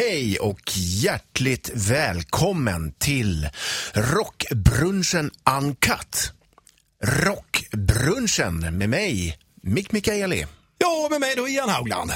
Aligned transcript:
Hej 0.00 0.38
och 0.38 0.60
hjärtligt 0.76 1.70
välkommen 1.74 2.92
till 2.98 3.48
Rockbrunchen 3.94 5.30
Uncut. 5.58 6.32
Rockbrunchen 7.02 8.78
med 8.78 8.88
mig, 8.88 9.38
Mick 9.62 9.92
Mikaeli. 9.92 10.46
Ja, 10.78 11.08
med 11.10 11.20
mig 11.20 11.34
då 11.36 11.48
Ian 11.48 11.68
Haugland. 11.68 12.10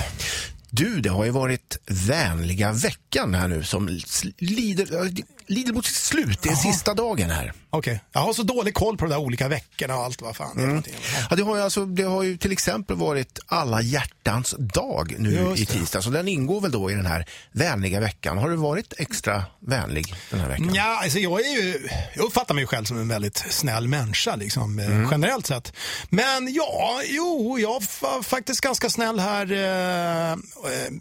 Du, 0.71 1.01
det 1.01 1.09
har 1.09 1.25
ju 1.25 1.31
varit 1.31 1.79
vänliga 1.87 2.73
veckan 2.73 3.35
här 3.35 3.49
nu 3.49 3.63
som 3.63 4.01
lider, 4.39 5.13
lider 5.47 5.73
mot 5.73 5.87
sitt 5.87 5.97
slut. 5.97 6.43
Det 6.43 6.49
är 6.49 6.55
sista 6.55 6.95
dagen 6.95 7.31
här. 7.31 7.53
Okej, 7.71 7.93
okay. 7.93 8.01
jag 8.13 8.21
har 8.21 8.33
så 8.33 8.43
dålig 8.43 8.75
koll 8.75 8.97
på 8.97 9.05
de 9.05 9.11
där 9.11 9.21
olika 9.21 9.49
veckorna 9.49 9.97
och 9.97 10.05
allt 10.05 10.23
vad 10.23 10.37
fan 10.37 10.59
mm. 10.59 10.83
ja, 11.31 11.37
det, 11.37 11.43
har 11.43 11.57
ju 11.57 11.63
alltså, 11.63 11.87
det 11.87 12.03
har 12.03 12.23
ju 12.23 12.37
till 12.37 12.53
exempel 12.53 12.97
varit 12.97 13.39
alla 13.47 13.83
hjärtans 13.83 14.55
dag 14.59 15.15
nu 15.19 15.55
i 15.57 15.67
tisdag. 15.67 16.03
Så 16.03 16.11
den 16.11 16.29
ingår 16.29 16.61
väl 16.61 16.71
då 16.71 16.91
i 16.91 16.95
den 16.95 17.07
här 17.07 17.27
vänliga 17.53 18.01
veckan. 18.01 18.39
Har 18.39 18.51
du 18.51 18.57
varit 18.57 18.95
extra 18.99 19.45
vänlig 19.61 20.15
den 20.31 20.41
här 20.41 20.49
veckan? 20.49 20.75
Ja, 20.75 21.01
alltså 21.03 21.19
jag, 21.19 21.41
är 21.41 21.63
ju, 21.63 21.89
jag 22.15 22.25
uppfattar 22.25 22.55
mig 22.55 22.67
själv 22.67 22.85
som 22.85 22.99
en 22.99 23.09
väldigt 23.09 23.37
snäll 23.37 23.89
människa 23.89 24.37
liksom, 24.37 24.79
eh, 24.79 24.87
mm. 24.87 25.09
generellt 25.11 25.47
sett. 25.47 25.73
Men 26.11 26.55
ja, 26.55 27.01
jo, 27.05 27.59
jag 27.59 27.83
var 28.01 28.23
faktiskt 28.23 28.61
ganska 28.61 28.91
snäll 28.91 29.21
här. 29.21 29.53
Eh, 29.53 30.33
eh 30.33 30.39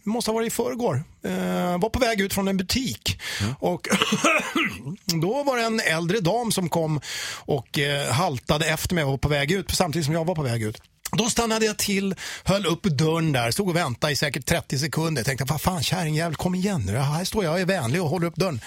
måste 0.03 0.31
ha 0.31 0.35
varit 0.35 0.47
i 0.47 0.55
förrgår. 0.55 1.03
Eh, 1.25 1.79
var 1.79 1.89
på 1.89 1.99
väg 1.99 2.21
ut 2.21 2.33
från 2.33 2.47
en 2.47 2.57
butik. 2.57 3.21
Mm. 3.41 3.55
Och 3.59 3.87
då 5.21 5.43
var 5.43 5.57
det 5.57 5.63
en 5.63 5.79
äldre 5.79 6.19
dam 6.19 6.51
som 6.51 6.69
kom 6.69 7.01
och 7.45 7.79
eh, 7.79 8.11
haltade 8.11 8.65
efter 8.65 8.95
mig 8.95 9.03
och 9.03 9.09
var 9.09 9.17
på 9.17 9.29
väg 9.29 9.51
ut 9.51 9.71
samtidigt 9.71 10.05
som 10.05 10.13
jag 10.13 10.25
var 10.25 10.35
på 10.35 10.43
väg 10.43 10.63
ut. 10.63 10.81
Då 11.17 11.29
stannade 11.29 11.65
jag 11.65 11.77
till, 11.77 12.15
höll 12.43 12.65
upp 12.65 12.83
dörren 12.83 13.31
där, 13.31 13.51
stod 13.51 13.69
och 13.69 13.75
väntade 13.75 14.13
i 14.13 14.15
säkert 14.15 14.45
30 14.45 14.79
sekunder. 14.79 15.19
Jag 15.19 15.25
tänkte, 15.25 15.45
vad 15.45 15.61
fan 15.61 15.83
kärringjävel, 15.83 16.35
kom 16.35 16.55
igen 16.55 16.83
nu. 16.85 16.97
Här 16.97 17.23
står 17.23 17.43
jag 17.43 17.53
och 17.53 17.59
är 17.59 17.65
vänlig 17.65 18.01
och 18.01 18.09
håller 18.09 18.27
upp 18.27 18.35
dörren. 18.35 18.61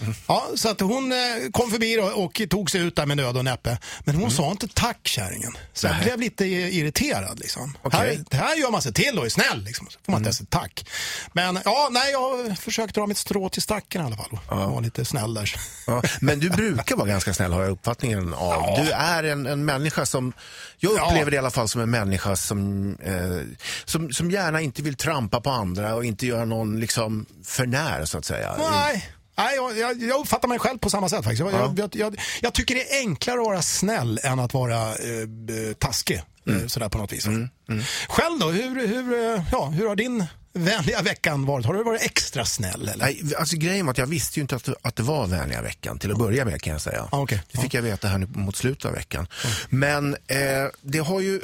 Mm. 0.00 0.14
Ja, 0.26 0.48
så 0.54 0.68
att 0.68 0.80
hon 0.80 1.12
eh, 1.12 1.18
kom 1.52 1.70
förbi 1.70 1.98
och, 1.98 2.24
och, 2.24 2.42
tog 2.50 2.70
sig 2.70 2.80
ut 2.80 2.96
där 2.96 3.06
med 3.06 3.16
nöd 3.16 3.36
och 3.36 3.44
näppe. 3.44 3.78
Men 4.00 4.14
hon 4.14 4.24
mm. 4.24 4.36
sa 4.36 4.50
inte 4.50 4.68
tack 4.68 4.98
kärringen. 5.02 5.52
Så 5.72 5.86
jag 5.86 5.96
blev 6.02 6.20
lite 6.20 6.44
irriterad. 6.44 7.38
Liksom. 7.38 7.76
Okay. 7.82 8.16
Här, 8.30 8.38
här 8.38 8.56
gör 8.56 8.70
man 8.70 8.82
sig 8.82 8.92
till 8.92 9.18
och 9.18 9.26
är 9.26 9.30
snäll. 9.30 9.64
Liksom. 9.64 9.86
Så 9.90 9.98
får 10.04 10.12
man 10.12 10.22
mm. 10.22 10.28
inte 10.28 10.42
ens 10.42 10.50
tack. 10.50 10.86
Men 11.32 11.58
ja, 11.64 11.88
nej, 11.90 12.12
jag 12.12 12.58
försökte 12.58 13.00
dra 13.00 13.06
mitt 13.06 13.18
strå 13.18 13.48
till 13.48 13.62
stacken 13.62 14.02
i 14.02 14.04
alla 14.04 14.16
fall. 14.16 14.38
Ja. 14.48 14.66
vara 14.66 14.80
lite 14.80 15.04
snäll 15.04 15.34
där. 15.34 15.54
Ja. 15.86 16.02
Men 16.20 16.40
du 16.40 16.50
brukar 16.50 16.96
vara 16.96 17.08
ganska 17.08 17.34
snäll 17.34 17.52
har 17.52 17.62
jag 17.62 17.70
uppfattningen 17.70 18.34
av. 18.34 18.52
Ja. 18.52 18.82
Du 18.84 18.90
är 18.90 19.24
en, 19.24 19.46
en 19.46 19.64
människa 19.64 20.06
som, 20.06 20.32
jag 20.78 20.92
upplever 20.92 21.30
det 21.30 21.34
i 21.34 21.38
alla 21.38 21.50
fall 21.50 21.68
som 21.68 21.80
en 21.80 21.89
människa 21.90 22.36
som, 22.36 22.94
eh, 23.02 23.58
som, 23.84 24.12
som 24.12 24.30
gärna 24.30 24.60
inte 24.60 24.82
vill 24.82 24.94
trampa 24.94 25.40
på 25.40 25.50
andra 25.50 25.94
och 25.94 26.04
inte 26.04 26.26
göra 26.26 26.44
någon 26.44 26.80
liksom 26.80 27.26
för 27.44 27.66
när 27.66 28.04
så 28.04 28.18
att 28.18 28.24
säga. 28.24 28.54
Nej. 28.58 29.08
Nej, 29.36 29.56
jag, 29.56 29.78
jag, 29.78 30.02
jag 30.02 30.20
uppfattar 30.20 30.48
mig 30.48 30.58
själv 30.58 30.78
på 30.78 30.90
samma 30.90 31.08
sätt 31.08 31.24
faktiskt. 31.24 31.40
Jag, 31.40 31.78
ja. 31.78 31.88
jag, 31.92 32.20
jag, 32.40 32.54
tycker 32.54 32.74
det 32.74 32.92
är 32.92 32.98
enklare 32.98 33.40
att 33.40 33.46
vara 33.46 33.62
snäll 33.62 34.20
än 34.22 34.38
att 34.38 34.54
vara 34.54 34.88
eh, 34.88 35.74
taskig. 35.78 36.22
Mm. 36.46 36.68
Sådär 36.68 36.88
på 36.88 36.98
något 36.98 37.12
vis. 37.12 37.26
Mm. 37.26 37.48
Mm. 37.68 37.82
Själv 38.08 38.38
då, 38.40 38.48
hur, 38.48 38.86
hur, 38.86 39.34
eh, 39.34 39.42
ja, 39.52 39.66
hur 39.66 39.88
har 39.88 39.96
din 39.96 40.26
vänliga 40.52 41.02
veckan 41.02 41.46
varit? 41.46 41.66
Har 41.66 41.74
du 41.74 41.84
varit 41.84 42.02
extra 42.02 42.44
snäll? 42.44 42.88
Eller? 42.88 42.96
Nej, 42.96 43.22
alltså 43.38 43.56
grejen 43.56 43.86
var 43.86 43.90
att 43.90 43.98
jag 43.98 44.06
visste 44.06 44.40
ju 44.40 44.42
inte 44.42 44.56
att, 44.56 44.68
att 44.82 44.96
det 44.96 45.02
var 45.02 45.26
vänliga 45.26 45.62
veckan 45.62 45.98
till 45.98 46.12
att 46.12 46.18
börja 46.18 46.44
med 46.44 46.62
kan 46.62 46.72
jag 46.72 46.82
säga. 46.82 47.08
Ah, 47.12 47.20
okay. 47.20 47.38
Det 47.52 47.58
fick 47.58 47.74
ah. 47.74 47.78
jag 47.78 47.82
veta 47.82 48.08
här 48.08 48.18
nu 48.18 48.26
mot 48.26 48.56
slutet 48.56 48.84
av 48.84 48.92
veckan. 48.92 49.26
Mm. 49.44 49.56
Men 49.80 50.16
eh, 50.26 50.70
det 50.82 50.98
har 50.98 51.20
ju, 51.20 51.40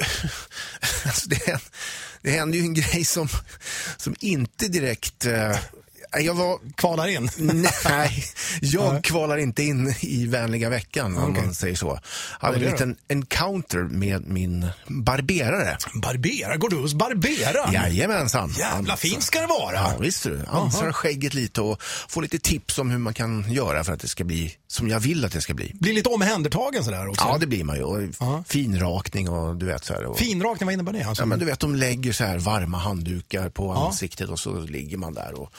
alltså 1.05 1.29
det, 1.29 1.59
det 2.21 2.31
hände 2.31 2.57
ju 2.57 2.63
en 2.63 2.73
grej 2.73 3.05
som, 3.05 3.27
som 3.97 4.15
inte 4.19 4.67
direkt 4.67 5.25
eh, 5.25 5.57
jag 6.11 6.33
var... 6.33 6.59
Kvalar 6.75 7.07
in? 7.07 7.29
Nej, 7.85 8.23
jag 8.61 9.03
kvalar 9.03 9.37
inte 9.37 9.63
in 9.63 9.95
i 9.99 10.25
vänliga 10.25 10.69
veckan 10.69 11.17
om 11.17 11.31
okay. 11.31 11.45
man 11.45 11.53
säger 11.53 11.75
så. 11.75 11.99
Jag 12.41 12.47
hade 12.47 12.65
en 12.65 12.71
liten 12.71 12.95
encounter 13.07 13.79
med 13.79 14.27
min 14.27 14.67
barberare. 14.87 15.77
Barberare? 15.93 16.57
Går 16.57 16.69
du 16.69 16.75
hos 16.75 16.93
barberaren? 16.93 17.73
Jajamensan. 17.73 18.53
Jävla 18.57 18.91
Han, 18.91 18.97
fint 18.97 19.23
ska 19.23 19.41
det 19.41 19.47
vara. 19.47 19.75
Ja, 19.75 19.93
visst 19.99 20.23
du. 20.23 20.45
Ansar 20.47 20.91
skägget 20.91 21.33
lite 21.33 21.61
och 21.61 21.83
får 21.83 22.21
lite 22.21 22.39
tips 22.39 22.79
om 22.79 22.91
hur 22.91 22.97
man 22.97 23.13
kan 23.13 23.51
göra 23.51 23.83
för 23.83 23.93
att 23.93 23.99
det 23.99 24.07
ska 24.07 24.23
bli 24.23 24.57
som 24.67 24.87
jag 24.87 24.99
vill 24.99 25.25
att 25.25 25.31
det 25.31 25.41
ska 25.41 25.53
bli. 25.53 25.71
Blir 25.73 25.93
lite 25.93 26.09
omhändertagen 26.09 26.83
sådär 26.83 27.07
också? 27.07 27.25
Ja, 27.25 27.37
det 27.37 27.47
blir 27.47 27.63
man 27.63 27.75
ju. 27.75 27.83
Och 27.83 28.47
finrakning 28.47 29.29
och 29.29 29.55
du 29.55 29.65
vet 29.65 29.85
så 29.85 29.93
här. 29.93 30.05
Och... 30.05 30.17
Finrakning, 30.17 30.65
vad 30.65 30.73
innebär 30.73 30.93
det? 30.93 31.03
Alltså? 31.03 31.21
Ja, 31.21 31.25
men 31.25 31.39
du 31.39 31.45
vet, 31.45 31.59
de 31.59 31.75
lägger 31.75 32.13
så 32.13 32.23
här 32.23 32.37
varma 32.37 32.77
handdukar 32.77 33.49
på 33.49 33.65
ja. 33.65 33.87
ansiktet 33.87 34.29
och 34.29 34.39
så 34.39 34.59
ligger 34.59 34.97
man 34.97 35.13
där 35.13 35.33
och 35.33 35.53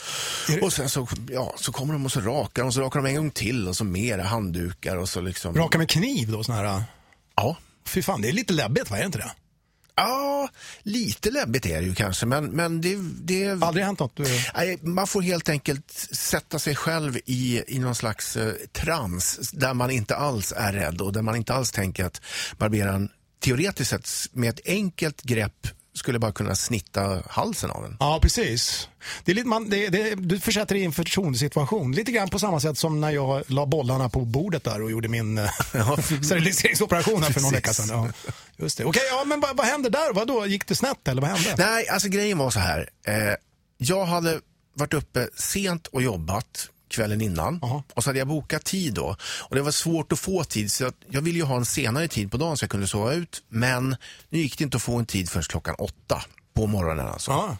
och 0.62 0.72
sen 0.72 0.88
så, 0.88 1.08
ja, 1.30 1.54
så 1.56 1.72
kommer 1.72 1.92
de 1.92 2.04
och 2.04 2.12
så 2.12 2.20
rakar 2.20 2.62
de, 2.62 2.66
och 2.66 2.74
så 2.74 2.80
rakar 2.80 3.00
de 3.02 3.08
en 3.08 3.16
gång 3.16 3.30
till 3.30 3.68
och 3.68 3.76
så 3.76 3.84
mer 3.84 4.18
handdukar 4.18 4.96
och 4.96 5.08
så 5.08 5.20
liksom. 5.20 5.54
Raka 5.54 5.78
med 5.78 5.88
kniv 5.88 6.30
då, 6.30 6.44
sån 6.44 6.54
här? 6.54 6.82
Ja. 7.36 7.56
Fy 7.86 8.02
fan, 8.02 8.22
det 8.22 8.28
är 8.28 8.32
lite 8.32 8.52
läbbigt, 8.52 8.90
va? 8.90 8.96
Är 8.96 9.00
det 9.00 9.06
inte 9.06 9.18
det? 9.18 9.32
Ja, 9.98 10.48
lite 10.82 11.30
läbbigt 11.30 11.66
är 11.66 11.80
det 11.80 11.86
ju 11.86 11.94
kanske, 11.94 12.26
men, 12.26 12.44
men 12.44 12.80
det... 12.80 12.96
det 13.22 13.62
Aldrig 13.62 13.84
hänt 13.84 13.98
något? 13.98 14.16
Du... 14.16 14.24
Nej, 14.54 14.78
man 14.82 15.06
får 15.06 15.22
helt 15.22 15.48
enkelt 15.48 15.90
sätta 16.12 16.58
sig 16.58 16.76
själv 16.76 17.18
i, 17.26 17.62
i 17.66 17.78
någon 17.78 17.94
slags 17.94 18.36
eh, 18.36 18.52
trans 18.72 19.50
där 19.52 19.74
man 19.74 19.90
inte 19.90 20.16
alls 20.16 20.52
är 20.56 20.72
rädd 20.72 21.00
och 21.00 21.12
där 21.12 21.22
man 21.22 21.36
inte 21.36 21.54
alls 21.54 21.72
tänker 21.72 22.04
att 22.04 22.20
barberaren 22.58 23.08
teoretiskt 23.40 23.90
sett 23.90 24.08
med 24.32 24.50
ett 24.50 24.60
enkelt 24.66 25.22
grepp 25.22 25.66
skulle 25.98 26.18
bara 26.18 26.32
kunna 26.32 26.54
snitta 26.54 27.22
halsen 27.26 27.70
av 27.70 27.84
en. 27.84 27.96
Ja, 28.00 28.18
precis. 28.22 28.88
Det 29.24 29.32
är 29.32 29.34
lite, 29.34 29.48
man, 29.48 29.70
det, 29.70 29.88
det, 29.88 30.14
du 30.14 30.40
försätter 30.40 30.74
dig 30.74 30.82
i 30.82 30.86
en 30.86 30.92
förtroendesituation. 30.92 31.92
Lite 31.92 32.12
grann 32.12 32.28
på 32.28 32.38
samma 32.38 32.60
sätt 32.60 32.78
som 32.78 33.00
när 33.00 33.10
jag 33.10 33.42
la 33.46 33.66
bollarna 33.66 34.08
på 34.08 34.20
bordet 34.20 34.64
där 34.64 34.82
och 34.82 34.90
gjorde 34.90 35.08
min 35.08 35.38
eh, 35.38 35.50
ja. 35.74 35.96
steriliseringsoperation 36.22 37.22
för 37.22 37.40
någon 37.40 37.52
vecka 37.52 37.72
sedan. 37.72 37.88
Ja, 37.88 38.30
just 38.56 38.78
det. 38.78 38.84
Okej, 38.84 39.02
ja, 39.10 39.24
men 39.24 39.40
vad, 39.40 39.56
vad 39.56 39.66
hände 39.66 39.90
där? 39.90 40.12
Vad 40.12 40.28
då? 40.28 40.46
Gick 40.46 40.68
det 40.68 40.74
snett 40.74 41.08
eller 41.08 41.22
vad 41.22 41.30
hände? 41.30 41.54
Nej, 41.58 41.88
alltså 41.88 42.08
grejen 42.08 42.38
var 42.38 42.50
så 42.50 42.60
här. 42.60 42.90
Eh, 43.06 43.34
jag 43.78 44.04
hade 44.04 44.40
varit 44.74 44.94
uppe 44.94 45.28
sent 45.36 45.86
och 45.86 46.02
jobbat 46.02 46.68
kvällen 46.88 47.20
innan. 47.20 47.60
Aha. 47.62 47.82
Och 47.94 48.04
så 48.04 48.10
hade 48.10 48.18
jag 48.18 48.28
bokat 48.28 48.64
tid 48.64 48.94
då. 48.94 49.16
Och 49.22 49.56
det 49.56 49.62
var 49.62 49.70
svårt 49.70 50.12
att 50.12 50.18
få 50.18 50.44
tid 50.44 50.72
så 50.72 50.84
jag, 50.84 50.92
jag 51.10 51.20
ville 51.20 51.38
ju 51.38 51.44
ha 51.44 51.56
en 51.56 51.64
senare 51.64 52.08
tid 52.08 52.30
på 52.30 52.36
dagen 52.36 52.56
så 52.56 52.64
jag 52.64 52.70
kunde 52.70 52.86
sova 52.86 53.12
ut. 53.12 53.42
Men 53.48 53.96
nu 54.28 54.38
gick 54.38 54.58
det 54.58 54.64
inte 54.64 54.76
att 54.76 54.82
få 54.82 54.96
en 54.96 55.06
tid 55.06 55.30
förrän 55.30 55.42
klockan 55.42 55.74
åtta 55.78 56.22
på 56.54 56.66
morgonen 56.66 57.06
alltså. 57.06 57.56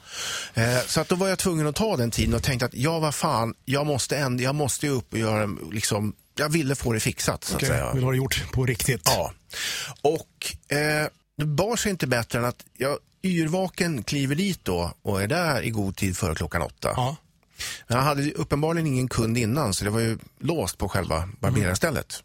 Eh, 0.54 0.80
så 0.86 1.00
att 1.00 1.08
då 1.08 1.14
var 1.14 1.28
jag 1.28 1.38
tvungen 1.38 1.66
att 1.66 1.76
ta 1.76 1.96
den 1.96 2.10
tiden 2.10 2.34
och 2.34 2.42
tänkte 2.42 2.66
att 2.66 2.74
ja, 2.74 2.98
vad 2.98 3.14
fan, 3.14 3.54
jag 3.64 3.86
måste, 3.86 4.16
ändå, 4.16 4.44
jag 4.44 4.54
måste 4.54 4.88
upp 4.88 5.12
och 5.12 5.18
göra 5.18 5.48
liksom, 5.72 6.14
jag 6.34 6.48
ville 6.48 6.74
få 6.74 6.92
det 6.92 7.00
fixat. 7.00 7.44
Så 7.44 7.56
okay. 7.56 7.68
att 7.68 7.74
säga. 7.74 7.92
Vill 7.92 8.04
ha 8.04 8.10
det 8.10 8.16
gjort 8.16 8.52
på 8.52 8.66
riktigt. 8.66 9.02
Ja. 9.04 9.32
Och 10.02 10.74
eh, 10.76 11.06
det 11.38 11.44
bar 11.44 11.76
sig 11.76 11.90
inte 11.90 12.06
bättre 12.06 12.38
än 12.38 12.44
att 12.44 12.64
jag 12.76 12.98
yrvaken 13.22 14.02
kliver 14.02 14.34
dit 14.34 14.64
då 14.64 14.92
och 15.02 15.22
är 15.22 15.26
där 15.26 15.62
i 15.62 15.70
god 15.70 15.96
tid 15.96 16.16
före 16.16 16.34
klockan 16.34 16.62
åtta. 16.62 16.88
Ah. 16.88 17.16
Men 17.88 17.98
han 17.98 18.06
hade 18.06 18.32
uppenbarligen 18.32 18.86
ingen 18.86 19.08
kund 19.08 19.38
innan 19.38 19.74
så 19.74 19.84
det 19.84 19.90
var 19.90 20.00
ju 20.00 20.18
låst 20.38 20.78
på 20.78 20.88
själva 20.88 21.28
barberarstället. 21.40 22.22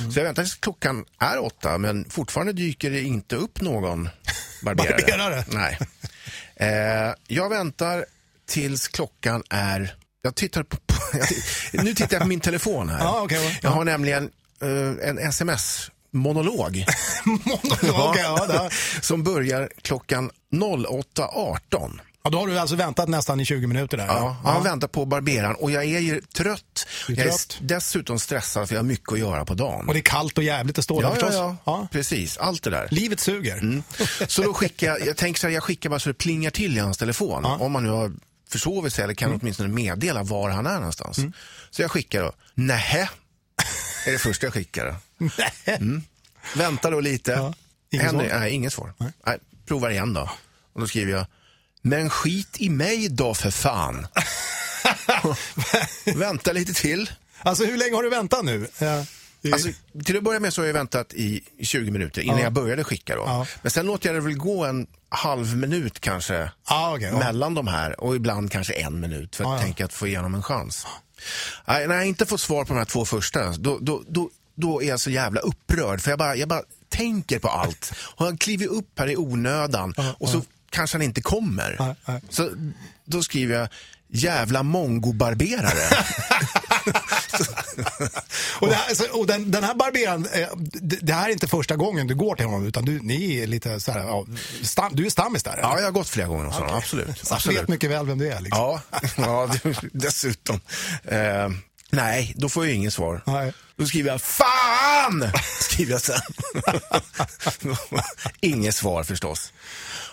Mm. 0.00 0.12
Så 0.12 0.18
jag 0.18 0.24
väntar 0.24 0.42
tills 0.42 0.54
klockan 0.54 1.04
är 1.18 1.44
åtta 1.44 1.78
men 1.78 2.10
fortfarande 2.10 2.52
dyker 2.52 2.90
det 2.90 3.02
inte 3.02 3.36
upp 3.36 3.60
någon 3.60 4.08
barberare. 4.62 4.90
barberare? 4.90 5.44
Nej. 5.48 5.78
Eh, 6.56 7.14
jag 7.26 7.48
väntar 7.48 8.04
tills 8.48 8.88
klockan 8.88 9.42
är... 9.50 9.94
Jag 10.22 10.34
tittar 10.34 10.62
på, 10.62 10.76
nu 11.72 11.94
tittar 11.94 12.16
jag 12.16 12.22
på 12.22 12.28
min 12.28 12.40
telefon 12.40 12.88
här. 12.88 12.98
Ah, 13.06 13.22
okay, 13.22 13.58
jag 13.62 13.70
har 13.70 13.84
nämligen 13.84 14.30
uh, 14.62 14.94
en 15.02 15.18
sms 15.18 15.90
monolog. 16.10 16.84
monolog, 17.24 18.16
ja, 18.16 18.46
ja, 18.48 18.70
som 19.00 19.22
börjar 19.22 19.70
klockan 19.82 20.30
08.18. 20.52 22.00
Ja, 22.24 22.30
då 22.30 22.38
har 22.38 22.46
du 22.46 22.58
alltså 22.58 22.76
väntat 22.76 23.08
nästan 23.08 23.40
i 23.40 23.44
20 23.44 23.66
minuter 23.66 23.96
där? 23.96 24.06
Ja, 24.06 24.36
jag 24.44 24.50
har 24.50 24.62
väntat 24.62 24.92
på 24.92 25.04
barberaren 25.04 25.54
och 25.54 25.70
jag 25.70 25.84
är 25.84 26.00
ju 26.00 26.20
trött. 26.20 26.86
är 27.08 27.16
jag 27.16 27.26
är 27.26 27.34
dessutom 27.60 28.18
stressad 28.18 28.68
för 28.68 28.74
jag 28.74 28.82
har 28.82 28.86
mycket 28.86 29.12
att 29.12 29.18
göra 29.18 29.44
på 29.44 29.54
dagen. 29.54 29.88
Och 29.88 29.94
det 29.94 30.00
är 30.00 30.02
kallt 30.02 30.38
och 30.38 30.44
jävligt 30.44 30.78
att 30.78 30.84
stå 30.84 31.02
ja, 31.02 31.08
där 31.08 31.14
förstås. 31.14 31.34
Ja, 31.34 31.56
ja, 31.64 31.88
precis. 31.92 32.36
Allt 32.36 32.62
det 32.62 32.70
där. 32.70 32.88
Livet 32.90 33.20
suger. 33.20 33.56
Mm. 33.56 33.82
Så 34.28 34.42
då 34.42 34.54
skickar 34.54 34.86
jag, 34.86 35.06
jag 35.06 35.16
tänker 35.16 35.40
så 35.40 35.46
här, 35.46 35.54
jag 35.54 35.62
skickar 35.62 35.90
bara 35.90 35.98
så 36.00 36.08
det 36.08 36.14
plingar 36.14 36.50
till 36.50 36.76
i 36.76 36.80
hans 36.80 36.98
telefon. 36.98 37.44
Om 37.44 37.72
man 37.72 37.82
nu 37.82 37.88
har 37.88 38.12
försovit 38.48 38.92
sig 38.92 39.04
eller 39.04 39.14
kan 39.14 39.28
mm. 39.28 39.40
åtminstone 39.42 39.68
meddela 39.68 40.22
var 40.22 40.50
han 40.50 40.66
är 40.66 40.76
någonstans. 40.76 41.18
Mm. 41.18 41.32
Så 41.70 41.82
jag 41.82 41.90
skickar 41.90 42.22
då, 42.22 42.32
nähä, 42.54 43.08
är 44.06 44.12
det 44.12 44.18
första 44.18 44.46
jag 44.46 44.52
skickar. 44.54 44.96
Mm. 45.64 46.02
Väntar 46.56 46.90
då 46.90 47.00
lite. 47.00 47.32
Ja. 47.32 47.54
Inget 47.90 48.10
svar? 48.10 48.28
Nej, 48.38 48.52
inget 48.52 48.72
svar. 48.72 48.92
Nej. 48.98 49.12
Nej, 49.26 49.38
provar 49.66 49.90
igen 49.90 50.14
då. 50.14 50.30
Och 50.72 50.80
då 50.80 50.86
skriver 50.86 51.12
jag, 51.12 51.26
men 51.86 52.10
skit 52.10 52.56
i 52.58 52.70
mig 52.70 53.08
då 53.08 53.34
för 53.34 53.50
fan. 53.50 54.06
Vänta 56.16 56.52
lite 56.52 56.74
till. 56.74 57.10
Alltså 57.42 57.64
hur 57.64 57.76
länge 57.78 57.94
har 57.94 58.02
du 58.02 58.10
väntat 58.10 58.44
nu? 58.44 58.68
Ja. 58.78 59.06
Alltså, 59.52 59.68
till 60.04 60.16
att 60.16 60.22
börja 60.22 60.40
med 60.40 60.54
så 60.54 60.62
har 60.62 60.66
jag 60.66 60.74
väntat 60.74 61.12
i 61.12 61.40
20 61.62 61.90
minuter 61.90 62.22
innan 62.22 62.38
ja. 62.38 62.42
jag 62.44 62.52
började 62.52 62.84
skicka. 62.84 63.16
Då. 63.16 63.22
Ja. 63.26 63.46
Men 63.62 63.70
sen 63.70 63.86
låter 63.86 64.08
jag 64.08 64.16
det 64.16 64.20
väl 64.20 64.36
gå 64.36 64.64
en 64.64 64.86
halv 65.08 65.56
minut 65.56 66.00
kanske 66.00 66.50
Ah, 66.64 66.94
okay, 66.94 67.08
ja. 67.08 67.18
mellan 67.18 67.54
de 67.54 67.66
här 67.66 68.00
och 68.00 68.16
ibland 68.16 68.52
kanske 68.52 68.72
en 68.72 69.00
minut 69.00 69.36
för 69.36 69.44
att 69.44 69.60
Ah, 69.60 69.62
tänka 69.62 69.84
att 69.84 69.92
få 69.92 70.06
igenom 70.06 70.34
en 70.34 70.42
chans. 70.42 70.86
Nej, 71.66 71.88
när 71.88 71.94
jag 71.94 72.06
inte 72.06 72.26
får 72.26 72.36
svar 72.36 72.64
på 72.64 72.72
de 72.72 72.78
här 72.78 72.84
två 72.84 73.04
första, 73.04 73.50
då, 73.50 73.78
då, 73.80 74.02
då, 74.08 74.30
då 74.54 74.82
är 74.82 74.88
jag 74.88 75.00
så 75.00 75.10
jävla 75.10 75.40
upprörd 75.40 76.00
för 76.00 76.10
jag 76.10 76.18
bara, 76.18 76.36
jag 76.36 76.48
bara 76.48 76.62
tänker 76.88 77.38
på 77.38 77.48
allt. 77.48 77.92
Och 78.16 78.24
han 78.24 78.38
kliver 78.38 78.66
upp 78.66 78.98
här 78.98 79.10
i 79.10 79.16
onödan 79.16 79.94
och 80.18 80.28
så 80.28 80.42
kanske 80.74 80.96
han 80.96 81.02
inte 81.02 81.22
kommer. 81.22 81.76
Nej, 81.78 81.94
nej. 82.04 82.20
Så 82.30 82.50
då 83.04 83.22
skriver 83.22 83.54
jag 83.54 83.68
jävla 84.08 84.62
mongobarberare. 84.62 86.04
Och, 88.60 88.68
här, 88.68 89.18
och 89.18 89.26
den, 89.26 89.50
den 89.50 89.64
här 89.64 89.74
barberaren, 89.74 90.26
eh, 90.32 90.48
det, 90.80 91.12
här 91.12 91.28
är 91.28 91.32
inte 91.32 91.48
första 91.48 91.76
gången 91.76 92.06
du 92.06 92.14
går 92.14 92.36
till 92.36 92.46
honom 92.46 92.66
utan 92.66 92.84
du, 92.84 93.00
ni 93.00 93.38
är 93.38 93.46
lite 93.46 93.80
så 93.80 93.92
här, 93.92 94.00
ja, 94.00 94.26
stam, 94.62 94.96
du 94.96 95.06
är 95.06 95.10
stammis 95.10 95.42
där? 95.42 95.58
ja, 95.62 95.70
eller? 95.70 95.78
jag 95.78 95.84
har 95.84 95.92
gått 95.92 96.08
flera 96.08 96.26
gånger 96.26 96.44
hos 96.44 96.54
honom, 96.54 96.76
absolut. 96.76 97.26
Så 97.26 97.34
absolut. 97.34 97.60
vet 97.60 97.68
mycket 97.68 97.90
väl 97.90 98.06
vem 98.06 98.18
du 98.18 98.32
är? 98.32 98.40
Liksom. 98.40 98.60
Ja, 98.60 98.80
ja 99.16 99.50
dessutom. 99.92 100.60
Eh, 101.04 101.48
nej, 101.90 102.34
då 102.36 102.48
får 102.48 102.66
jag 102.66 102.74
inget 102.74 102.94
svar. 102.94 103.22
Nej. 103.26 103.52
Då 103.76 103.86
skriver 103.86 104.10
jag 104.10 104.22
FAN! 104.22 105.30
Skriver 105.60 105.92
jag 105.92 106.00
sen. 106.00 106.20
Inget 108.40 108.74
svar 108.74 109.04
förstås. 109.04 109.52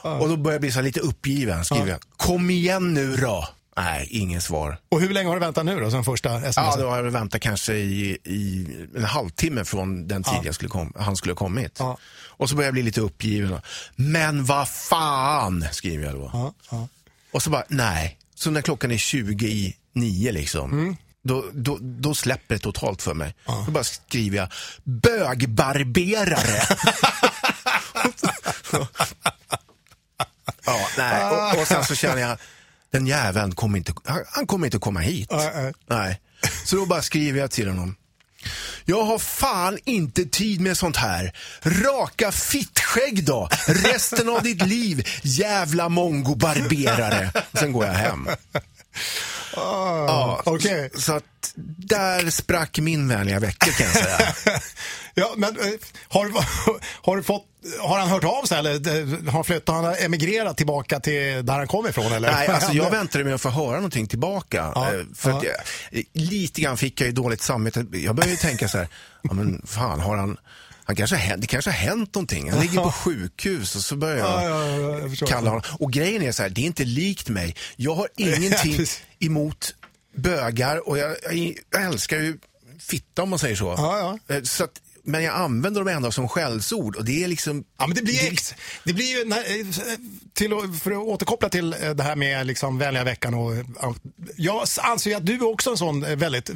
Och 0.03 0.29
då 0.29 0.37
börjar 0.37 0.53
jag 0.53 0.61
bli 0.61 0.71
så 0.71 0.81
lite 0.81 0.99
uppgiven. 0.99 1.65
Skriver 1.65 1.87
jag 1.87 1.99
Kom 2.17 2.49
igen 2.49 2.93
nu 2.93 3.15
då! 3.15 3.47
Nej, 3.77 4.07
inget 4.09 4.43
svar. 4.43 4.77
Och 4.89 5.01
hur 5.01 5.09
länge 5.09 5.27
har 5.29 5.35
du 5.35 5.39
väntat 5.39 5.65
nu 5.65 5.79
då, 5.79 5.91
sen 5.91 6.03
första 6.03 6.35
sms? 6.37 6.55
Ja, 6.55 6.75
då 6.77 6.89
har 6.89 7.03
jag 7.03 7.11
väntat 7.11 7.41
kanske 7.41 7.73
i, 7.73 8.17
i 8.23 8.67
en 8.95 9.03
halvtimme 9.03 9.65
från 9.65 10.07
den 10.07 10.23
tid 10.23 10.39
jag 10.43 10.55
skulle 10.55 10.69
kom, 10.69 10.93
han 10.95 11.15
skulle 11.15 11.31
ha 11.31 11.37
kommit. 11.37 11.75
Ja. 11.79 11.97
Och 12.25 12.49
så 12.49 12.55
börjar 12.55 12.67
jag 12.67 12.73
bli 12.73 12.83
lite 12.83 13.01
uppgiven. 13.01 13.61
Men 13.95 14.45
vad 14.45 14.69
fan, 14.69 15.65
skriver 15.71 16.05
jag 16.05 16.15
då. 16.15 16.29
ja, 16.33 16.53
ja. 16.71 16.87
Och 17.31 17.43
så 17.43 17.49
bara, 17.49 17.63
nej. 17.67 18.17
Så 18.35 18.51
när 18.51 18.61
klockan 18.61 18.91
är 18.91 18.97
20 18.97 19.47
i 19.47 19.75
nio 19.93 20.31
liksom. 20.31 20.71
Mm. 20.71 20.95
Då, 21.23 21.45
då, 21.53 21.77
då 21.81 22.13
släpper 22.13 22.55
det 22.55 22.59
totalt 22.59 23.01
för 23.01 23.13
mig. 23.13 23.35
Då 23.65 23.71
bara 23.71 23.83
skriver 23.83 24.37
jag 24.37 24.47
bögbarberare. 24.83 26.61
ja, 30.71 30.87
nej. 30.97 31.25
Och, 31.53 31.61
och 31.61 31.67
sen 31.67 31.85
så 31.85 31.95
känner 31.95 32.21
jag, 32.21 32.37
den 32.91 33.07
jäveln 33.07 33.55
kommer 33.55 33.77
inte, 33.77 33.93
han, 34.27 34.47
kommer 34.47 34.67
inte 34.67 34.77
komma 34.77 34.99
hit. 34.99 35.31
Nej. 35.89 36.19
Så 36.65 36.75
då 36.75 36.85
bara 36.85 37.01
skriver 37.01 37.39
jag 37.39 37.51
till 37.51 37.67
honom. 37.67 37.95
Jag 38.85 39.03
har 39.03 39.19
fan 39.19 39.77
inte 39.85 40.25
tid 40.25 40.61
med 40.61 40.77
sånt 40.77 40.97
här. 40.97 41.33
Raka 41.61 42.31
fittskägg 42.31 43.25
då. 43.25 43.49
Resten 43.67 44.29
av 44.29 44.43
ditt 44.43 44.65
liv, 44.65 45.07
jävla 45.21 45.89
mongobarberare. 45.89 47.31
Sen 47.53 47.71
går 47.71 47.85
jag 47.85 47.93
hem. 47.93 48.27
Ja, 49.55 50.41
Okej. 50.45 50.89
Så, 50.93 51.01
så 51.01 51.13
att 51.13 51.23
där 51.77 52.29
sprack 52.29 52.79
min 52.79 53.07
vänliga 53.07 53.39
vecka 53.39 53.71
kan 53.71 53.85
jag 53.85 53.95
säga. 53.95 54.33
Ja, 55.13 55.33
men 55.37 55.59
eh, 55.59 55.65
har, 56.07 56.31
har, 57.05 57.17
du 57.17 57.23
fått, 57.23 57.45
har 57.79 57.99
han 57.99 58.09
hört 58.09 58.23
av 58.23 58.43
sig 58.45 58.59
eller 58.59 58.73
eh, 59.27 59.33
har 59.33 59.43
flyttat, 59.43 59.75
han 59.75 59.95
emigrerat 59.95 60.57
tillbaka 60.57 60.99
till 60.99 61.45
där 61.45 61.53
han 61.57 61.67
kom 61.67 61.87
ifrån? 61.87 62.11
Eller? 62.11 62.31
Nej, 62.31 62.47
alltså 62.47 62.73
jag 62.73 62.91
väntade 62.91 63.23
med 63.23 63.33
att 63.35 63.41
få 63.41 63.49
höra 63.49 63.75
någonting 63.75 64.07
tillbaka. 64.07 64.71
Ja, 64.75 64.93
Eh, 64.93 64.99
För 65.15 65.29
ja. 65.29 65.41
jag, 65.91 66.03
lite 66.13 66.61
grann 66.61 66.77
fick 66.77 67.01
jag 67.01 67.07
ju 67.07 67.13
dåligt 67.13 67.41
samvete. 67.41 67.85
Jag 67.91 68.15
började 68.15 68.31
ju 68.31 68.37
tänka 68.37 68.67
så 68.67 68.77
här, 68.77 68.87
ja 69.21 69.33
men 69.33 69.61
fan 69.65 69.99
har 69.99 70.17
han, 70.17 70.37
han 70.85 70.95
kanske, 70.95 71.35
det 71.37 71.47
kanske 71.47 71.71
har 71.71 71.77
hänt 71.77 72.15
någonting. 72.15 72.51
Han 72.51 72.59
ligger 72.61 72.81
på 72.83 72.91
sjukhus 72.91 73.75
och 73.75 73.81
så 73.81 73.95
börjar 73.95 74.17
jag, 74.17 74.27
Ja, 74.27 74.67
ja, 74.77 74.99
ja, 74.99 75.09
jag 75.19 75.29
kalla 75.29 75.49
honom. 75.49 75.63
Och 75.79 75.91
grejen 75.93 76.21
är 76.21 76.31
så 76.31 76.43
här, 76.43 76.49
det 76.49 76.61
är 76.61 76.65
inte 76.65 76.83
likt 76.85 77.29
mig. 77.29 77.55
Jag 77.75 77.95
har 77.95 78.07
ingenting 78.17 78.85
emot 79.19 79.75
bögar 80.15 80.89
och 80.89 80.97
jag, 80.97 81.15
jag, 81.71 81.85
älskar 81.85 82.17
ju 82.17 82.37
fitta 82.79 83.23
om 83.23 83.29
man 83.29 83.39
säger 83.39 83.55
så. 83.55 83.71
Eh, 84.29 84.41
så 84.43 84.63
att, 84.63 84.81
men 85.03 85.23
jag 85.23 85.35
använder 85.35 85.81
dem 85.81 85.87
ändå 85.87 86.11
som 86.11 86.29
skällsord 86.29 86.95
och 86.95 87.05
det 87.05 87.23
är 87.23 87.27
liksom 87.27 87.63
Ja, 87.79 87.87
men 87.87 87.95
det 87.95 88.01
blir, 88.01 88.31
ex, 88.31 88.53
det 88.83 88.93
blir 88.93 89.17
ju, 89.19 89.25
när, 89.25 89.37
eh, 89.37 89.65
till, 90.33 90.53
att- 90.53 90.79
för 90.83 90.91
att 90.91 90.97
återkoppla 90.97 91.49
till 91.49 91.73
eh, 91.81 91.89
det 91.91 92.03
här 92.03 92.15
med 92.15 92.47
liksom 92.47 92.77
vänliga 92.77 93.03
veckan 93.03 93.33
och 93.33 93.55
eh, 93.55 93.65
jag 94.37 94.65
anser 94.81 95.09
ju 95.09 95.15
att 95.17 95.25
du 95.25 95.33
är 95.35 95.47
också 95.47 95.69
en 95.71 95.77
sån 95.77 96.03
eh, 96.05 96.15
väldigt, 96.15 96.49
eh, 96.49 96.55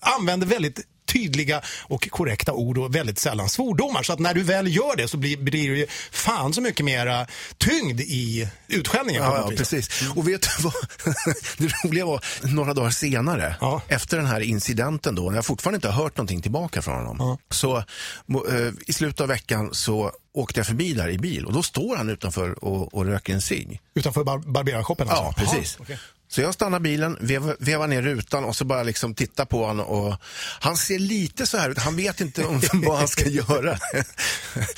använder 0.00 0.46
väldigt 0.46 0.80
tydliga 1.12 1.62
och 1.80 2.10
korrekta 2.10 2.52
ord 2.52 2.78
och 2.78 2.94
väldigt 2.94 3.18
sällan 3.18 3.48
svordomar. 3.48 4.02
Så 4.02 4.12
att 4.12 4.18
när 4.18 4.34
du 4.34 4.42
väl 4.42 4.76
gör 4.76 4.96
det 4.96 5.08
så 5.08 5.16
blir, 5.16 5.36
blir 5.36 5.70
det 5.70 5.76
ju 5.76 5.86
fan 6.10 6.52
så 6.54 6.60
mycket 6.60 6.84
mera 6.84 7.26
tyngd 7.58 8.00
i 8.00 8.48
utskällningen. 8.68 9.22
Ja, 9.22 9.36
ja 9.50 9.56
precis. 9.56 10.02
Och 10.16 10.28
vet 10.28 10.42
du 10.42 10.62
vad? 10.62 10.74
Det 11.58 11.66
roliga 11.84 12.06
var, 12.06 12.24
några 12.42 12.74
dagar 12.74 12.90
senare, 12.90 13.56
Ja. 13.60 13.82
efter 13.88 14.16
den 14.16 14.26
här 14.26 14.40
incidenten 14.40 15.14
då, 15.14 15.22
när 15.30 15.36
jag 15.36 15.44
fortfarande 15.46 15.76
inte 15.76 15.88
har 15.88 16.02
hört 16.02 16.16
någonting 16.16 16.42
tillbaka 16.42 16.82
från 16.82 17.06
honom, 17.06 17.38
så 17.50 17.84
mo- 18.26 18.66
eh, 18.66 18.72
i 18.86 18.92
slutet 18.92 19.20
av 19.20 19.28
veckan 19.28 19.68
så 19.72 20.12
åkte 20.34 20.60
jag 20.60 20.66
förbi 20.66 20.92
där 20.92 21.08
i 21.08 21.18
bil 21.18 21.46
och 21.46 21.52
då 21.52 21.62
står 21.62 21.96
han 21.96 22.08
utanför 22.10 22.64
och, 22.64 22.94
och 22.94 23.06
röker 23.06 23.32
en 23.34 23.42
cigg. 23.42 23.80
Utanför 23.94 24.24
bar 24.24 24.38
barberarshop 24.38 25.00
Ja, 25.00 25.26
alltså? 25.36 25.40
precis. 25.56 25.76
Jaha, 25.78 25.84
okej. 25.84 25.98
Så 26.30 26.40
jag 26.40 26.54
stannar 26.54 26.80
bilen, 26.80 27.16
vevar, 27.20 27.56
vevar 27.58 27.86
ner 27.86 28.02
rutan 28.02 28.44
och 28.44 28.56
så 28.56 28.64
bara 28.64 28.82
liksom 28.82 29.14
tittar 29.14 29.44
på 29.44 29.66
honom 29.66 29.86
och 29.86 30.16
han 30.60 30.76
ser 30.76 30.98
lite 30.98 31.46
så 31.46 31.56
här 31.56 31.70
ut, 31.70 31.78
han 31.78 31.96
vet 31.96 32.20
inte 32.20 32.44
om 32.44 32.60
vad 32.72 32.98
han 32.98 33.08
ska 33.08 33.28
göra. 33.28 33.78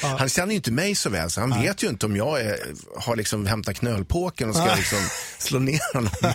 Han 0.01 0.29
känner 0.29 0.53
ju 0.53 0.57
inte 0.57 0.73
mig 0.73 0.95
så 0.95 1.11
väl 1.11 1.31
så 1.31 1.41
han 1.41 1.63
vet 1.63 1.83
ju 1.83 1.89
inte 1.89 2.07
om 2.07 2.17
jag 2.17 2.41
är, 2.41 2.59
har 2.97 3.17
liksom 3.17 3.47
hämtat 3.47 3.77
knölpåken 3.77 4.49
och 4.49 4.57
ska 4.57 4.75
liksom 4.75 4.99
slå 5.39 5.59
ner 5.59 5.95
honom. 5.95 6.13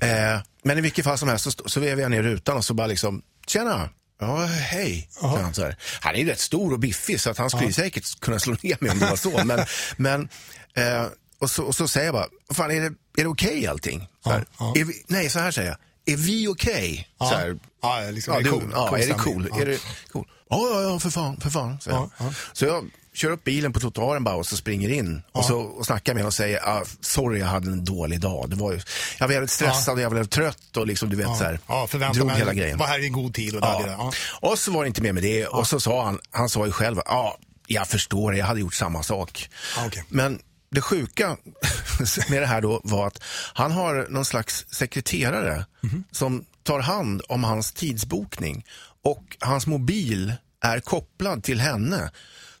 eh, 0.00 0.40
men 0.62 0.78
i 0.78 0.80
vilket 0.80 1.04
fall 1.04 1.18
som 1.18 1.28
helst 1.28 1.44
så, 1.44 1.50
så 1.50 1.80
vevar 1.80 2.02
jag 2.02 2.10
ner 2.10 2.22
rutan 2.22 2.56
och 2.56 2.64
så 2.64 2.74
bara 2.74 2.86
liksom, 2.86 3.22
tjena. 3.46 3.90
Ja, 4.20 4.44
hej. 4.44 5.08
Han, 5.20 5.54
så 5.54 5.62
här. 5.62 5.76
han 6.00 6.14
är 6.14 6.18
ju 6.18 6.26
rätt 6.26 6.40
stor 6.40 6.72
och 6.72 6.78
biffig 6.78 7.20
så 7.20 7.30
att 7.30 7.38
han 7.38 7.50
skulle 7.50 7.66
ju 7.66 7.72
säkert 7.72 8.20
kunna 8.20 8.38
slå 8.38 8.56
ner 8.62 8.76
mig 8.80 8.90
om 8.90 8.98
det 8.98 9.06
var 9.06 9.16
så. 9.16 9.44
Men, 9.44 9.60
men, 9.96 10.28
eh, 10.74 11.06
och, 11.40 11.50
så, 11.50 11.62
och 11.64 11.74
så 11.74 11.88
säger 11.88 12.06
jag 12.06 12.14
bara, 12.14 12.26
fan 12.54 12.70
är 12.70 12.80
det, 12.80 12.86
är 13.16 13.22
det 13.22 13.26
okej 13.26 13.66
allting? 13.66 14.08
Så 14.24 14.30
här, 14.30 14.44
Ja, 14.58 14.72
Är 14.76 14.84
vi, 14.84 15.04
nej, 15.06 15.30
så 15.30 15.38
här 15.38 15.50
säger 15.50 15.68
jag. 15.68 15.78
Är 16.14 16.16
vi 16.16 16.48
okej? 16.48 17.08
Så 17.18 17.24
här, 17.24 17.58
Ja, 17.82 18.00
liksom, 18.10 18.34
ja, 18.34 18.40
är 18.40 18.44
det 18.44 18.50
cool? 18.50 18.70
ja, 18.74 18.88
Cool 18.88 18.94
är 19.00 19.06
det 19.06 19.14
stämning. 19.14 19.34
cool? 19.34 19.48
Ja. 19.52 19.60
Är 19.62 19.66
det 19.66 19.78
cool? 20.12 20.24
Ja, 20.50 20.68
ja, 20.72 20.82
ja, 20.82 20.98
för 20.98 21.10
fan, 21.10 21.40
för 21.40 21.50
fan. 21.50 21.78
Så, 21.80 21.90
Ja, 21.90 22.10
ja. 22.18 22.32
så 22.52 22.64
jag 22.64 22.90
kör 23.14 23.30
upp 23.30 23.44
bilen 23.44 23.72
på 23.72 23.80
trottoaren 23.80 24.24
bara 24.24 24.34
och 24.34 24.46
så 24.46 24.56
springer 24.56 24.88
in 24.88 25.22
och, 25.32 25.44
så, 25.44 25.58
och 25.60 25.86
snackar 25.86 26.14
med 26.14 26.20
honom 26.22 26.26
och 26.28 26.34
säger 26.34 26.68
ah, 26.68 26.84
sorry, 27.00 27.40
jag 27.40 27.46
hade 27.46 27.70
en 27.70 27.84
dålig 27.84 28.20
dag. 28.20 28.50
Det 28.50 28.56
var 28.56 28.72
ju, 28.72 28.80
jag 29.18 29.26
var 29.26 29.32
jävligt 29.34 29.50
stressad 29.50 29.94
och 29.94 30.00
jag 30.00 30.10
blev 30.12 30.24
trött 30.24 30.76
och 30.76 30.86
liksom, 30.86 31.08
du 31.10 31.16
vet 31.16 31.26
så 31.38 31.44
här, 31.44 31.60
Ja, 31.66 31.88
drog 32.14 32.26
mig, 32.26 32.36
hela 32.38 32.54
grejen. 32.54 32.78
var 32.78 32.86
här 32.86 32.98
i 32.98 33.06
en 33.06 33.12
god 33.12 33.34
tid 33.34 33.54
och 33.54 33.60
där, 33.60 33.68
Ja. 33.72 33.80
där. 33.86 33.88
Ja. 33.88 34.12
Och 34.40 34.58
så 34.58 34.72
var 34.72 34.82
det 34.84 34.88
inte 34.88 35.02
mer 35.02 35.12
med 35.12 35.22
det. 35.22 35.46
Och 35.46 35.66
så 35.66 35.80
sa 35.80 36.04
han, 36.04 36.18
han 36.30 36.48
sa 36.48 36.66
ju 36.66 36.72
själv, 36.72 36.96
ja, 37.04 37.38
jag 37.66 37.88
förstår 37.88 38.32
det, 38.32 38.38
jag 38.38 38.46
hade 38.46 38.60
gjort 38.60 38.74
samma 38.74 39.02
sak. 39.02 39.48
Ja, 39.76 39.82
okej. 39.86 40.04
Men 40.08 40.38
det 40.70 40.80
sjuka 40.80 41.36
med 42.30 42.42
det 42.42 42.46
här 42.46 42.60
då 42.60 42.80
var 42.84 43.06
att 43.06 43.22
han 43.54 43.72
har 43.72 44.06
någon 44.10 44.24
slags 44.24 44.66
sekreterare 44.70 45.64
Mhm. 45.80 46.04
som 46.10 46.44
tar 46.62 46.80
hand 46.80 47.22
om 47.28 47.44
hans 47.44 47.72
tidsbokning 47.72 48.64
och 49.04 49.36
hans 49.40 49.66
mobil 49.66 50.32
är 50.60 50.80
kopplad 50.80 51.42
till 51.42 51.60
henne. 51.60 52.10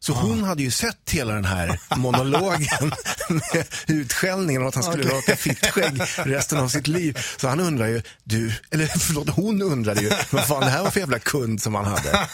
Så 0.00 0.12
Ah. 0.12 0.16
hon 0.16 0.44
hade 0.44 0.62
ju 0.62 0.70
sett 0.70 1.10
hela 1.10 1.34
den 1.34 1.44
här 1.44 1.80
monologen 1.96 2.92
med 3.28 3.66
utskällningen 3.86 4.62
och 4.62 4.68
att 4.68 4.74
han 4.74 4.84
skulle 4.84 5.04
Okej. 5.04 5.16
raka 5.16 5.36
fittskägg 5.36 6.00
resten 6.16 6.58
av 6.58 6.68
sitt 6.68 6.86
liv. 6.86 7.18
Så 7.36 7.48
han 7.48 7.60
undrar 7.60 7.86
ju, 7.86 8.02
du, 8.24 8.52
eller 8.70 8.86
förlåt, 8.98 9.28
hon 9.28 9.62
undrade 9.62 10.00
ju 10.00 10.10
vad 10.30 10.46
fan 10.46 10.60
det 10.60 10.70
här 10.70 10.82
var 10.82 10.90
för 10.90 11.00
jävla 11.00 11.18
kund 11.18 11.62
som 11.62 11.74
han 11.74 11.84
hade. 11.84 12.28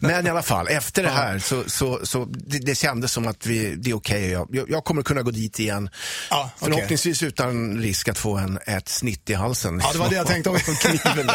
Men 0.00 0.26
i 0.26 0.30
alla 0.30 0.42
fall, 0.42 0.68
efter 0.68 1.02
det 1.02 1.10
här 1.10 1.38
så, 1.38 1.64
så, 1.66 2.06
så 2.06 2.24
det, 2.24 2.58
det 2.58 2.74
kändes 2.74 3.12
som 3.12 3.26
att 3.26 3.46
vi, 3.46 3.74
det 3.74 3.90
är 3.90 3.94
okej. 3.94 4.30
Jag, 4.30 4.48
jag, 4.52 4.70
jag 4.70 4.84
kommer 4.84 5.02
kunna 5.02 5.22
gå 5.22 5.30
dit 5.30 5.60
igen. 5.60 5.90
Ja, 6.30 6.50
okej. 6.58 6.72
Förhoppningsvis 6.74 7.22
utan 7.22 7.78
risk 7.78 8.08
att 8.08 8.18
få 8.18 8.36
en, 8.36 8.58
ett 8.66 8.88
snitt 8.88 9.30
i 9.30 9.34
halsen. 9.34 9.80
Ja, 9.84 9.92
det 9.92 9.98
var 9.98 10.08
det 10.08 10.16
jag 10.16 10.26
tänkte. 10.26 10.50
Och 10.50 10.58
kniven 10.80 11.30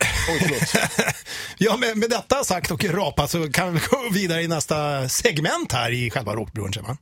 där. 0.00 1.14
Ja, 1.58 1.76
med, 1.76 1.96
med 1.96 2.10
detta 2.10 2.44
sagt 2.44 2.70
och 2.70 2.84
rapat 2.84 3.30
så 3.30 3.52
kan 3.52 3.74
vi 3.74 3.80
gå 3.90 4.08
vidare 4.12 4.42
i 4.42 4.48
nästa 4.48 5.08
segment 5.08 5.72
här 5.72 5.90
i 5.90 6.10
själva 6.10 6.34
rockbrunchen. 6.34 6.84
Va? 6.84 6.96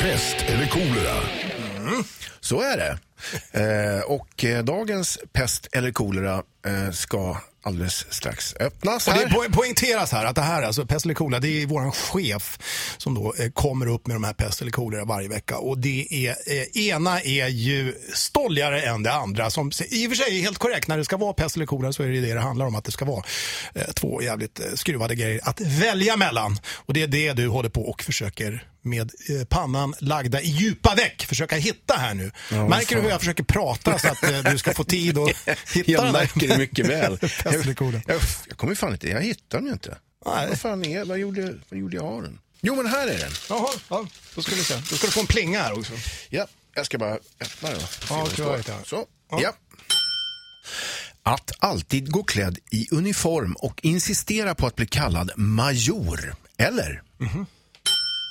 Pest 0.00 0.36
eller 0.46 0.66
kolera? 0.66 1.22
Så 2.40 2.60
är 2.60 2.76
det. 2.76 2.98
Eh, 3.60 4.00
och 4.00 4.44
eh, 4.44 4.64
dagens 4.64 5.18
pest 5.32 5.68
eller 5.72 5.90
kolera 5.92 6.42
eh, 6.66 6.90
ska 6.92 7.36
alldeles 7.62 8.06
strax 8.10 8.54
öppnas 8.60 9.08
Och 9.08 9.14
här. 9.14 9.24
det 9.26 9.30
po- 9.30 9.52
poängteras 9.52 10.12
här 10.12 10.24
att 10.24 10.34
det 10.34 10.42
här, 10.42 10.62
alltså 10.62 10.86
pest 10.86 11.04
eller 11.04 11.14
kolera, 11.14 11.40
det 11.40 11.62
är 11.62 11.66
vår 11.66 11.90
chef 11.90 12.58
som 12.98 13.14
då 13.14 13.34
eh, 13.38 13.50
kommer 13.50 13.86
upp 13.86 14.06
med 14.06 14.16
de 14.16 14.24
här 14.24 14.32
pest 14.32 14.60
eller 14.60 14.70
kolera 14.70 15.04
varje 15.04 15.28
vecka. 15.28 15.56
Och 15.58 15.78
det 15.78 16.06
är, 16.26 16.36
eh, 16.46 16.86
ena 16.88 17.20
är 17.20 17.48
ju 17.48 17.94
stolligare 18.14 18.82
än 18.82 19.02
det 19.02 19.12
andra. 19.12 19.50
Som 19.50 19.70
i 19.90 20.06
och 20.06 20.10
för 20.10 20.16
sig 20.16 20.38
är 20.38 20.42
helt 20.42 20.58
korrekt, 20.58 20.88
när 20.88 20.98
det 20.98 21.04
ska 21.04 21.16
vara 21.16 21.32
pest 21.32 21.56
eller 21.56 21.66
kolera 21.66 21.92
så 21.92 22.02
är 22.02 22.08
det 22.08 22.20
det 22.20 22.34
det 22.34 22.40
handlar 22.40 22.66
om. 22.66 22.74
Att 22.74 22.84
det 22.84 22.92
ska 22.92 23.04
vara 23.04 23.24
eh, 23.74 23.82
två 23.94 24.22
jävligt 24.22 24.60
skruvade 24.74 25.14
grejer 25.14 25.40
att 25.44 25.60
välja 25.60 26.16
mellan. 26.16 26.58
Och 26.74 26.94
det 26.94 27.02
är 27.02 27.06
det 27.06 27.32
du 27.32 27.48
håller 27.48 27.68
på 27.68 27.82
och 27.82 28.02
försöker 28.02 28.66
med 28.82 29.10
pannan 29.48 29.94
lagda 29.98 30.40
i 30.40 30.48
djupa 30.48 30.94
veck 30.94 31.26
försöka 31.28 31.56
hitta 31.56 31.94
här 31.94 32.14
nu. 32.14 32.30
Märker 32.50 32.96
du 32.96 33.02
hur 33.02 33.08
jag 33.08 33.18
försöker 33.20 33.44
prata 33.44 33.98
så 33.98 34.08
att 34.08 34.44
du 34.50 34.58
ska 34.58 34.74
få 34.74 34.84
tid 34.84 35.18
att 35.18 35.28
hitta 35.74 35.90
Jag 35.90 36.12
märker 36.12 36.48
det 36.48 36.58
mycket 36.58 36.86
väl. 36.86 37.18
eller 37.54 37.74
kolera? 37.74 38.02
jag, 38.06 38.20
jag 38.48 38.56
kommer 38.56 38.74
fan 38.74 38.92
inte, 38.92 39.08
jag 39.08 39.22
hittar 39.22 39.58
den 39.58 39.66
ju 39.66 39.72
inte. 39.72 39.98
Nej. 40.26 40.48
Vad 40.48 40.60
fan 40.60 40.84
är, 40.84 41.04
vad 41.04 41.18
gjorde, 41.18 41.54
vad 41.68 41.80
gjorde 41.80 41.96
jag 41.96 42.04
av 42.04 42.22
den? 42.22 42.38
Jo 42.60 42.76
men 42.76 42.86
här 42.86 43.06
är 43.08 43.18
den. 43.18 43.32
Jaha, 43.48 43.68
ja, 43.88 44.06
då 44.34 44.42
ska 44.42 44.54
vi 44.54 44.64
se. 44.64 44.74
Då 44.74 44.96
ska 44.96 45.06
du 45.06 45.12
få 45.12 45.20
en 45.20 45.26
plinga 45.26 45.62
här 45.62 45.78
också. 45.78 45.92
Ja, 46.28 46.46
jag 46.74 46.86
ska 46.86 46.98
bara 46.98 47.14
öppna 47.40 47.70
den. 47.70 47.80
Ja, 48.10 48.28
jag 48.36 48.58
det 48.58 48.72
jag. 48.72 48.86
Så, 48.86 49.06
ja. 49.30 49.52
Att 51.22 51.52
alltid 51.58 52.10
gå 52.12 52.22
klädd 52.22 52.58
i 52.70 52.88
uniform 52.90 53.52
och 53.52 53.80
insistera 53.82 54.54
på 54.54 54.66
att 54.66 54.76
bli 54.76 54.86
kallad 54.86 55.30
major. 55.36 56.34
Eller? 56.56 57.02
Mhm. 57.18 57.46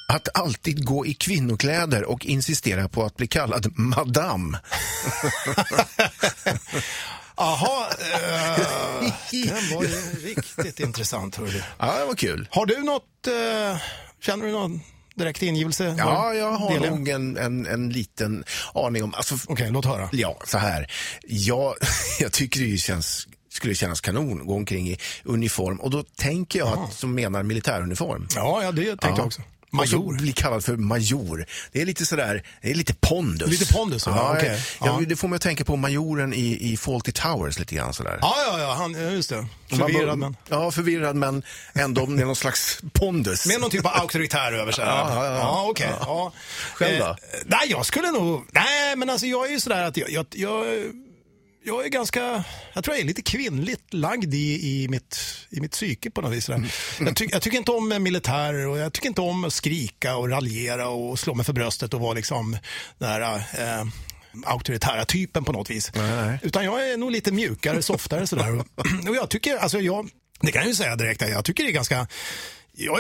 Att 0.08 0.38
alltid 0.38 0.86
gå 0.86 1.06
i 1.06 1.14
kvinnokläder 1.14 2.04
och 2.04 2.26
insistera 2.26 2.90
på 2.90 3.04
att 3.04 3.18
bli 3.18 3.28
kallad 3.28 3.78
madame. 3.78 4.60
Jaha, 7.40 7.88
eh, 8.00 9.08
den 9.32 9.76
var 9.78 9.84
ju 9.84 9.90
riktigt 10.24 10.80
intressant. 10.80 11.36
Hör 11.36 11.46
du. 11.46 11.64
Ja, 11.80 12.00
det 12.00 12.06
var 12.06 12.16
kul. 12.16 12.48
Har 12.52 12.66
du 12.66 12.84
något, 12.84 13.28
eh, 13.28 13.78
känner 14.22 14.46
du 14.46 14.52
någon 14.52 14.82
direkt 15.16 15.42
ingivelse? 15.42 15.96
Ja, 15.98 16.34
jag 16.34 16.52
har 16.52 16.80
Del- 16.80 16.90
nog 16.90 17.10
en, 17.10 17.38
en, 17.38 17.66
en 17.66 17.90
liten 17.90 18.44
aning 18.74 19.04
om... 19.04 19.14
Alltså, 19.14 19.36
Okej, 19.48 19.72
låt 19.72 19.86
höra. 19.86 20.10
Ja, 20.12 20.38
så 20.46 20.58
här. 20.58 20.92
Jag, 21.28 21.76
jag 22.20 22.32
tycker 22.32 22.60
det 22.60 22.78
känns, 22.78 23.28
skulle 23.52 23.76
kännas 23.76 24.02
kanon 24.02 24.42
att 24.42 24.48
gå 24.48 24.56
omkring 24.56 24.90
i 24.90 24.98
uniform. 25.24 25.80
Och 25.80 25.90
då 25.90 26.04
tänker 26.04 26.60
jag 26.60 26.68
att 26.68 26.94
som 26.94 27.16
menar 27.16 27.44
militäruniform. 27.44 28.28
Ja, 28.36 28.64
ja 28.64 28.72
det 28.72 28.86
tänkte 28.86 29.08
jag 29.08 29.26
också. 29.26 29.42
Major. 29.72 30.14
bli 30.18 30.32
kallad 30.34 30.66
för 30.66 30.78
major. 30.78 31.46
Det 31.72 31.82
är 31.82 31.86
lite 31.86 32.06
sådär, 32.06 32.44
det 32.62 32.72
är 32.72 32.76
lite 32.76 32.94
pondus. 32.94 33.50
Lite 33.50 33.74
pondus, 33.74 34.06
ja, 34.06 34.36
okej. 34.38 34.62
ja. 34.80 35.00
Ja. 35.00 35.06
Det 35.08 35.16
får 35.16 35.28
mig 35.28 35.36
att 35.36 35.42
tänka 35.42 35.66
på 35.66 35.76
majoren 35.76 36.34
i, 36.34 36.72
i 36.72 36.78
Fawlty 36.78 37.12
Towers 37.12 37.60
lite 37.60 37.76
grann 37.76 37.94
sådär. 37.94 38.18
Ja, 38.22 38.36
ja, 38.48 38.60
ja, 38.60 38.74
han, 38.74 39.14
just 39.14 39.30
det. 39.30 39.46
Förvirrad, 39.70 40.18
men 40.18 40.36
Ja, 40.50 40.72
förvirrad 40.72 41.16
men 41.16 41.44
ändå 41.74 42.06
med 42.06 42.28
någon 42.28 42.36
slags 42.36 42.82
pondus. 42.94 43.46
med 43.46 43.62
någon 43.62 43.70
typ 43.70 43.86
av 43.86 44.02
auktoritär 44.02 44.52
över 44.52 44.72
sig. 44.72 44.86
Ja, 44.86 45.10
ja, 45.16 45.26
ja. 45.26 45.36
ja 45.36 45.66
okej. 45.70 45.94
Själv 46.74 47.00
då? 47.00 47.06
Eh, 47.06 47.16
nej, 47.46 47.60
jag 47.70 47.86
skulle 47.86 48.12
nog... 48.12 48.46
Nej, 48.52 48.96
men 48.96 49.10
alltså 49.10 49.26
jag 49.26 49.46
är 49.48 49.52
ju 49.52 49.60
sådär 49.60 49.84
att 49.84 49.98
jag... 49.98 50.10
jag, 50.10 50.26
jag 50.32 50.66
jag 51.64 51.86
är 51.86 51.90
ganska, 51.90 52.44
jag 52.74 52.84
tror 52.84 52.96
jag 52.96 53.02
är 53.02 53.08
lite 53.08 53.22
kvinnligt 53.22 53.94
lagd 53.94 54.34
i, 54.34 54.82
i, 54.84 54.88
mitt, 54.88 55.18
i 55.50 55.62
mitt 55.62 55.72
psyke 55.72 56.12
på 56.12 56.22
något 56.22 56.32
vis. 56.34 56.46
sådär. 56.46 56.74
Jag, 57.00 57.16
ty, 57.16 57.28
jag 57.32 57.42
tycker 57.42 57.58
inte 57.58 57.72
om 57.72 58.04
militärer 58.04 58.68
och 58.68 58.78
jag 58.78 58.94
tycker 58.94 59.08
inte 59.08 59.22
om 59.22 59.44
att 59.44 59.54
skrika 59.54 60.16
och 60.16 60.30
raljera 60.30 60.90
och 60.90 61.20
slå 61.20 61.34
mig 61.34 61.46
för 61.46 61.54
bröstet 61.54 61.94
och 61.94 62.00
vara 62.00 62.14
liksom 62.14 62.58
den 62.98 63.10
här 63.10 63.36
eh, 63.36 63.86
auktoritära 64.46 65.06
typen 65.06 65.44
på 65.44 65.52
något 65.52 65.70
vis. 65.70 65.92
Nej. 65.96 66.40
Utan 66.42 66.66
jag 66.66 66.90
är 66.90 66.98
nog 66.98 67.12
lite 67.12 67.32
mjukare, 67.32 67.82
softare 67.82 68.28
sådär. 68.28 68.56
Och 69.10 69.16
jag 69.16 69.30
tycker, 69.30 69.58
alltså 69.58 69.80
jag, 69.80 70.10
det 70.42 70.52
kan 70.52 70.62
jag 70.62 70.70
ju 70.70 70.76
säga 70.76 70.96
direkt, 70.96 71.22
jag 71.22 71.46
tycker 71.46 71.64
det 71.64 71.70
är 71.70 71.74
ganska 71.74 72.08
jag, 72.80 73.00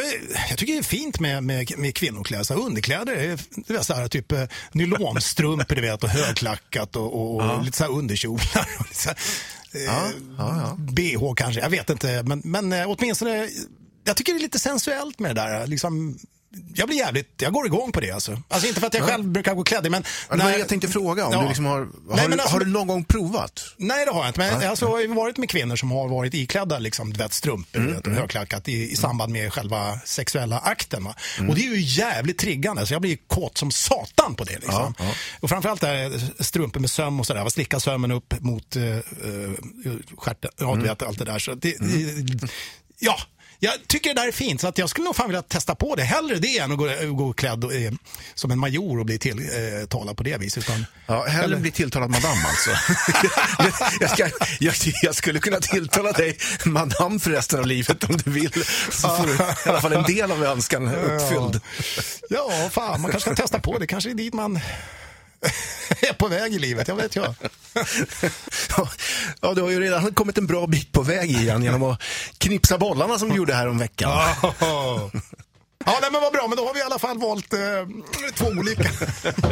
jag 0.49 0.57
tycker 0.57 0.73
det 0.73 0.79
är 0.79 0.83
fint 0.83 1.19
med, 1.19 1.43
med, 1.43 1.73
med 1.77 1.95
kvinnokläder. 1.95 2.43
Så 2.43 2.53
underkläder 2.53 3.13
är 3.13 3.39
det 3.67 3.73
är 3.73 3.81
så 3.81 3.93
här, 3.93 4.07
typ 4.07 4.31
eh, 4.31 4.43
nylonstrumpor 4.71 5.75
du 5.75 5.81
vet, 5.81 6.03
och 6.03 6.09
högklackat 6.09 6.95
och, 6.95 7.13
och, 7.13 7.41
och 7.41 7.63
lite 7.63 7.77
så 7.77 7.83
här 7.83 7.91
underkjolar. 7.91 8.67
Och 8.79 8.85
lite 8.85 9.01
så 9.01 9.09
här, 9.09 9.17
eh, 9.71 9.83
Ja, 9.83 10.11
ja, 10.37 10.75
BH 10.77 11.33
kanske, 11.35 11.61
jag 11.61 11.69
vet 11.69 11.89
inte. 11.89 12.23
Men, 12.23 12.41
men 12.45 12.73
eh, 12.73 12.85
åtminstone, 12.87 13.49
jag 14.03 14.17
tycker 14.17 14.33
det 14.33 14.39
är 14.39 14.41
lite 14.41 14.59
sensuellt 14.59 15.19
med 15.19 15.35
det 15.35 15.41
där. 15.41 15.67
Liksom, 15.67 16.19
jag 16.75 16.87
blir 16.87 16.97
jävligt, 16.97 17.33
jag 17.41 17.53
går 17.53 17.65
igång 17.65 17.91
på 17.91 17.99
det 17.99 18.11
alltså. 18.11 18.41
Alltså 18.47 18.67
inte 18.67 18.79
för 18.79 18.87
att 18.87 18.93
jag 18.93 19.03
själv 19.03 19.27
brukar 19.27 19.53
gå 19.53 19.63
klädd 19.63 19.91
men... 19.91 20.03
Ja, 20.29 20.35
det 20.35 20.43
var 20.43 20.51
det 20.51 20.57
jag 20.57 20.67
tänkte 20.67 20.87
fråga 20.87 21.25
om. 21.25 21.33
Ja. 21.33 21.41
Du 21.41 21.47
liksom 21.47 21.65
har, 21.65 21.77
har, 21.79 21.87
Nej, 22.15 22.27
du, 22.27 22.33
alltså- 22.33 22.47
har 22.47 22.59
du 22.59 22.65
någon 22.65 22.87
gång 22.87 23.03
provat? 23.03 23.61
Nej, 23.77 24.05
det 24.05 24.11
har 24.11 24.19
jag 24.19 24.29
inte. 24.29 24.39
Men 24.39 24.69
alltså, 24.69 24.85
jag 24.85 24.91
har 24.91 24.99
ju 25.01 25.07
varit 25.07 25.37
med 25.37 25.49
kvinnor 25.49 25.75
som 25.75 25.91
har 25.91 26.07
varit 26.07 26.33
iklädda 26.33 26.79
liksom, 26.79 27.13
du 27.13 27.17
vet, 27.17 27.33
strumpor 27.33 27.79
Mm, 27.79 27.93
vet, 27.93 28.07
och 28.07 28.13
högklackat 28.13 28.67
i, 28.67 28.91
i 28.91 28.95
samband 28.95 29.33
med 29.33 29.53
själva 29.53 29.99
sexuella 30.05 30.59
akten. 30.59 31.07
Mm. 31.37 31.49
Och 31.49 31.55
det 31.55 31.61
är 31.61 31.69
ju 31.75 31.81
jävligt 31.81 32.37
triggande. 32.37 32.85
Så 32.87 32.93
jag 32.93 33.01
blir 33.01 33.17
kåt 33.27 33.57
som 33.57 33.71
satan 33.71 34.35
på 34.35 34.43
det. 34.43 34.53
Liksom. 34.53 34.93
Ja, 34.99 35.05
ja. 35.05 35.11
Och 35.39 35.49
framförallt 35.49 35.81
där 35.81 36.21
strumpor 36.43 36.79
med 36.79 36.91
söm 36.91 37.19
och 37.19 37.27
sådär. 37.27 37.49
Slicka 37.49 37.79
sömmen 37.79 38.11
upp 38.11 38.33
mot 38.39 38.75
uh, 38.75 38.83
uh, 38.83 39.01
stjärten. 40.17 40.51
Ja, 40.59 40.67
Mm. 40.67 40.79
du 40.79 40.87
vet 40.89 41.03
allt 41.03 41.19
det 41.19 41.25
där. 41.25 41.39
Så 41.39 41.53
det, 41.55 41.75
ja. 42.99 43.19
Jag 43.61 43.73
tycker 43.87 44.13
det 44.13 44.21
där 44.21 44.27
är 44.27 44.31
fint, 44.31 44.61
så 44.61 44.67
att 44.67 44.77
jag 44.77 44.89
skulle 44.89 45.05
nog 45.05 45.15
fan 45.15 45.27
vilja 45.27 45.41
testa 45.41 45.75
på 45.75 45.95
det. 45.95 46.03
Hellre 46.03 46.35
det 46.35 46.57
än 46.57 46.71
att 46.71 46.77
gå, 46.77 46.89
gå 47.13 47.33
klädd 47.33 47.63
eh, 47.63 47.91
som 48.35 48.51
en 48.51 48.59
major 48.59 48.99
och 48.99 49.05
bli 49.05 49.19
tilltalad 49.19 50.17
på 50.17 50.23
det 50.23 50.37
viset. 50.37 50.63
Utan, 50.63 50.85
Ja, 51.05 51.25
hellre 51.25 51.45
Eller- 51.45 51.57
bli 51.57 51.71
tilltalad 51.71 52.09
madame 52.09 52.41
alltså. 52.47 52.69
jag, 53.99 54.09
ska, 54.11 54.29
jag, 54.59 54.73
jag 55.01 55.15
skulle 55.15 55.39
kunna 55.39 55.59
tilltala 55.59 56.11
dig 56.11 56.37
madame 56.65 57.19
för 57.19 57.31
resten 57.31 57.59
av 57.59 57.65
livet 57.67 58.03
om 58.03 58.17
du 58.17 58.31
vill. 58.31 58.51
Så 58.91 59.07
får 59.09 59.27
du 59.27 59.33
i 59.33 59.69
alla 59.69 59.81
fall 59.81 59.93
en 59.93 60.03
del 60.03 60.31
av 60.31 60.43
önskan 60.43 60.87
uppfylld. 60.95 61.61
Ja, 62.29 62.69
fan, 62.71 63.01
man 63.01 63.11
kanske 63.11 63.31
ska 63.33 63.41
testa 63.41 63.59
på 63.59 63.77
det. 63.77 63.87
Kanske 63.87 64.09
är 64.09 64.13
dit 64.13 64.33
man 64.33 64.59
är 66.01 66.13
på 66.13 66.27
väg 66.27 66.53
i 66.53 66.59
livet, 66.59 66.87
jag 66.87 66.95
vet 66.95 67.15
jag. 67.15 67.35
Ja, 69.41 69.53
du 69.53 69.61
har 69.61 69.69
ju 69.69 69.79
redan 69.81 70.13
kommit 70.13 70.37
en 70.37 70.47
bra 70.47 70.67
bit 70.67 70.91
på 70.91 71.01
väg 71.01 71.31
Ian 71.31 71.63
genom 71.63 71.83
att 71.83 72.01
knipsa 72.37 72.77
bollarna 72.77 73.19
som 73.19 73.29
du 73.29 73.35
gjorde 73.35 73.53
här 73.53 73.67
om 73.67 73.77
veckan. 73.77 74.11
Ja, 74.11 74.53
nej, 76.01 76.09
men 76.11 76.21
vad 76.21 76.33
bra, 76.33 76.47
men 76.47 76.57
då 76.57 76.65
har 76.67 76.73
vi 76.73 76.79
i 76.79 76.83
alla 76.83 76.99
fall 76.99 77.17
valt 77.19 77.53
eh, 77.53 77.59
två 78.35 78.45
olika 78.45 78.83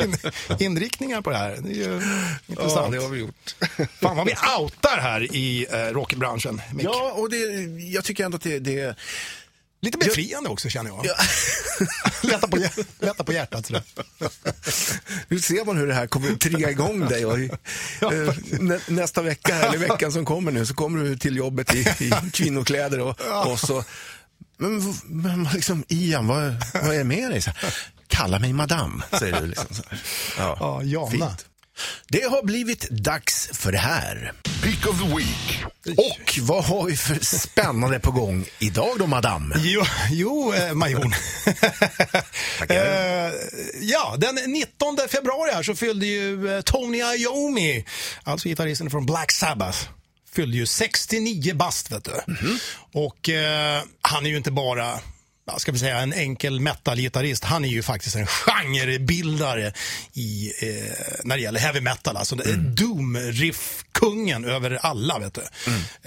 in- 0.04 0.18
inriktningar 0.60 1.22
på 1.22 1.30
det 1.30 1.38
här. 1.38 1.58
Det 1.62 1.70
är 1.70 1.76
ju 1.76 2.02
intressant. 2.48 2.92
det 2.92 2.98
har 3.02 3.10
vi 3.10 3.20
gjort. 3.20 3.56
Fan 4.02 4.18
vad 4.18 4.26
vi 4.26 4.36
outar 4.60 4.98
här 5.02 5.36
i 5.36 5.68
eh, 5.72 5.78
rockbranschen. 5.78 6.62
Mick. 6.74 6.86
Ja, 6.86 7.12
och 7.12 7.30
det, 7.30 7.38
jag 7.92 8.04
tycker 8.04 8.26
ändå 8.26 8.36
att 8.36 8.42
det, 8.44 8.60
det 8.60 8.96
Lite 9.82 9.98
befriande 9.98 10.50
också 10.50 10.70
känner 10.70 10.90
jag. 10.90 11.06
Ja. 11.06 11.16
lätta, 12.30 12.48
på, 12.48 12.58
lätta 13.00 13.24
på 13.24 13.34
hjärtat 13.34 13.66
sådär. 13.66 13.84
Nu 15.28 15.40
ser 15.40 15.66
man 15.66 15.78
hur 15.78 15.88
det 15.88 15.94
här 15.94 16.08
kommer 16.08 16.36
trigga 16.36 16.72
igång 16.72 17.08
dig. 17.08 17.26
Och, 17.26 17.40
eh, 17.40 18.34
nä, 18.60 18.80
nästa 18.88 19.22
vecka, 19.22 19.56
eller 19.56 19.78
veckan 19.78 20.12
som 20.12 20.26
kommer 20.26 20.52
nu, 20.52 20.66
så 20.66 20.74
kommer 20.74 21.04
du 21.04 21.18
till 21.18 21.38
jobbet 21.38 21.74
i, 21.74 21.80
i 21.80 22.12
kvinnokläder 22.34 23.00
och, 23.00 23.20
och 23.52 23.60
så... 23.60 23.84
Men, 24.58 24.94
men 25.06 25.44
liksom, 25.54 25.84
Ian, 25.88 26.28
vad, 26.28 26.64
vad 26.74 26.96
är 26.96 27.04
med 27.04 27.32
dig? 27.32 27.42
Så, 27.42 27.52
Kalla 28.08 28.40
mig 28.40 28.54
madame, 28.54 29.04
säger 29.20 29.42
du. 29.42 29.48
Liksom, 29.48 29.68
här. 29.90 30.00
Ja, 30.38 30.82
Jana. 30.84 31.12
fint. 31.12 31.46
Det 32.08 32.24
har 32.24 32.44
blivit 32.44 32.90
dags 32.90 33.50
för 33.54 33.72
det 33.72 33.78
här. 33.78 34.34
Pick 34.64 34.88
of 34.88 35.00
the 35.02 35.16
Week. 35.16 35.64
Och 35.98 36.40
vad 36.42 36.64
har 36.64 36.86
vi 36.86 36.98
för 36.98 37.26
spännande 37.26 38.00
på 38.00 38.12
gång 38.12 38.46
idag 38.60 38.96
då, 39.00 39.08
madame? 39.08 39.56
Jo, 39.58 39.84
jo 40.12 40.54
eh, 40.54 40.74
majorn. 40.74 41.14
eh, 42.70 43.34
ja, 43.82 44.16
den 44.18 44.36
19 44.48 44.98
februari 45.10 45.52
här 45.54 45.64
så 45.64 45.76
fyllde 45.76 46.06
ju 46.06 46.56
eh, 46.56 46.62
Tony 46.62 46.98
Iommi, 46.98 47.86
alltså 48.24 48.48
gitarristen 48.50 48.90
från 48.90 49.06
Black 49.06 49.32
Sabbath, 49.32 49.78
fyllde 50.32 50.58
ju 50.58 50.66
69 50.66 51.54
bast, 51.56 51.92
vet 51.92 52.04
du. 52.04 52.12
Och 52.94 53.30
eh, 53.30 53.84
han 54.02 54.26
är 54.26 54.30
ju 54.30 54.38
inte 54.38 54.52
bara 54.52 55.00
ska 55.58 55.72
vi 55.72 55.80
säga, 55.80 56.00
en 56.00 56.14
enkel 56.14 56.60
metal-gitarrist. 56.60 57.44
Han 57.44 57.66
är 57.66 57.70
ju 57.70 57.84
faktiskt 57.84 58.16
en 58.16 58.28
genrebildare 58.28 59.74
i, 60.14 60.52
eh, 60.62 60.94
när 61.24 61.38
det 61.38 61.44
gäller 61.44 61.60
heavy 61.60 61.82
metal. 61.82 62.18
Alltså 62.18 62.36
mm. 62.36 62.76
Doom-riff-kungen 62.76 64.46
över 64.46 64.80
alla. 64.82 65.20
Vet 65.20 65.34
du. 65.34 65.42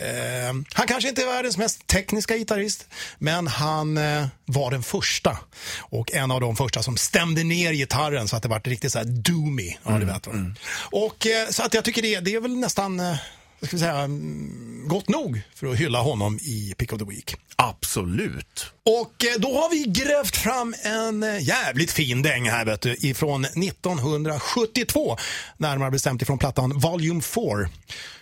Eh, 0.05 0.53
han 0.73 0.87
kanske 0.87 1.09
inte 1.09 1.23
är 1.23 1.27
världens 1.27 1.57
mest 1.57 1.87
tekniska 1.87 2.37
gitarrist, 2.37 2.87
men 3.19 3.47
han 3.47 3.99
eh, 3.99 4.27
var 4.45 4.71
den 4.71 4.83
första. 4.83 5.39
Och 5.79 6.13
en 6.13 6.31
av 6.31 6.41
de 6.41 6.57
första 6.57 6.83
som 6.83 6.97
stämde 6.97 7.45
ner 7.45 7.73
gitarren 7.73 8.29
så 8.29 8.37
att 8.37 8.43
det 8.43 8.49
var 8.49 8.61
riktigt 8.61 8.93
så 8.93 8.99
här 8.99 9.07
doomy. 9.07 9.77
Ja, 9.85 9.99
du 9.99 10.07
vet, 10.07 10.27
va? 10.27 10.33
Och, 10.81 11.27
eh, 11.27 11.49
så 11.49 11.63
att 11.63 11.75
jag 11.75 11.85
tycker 11.85 12.03
det, 12.03 12.21
det 12.21 12.35
är 12.35 12.41
väl 12.41 12.57
nästan... 12.57 13.03
Ska 13.63 13.77
vi 13.77 13.79
säga, 13.79 13.99
mm, 13.99 14.89
gott 14.89 15.09
nog 15.09 15.43
för 15.55 15.67
att 15.67 15.77
hylla 15.77 16.01
honom 16.01 16.39
i 16.43 16.75
Pick 16.79 16.93
of 16.93 16.99
the 16.99 17.05
Week. 17.05 17.37
Absolut. 17.57 18.67
Och 18.85 19.25
eh, 19.25 19.41
då 19.41 19.55
har 19.55 19.71
vi 19.71 19.85
grävt 19.85 20.37
fram 20.37 20.75
en 20.83 21.23
eh, 21.23 21.43
jävligt 21.43 21.91
fin 21.91 22.23
däng 22.23 22.49
här 22.51 22.65
vet 22.65 22.81
du, 22.81 22.97
ifrån 22.99 23.45
1972. 23.45 25.17
Närmare 25.57 25.91
bestämt 25.91 26.23
ifrån 26.23 26.39
plattan 26.39 26.79
Volume 26.79 27.23
4 27.23 27.69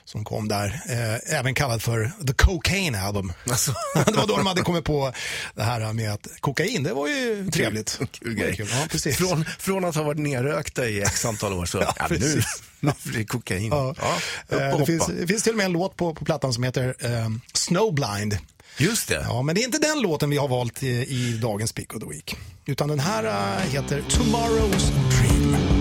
som 0.08 0.24
kom 0.24 0.48
där, 0.48 0.80
eh, 0.88 1.38
även 1.38 1.54
kallad 1.54 1.82
för 1.82 2.12
The 2.26 2.32
Cocaine 2.32 2.94
Album. 2.94 3.32
Alltså. 3.50 3.74
det 4.06 4.12
var 4.12 4.26
då 4.26 4.36
de 4.36 4.46
hade 4.46 4.62
kommit 4.62 4.84
på 4.84 5.12
det 5.54 5.62
här 5.62 5.92
med 5.92 6.12
att 6.12 6.26
kokain, 6.40 6.82
det 6.82 6.92
var 6.92 7.08
ju 7.08 7.50
trevligt. 7.50 8.00
Kul 8.12 8.34
grej. 8.34 8.56
Kul. 8.56 8.68
Ja, 8.70 8.86
precis. 8.90 9.16
Från, 9.16 9.44
från 9.58 9.84
att 9.84 9.94
ha 9.94 10.02
varit 10.02 10.20
nerrökta 10.20 10.88
i 10.88 11.02
x 11.02 11.24
antal 11.24 11.52
år 11.52 11.66
så, 11.66 11.78
Ja, 11.82 11.94
ja, 11.98 12.06
nu, 12.10 12.42
nu 12.80 12.92
blir 13.02 13.18
det 13.18 13.24
kokain. 13.24 13.68
Ja. 13.70 13.94
Eh, 14.48 14.78
det, 14.78 14.86
finns, 14.86 15.06
det 15.06 15.26
finns 15.26 15.42
till 15.42 15.52
och 15.52 15.56
med 15.56 15.66
en 15.66 15.72
låt 15.72 15.96
på, 15.96 16.14
på 16.14 16.24
plattan 16.24 16.52
som 16.52 16.62
heter 16.62 16.94
eh, 17.00 17.28
Snowblind. 17.52 18.38
Just 18.78 19.08
det. 19.08 19.24
Ja, 19.28 19.42
men 19.42 19.54
det 19.54 19.60
är 19.60 19.64
inte 19.64 19.78
den 19.78 20.00
låten 20.00 20.30
vi 20.30 20.36
har 20.36 20.48
valt 20.48 20.82
i, 20.82 20.88
i 20.88 21.38
dagens 21.42 21.72
Pick 21.72 21.94
of 21.94 22.02
the 22.02 22.08
Week. 22.08 22.36
Utan 22.66 22.88
den 22.88 23.00
här 23.00 23.24
eh, 23.24 23.72
heter 23.72 24.00
Tomorrow's 24.00 24.92
Dream. 25.10 25.77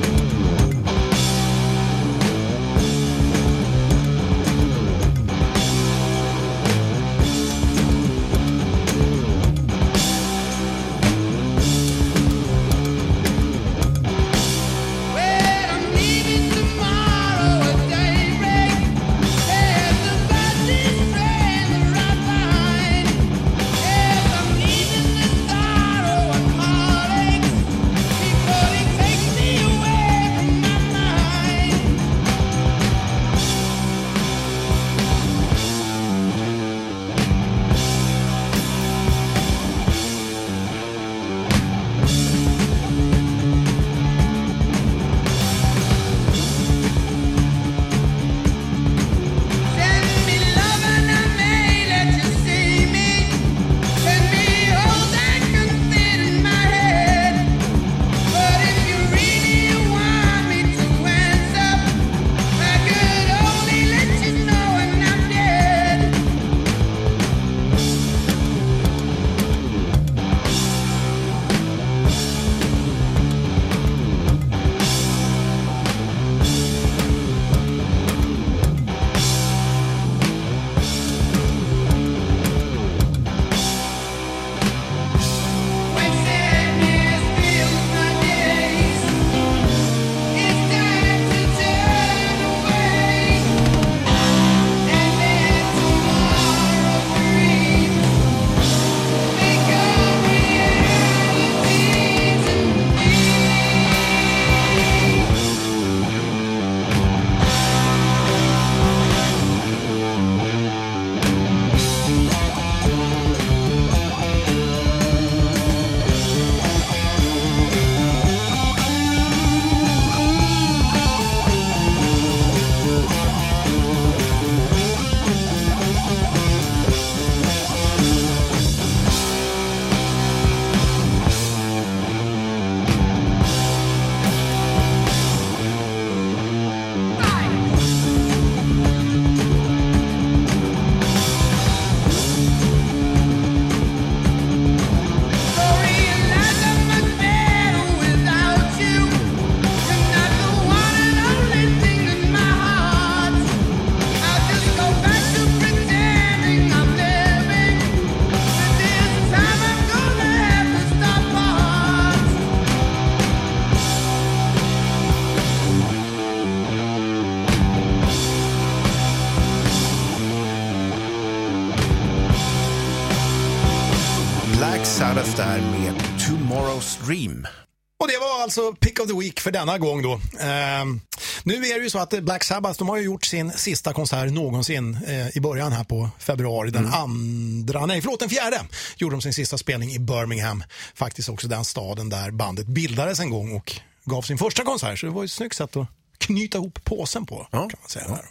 Alltså 178.47 178.73
Pick 178.73 178.99
of 178.99 179.07
the 179.07 179.13
Week 179.13 179.39
för 179.39 179.51
denna 179.51 179.77
gång 179.77 180.01
då. 180.01 180.19
Ehm, 180.39 181.01
nu 181.43 181.53
är 181.53 181.77
det 181.77 181.83
ju 181.83 181.89
så 181.89 181.99
att 181.99 182.09
Black 182.23 182.43
Sabbath, 182.43 182.79
de 182.79 182.89
har 182.89 182.97
ju 182.97 183.03
gjort 183.03 183.25
sin 183.25 183.51
sista 183.51 183.93
konsert 183.93 184.31
någonsin 184.31 184.97
eh, 185.07 185.37
i 185.37 185.39
början 185.41 185.71
här 185.71 185.83
på 185.83 186.09
februari. 186.19 186.71
Den 186.71 186.85
andra, 186.85 187.85
nej 187.85 188.01
förlåt 188.01 188.19
den 188.19 188.29
fjärde, 188.29 188.61
gjorde 188.97 189.15
de 189.15 189.21
sin 189.21 189.33
sista 189.33 189.57
spelning 189.57 189.89
i 189.89 189.99
Birmingham. 189.99 190.63
Faktiskt 190.95 191.29
också 191.29 191.47
den 191.47 191.65
staden 191.65 192.09
där 192.09 192.31
bandet 192.31 192.67
bildades 192.67 193.19
en 193.19 193.29
gång 193.29 193.55
och 193.55 193.73
gav 194.05 194.21
sin 194.21 194.37
första 194.37 194.63
konsert. 194.63 194.99
Så 194.99 195.05
det 195.05 195.11
var 195.11 195.21
ju 195.21 195.25
ett 195.25 195.31
snyggt 195.31 195.55
sätt 195.55 195.77
att 195.77 195.87
knyta 196.17 196.57
ihop 196.57 196.83
påsen 196.83 197.25
på. 197.25 197.47
Ja. 197.51 197.57
Kan 197.57 197.79
man 197.81 197.89
säga 197.89 198.05
där. 198.07 198.25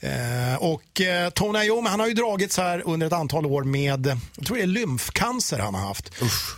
Eh, 0.00 0.56
och 0.56 1.00
eh, 1.00 1.30
Tony 1.30 1.58
Iommi, 1.58 1.88
han 1.88 2.00
har 2.00 2.06
ju 2.06 2.14
dragits 2.14 2.56
här 2.56 2.82
under 2.86 3.06
ett 3.06 3.12
antal 3.12 3.46
år 3.46 3.64
med, 3.64 4.18
jag 4.36 4.46
tror 4.46 4.56
det 4.56 4.62
är 4.62 4.66
lymfcancer 4.66 5.58
han 5.58 5.74
har 5.74 5.86
haft. 5.86 6.10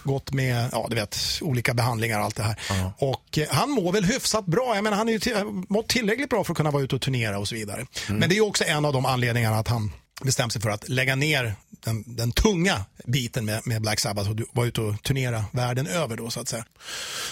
Gått 0.04 0.32
med, 0.32 0.68
ja 0.72 0.86
du 0.90 0.96
vet, 0.96 1.18
olika 1.40 1.74
behandlingar 1.74 2.18
och 2.18 2.24
allt 2.24 2.36
det 2.36 2.42
här. 2.42 2.56
Och 2.98 3.38
eh, 3.38 3.48
han 3.50 3.70
mår 3.70 3.92
väl 3.92 4.04
hyfsat 4.04 4.46
bra. 4.46 4.74
Jag 4.74 4.84
menar, 4.84 4.96
han 4.96 5.08
är 5.08 5.12
ju 5.12 5.44
mått 5.68 5.88
tillräckligt 5.88 6.30
bra 6.30 6.44
för 6.44 6.52
att 6.52 6.56
kunna 6.56 6.70
vara 6.70 6.82
ute 6.82 6.94
och 6.94 7.02
turnera 7.02 7.38
och 7.38 7.48
så 7.48 7.54
vidare. 7.54 7.86
Men 8.08 8.20
det 8.20 8.34
är 8.34 8.36
ju 8.36 8.40
också 8.40 8.64
en 8.64 8.84
av 8.84 8.92
de 8.92 9.06
anledningarna 9.06 9.58
att 9.58 9.68
han 9.68 9.92
bestämt 10.22 10.52
sig 10.52 10.62
för 10.62 10.70
att 10.70 10.88
lägga 10.88 11.16
ner 11.16 11.54
den, 11.84 12.04
den 12.06 12.32
tunga 12.32 12.84
biten 13.04 13.44
med, 13.44 13.66
med 13.66 13.82
Black 13.82 14.00
Sabbath 14.00 14.30
och 14.30 14.36
vara 14.52 14.66
ute 14.66 14.80
och 14.80 15.02
turnera 15.02 15.44
världen 15.52 15.86
över 15.86 16.16
då 16.16 16.30
så 16.30 16.40
att 16.40 16.48
säga. 16.48 16.64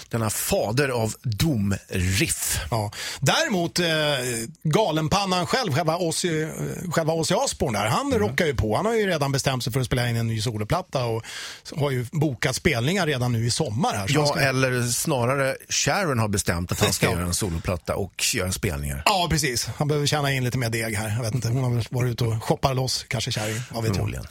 Denna 0.08 0.30
fader 0.30 0.88
av 0.88 1.14
domriff. 1.22 2.60
Ja. 2.70 2.92
Däremot 3.20 3.78
eh, 3.78 3.86
galenpannan 4.62 5.46
själv, 5.46 5.72
själva 5.74 5.96
Ozzy, 5.96 6.42
eh, 6.42 6.48
själva 6.90 7.12
Ozzy 7.12 7.34
Osbourne 7.34 7.78
där, 7.78 7.86
han 7.86 8.12
rockar 8.14 8.46
ju 8.46 8.54
på. 8.54 8.76
Han 8.76 8.86
har 8.86 8.94
ju 8.94 9.06
redan 9.06 9.32
bestämt 9.32 9.64
sig 9.64 9.72
för 9.72 9.80
att 9.80 9.86
spela 9.86 10.08
in 10.08 10.16
en 10.16 10.26
ny 10.26 10.40
soloplatta 10.40 11.04
och 11.04 11.24
har 11.76 11.90
ju 11.90 12.06
bokat 12.12 12.56
spelningar 12.56 13.06
redan 13.06 13.32
nu 13.32 13.46
i 13.46 13.50
sommar. 13.50 13.94
Här, 13.94 14.06
Ja, 14.08 14.26
ska... 14.26 14.40
eller 14.40 14.82
snarare 14.82 15.56
Sharon 15.68 16.18
har 16.18 16.28
bestämt 16.28 16.72
att 16.72 16.80
han 16.80 16.92
ska 16.92 17.06
Ja. 17.10 17.12
göra 17.12 17.22
en 17.26 17.34
soloplatta 17.34 17.96
och 17.96 18.24
göra 18.34 18.52
spelningar. 18.52 19.02
Ja, 19.06 19.26
precis. 19.30 19.66
Han 19.76 19.88
behöver 19.88 20.06
tjäna 20.06 20.32
in 20.32 20.44
lite 20.44 20.58
mer 20.58 20.70
deg 20.70 20.94
här. 20.96 21.08
Jag 21.16 21.22
vet 21.22 21.34
inte, 21.34 21.48
hon 21.48 21.64
har 21.64 21.70
väl 21.70 21.84
varit 21.90 22.12
ute 22.12 22.24
och 22.24 22.44
shoppat 22.44 22.73
loss, 22.74 23.04
kanske 23.08 23.32
kärring, 23.32 23.60
vad 23.70 23.84
vet 23.84 23.96
jag. 23.96 24.26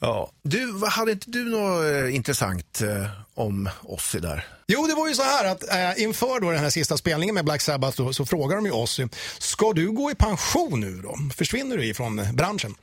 Ja. 0.00 0.30
Du, 0.42 0.86
hade 0.86 1.12
inte 1.12 1.30
du 1.30 1.44
något 1.44 1.84
eh, 1.84 2.14
intressant 2.14 2.82
eh, 2.82 3.06
om 3.34 3.70
Ozzy 3.82 4.18
där? 4.18 4.46
Jo, 4.66 4.86
det 4.86 4.94
var 4.94 5.08
ju 5.08 5.14
så 5.14 5.22
här 5.22 5.44
att 5.44 5.72
eh, 5.72 6.02
inför 6.02 6.40
då 6.40 6.50
den 6.50 6.60
här 6.60 6.70
sista 6.70 6.96
spelningen 6.96 7.34
med 7.34 7.44
Black 7.44 7.60
Sabbath 7.60 7.96
då, 7.96 8.12
så 8.12 8.26
frågar 8.26 8.56
de 8.56 8.64
ju 8.66 8.72
oss, 8.72 9.00
ska 9.38 9.72
du 9.72 9.90
gå 9.90 10.10
i 10.10 10.14
pension 10.14 10.80
nu 10.80 11.02
då? 11.02 11.18
Försvinner 11.36 11.76
du 11.76 11.86
ifrån 11.86 12.28
branschen? 12.32 12.74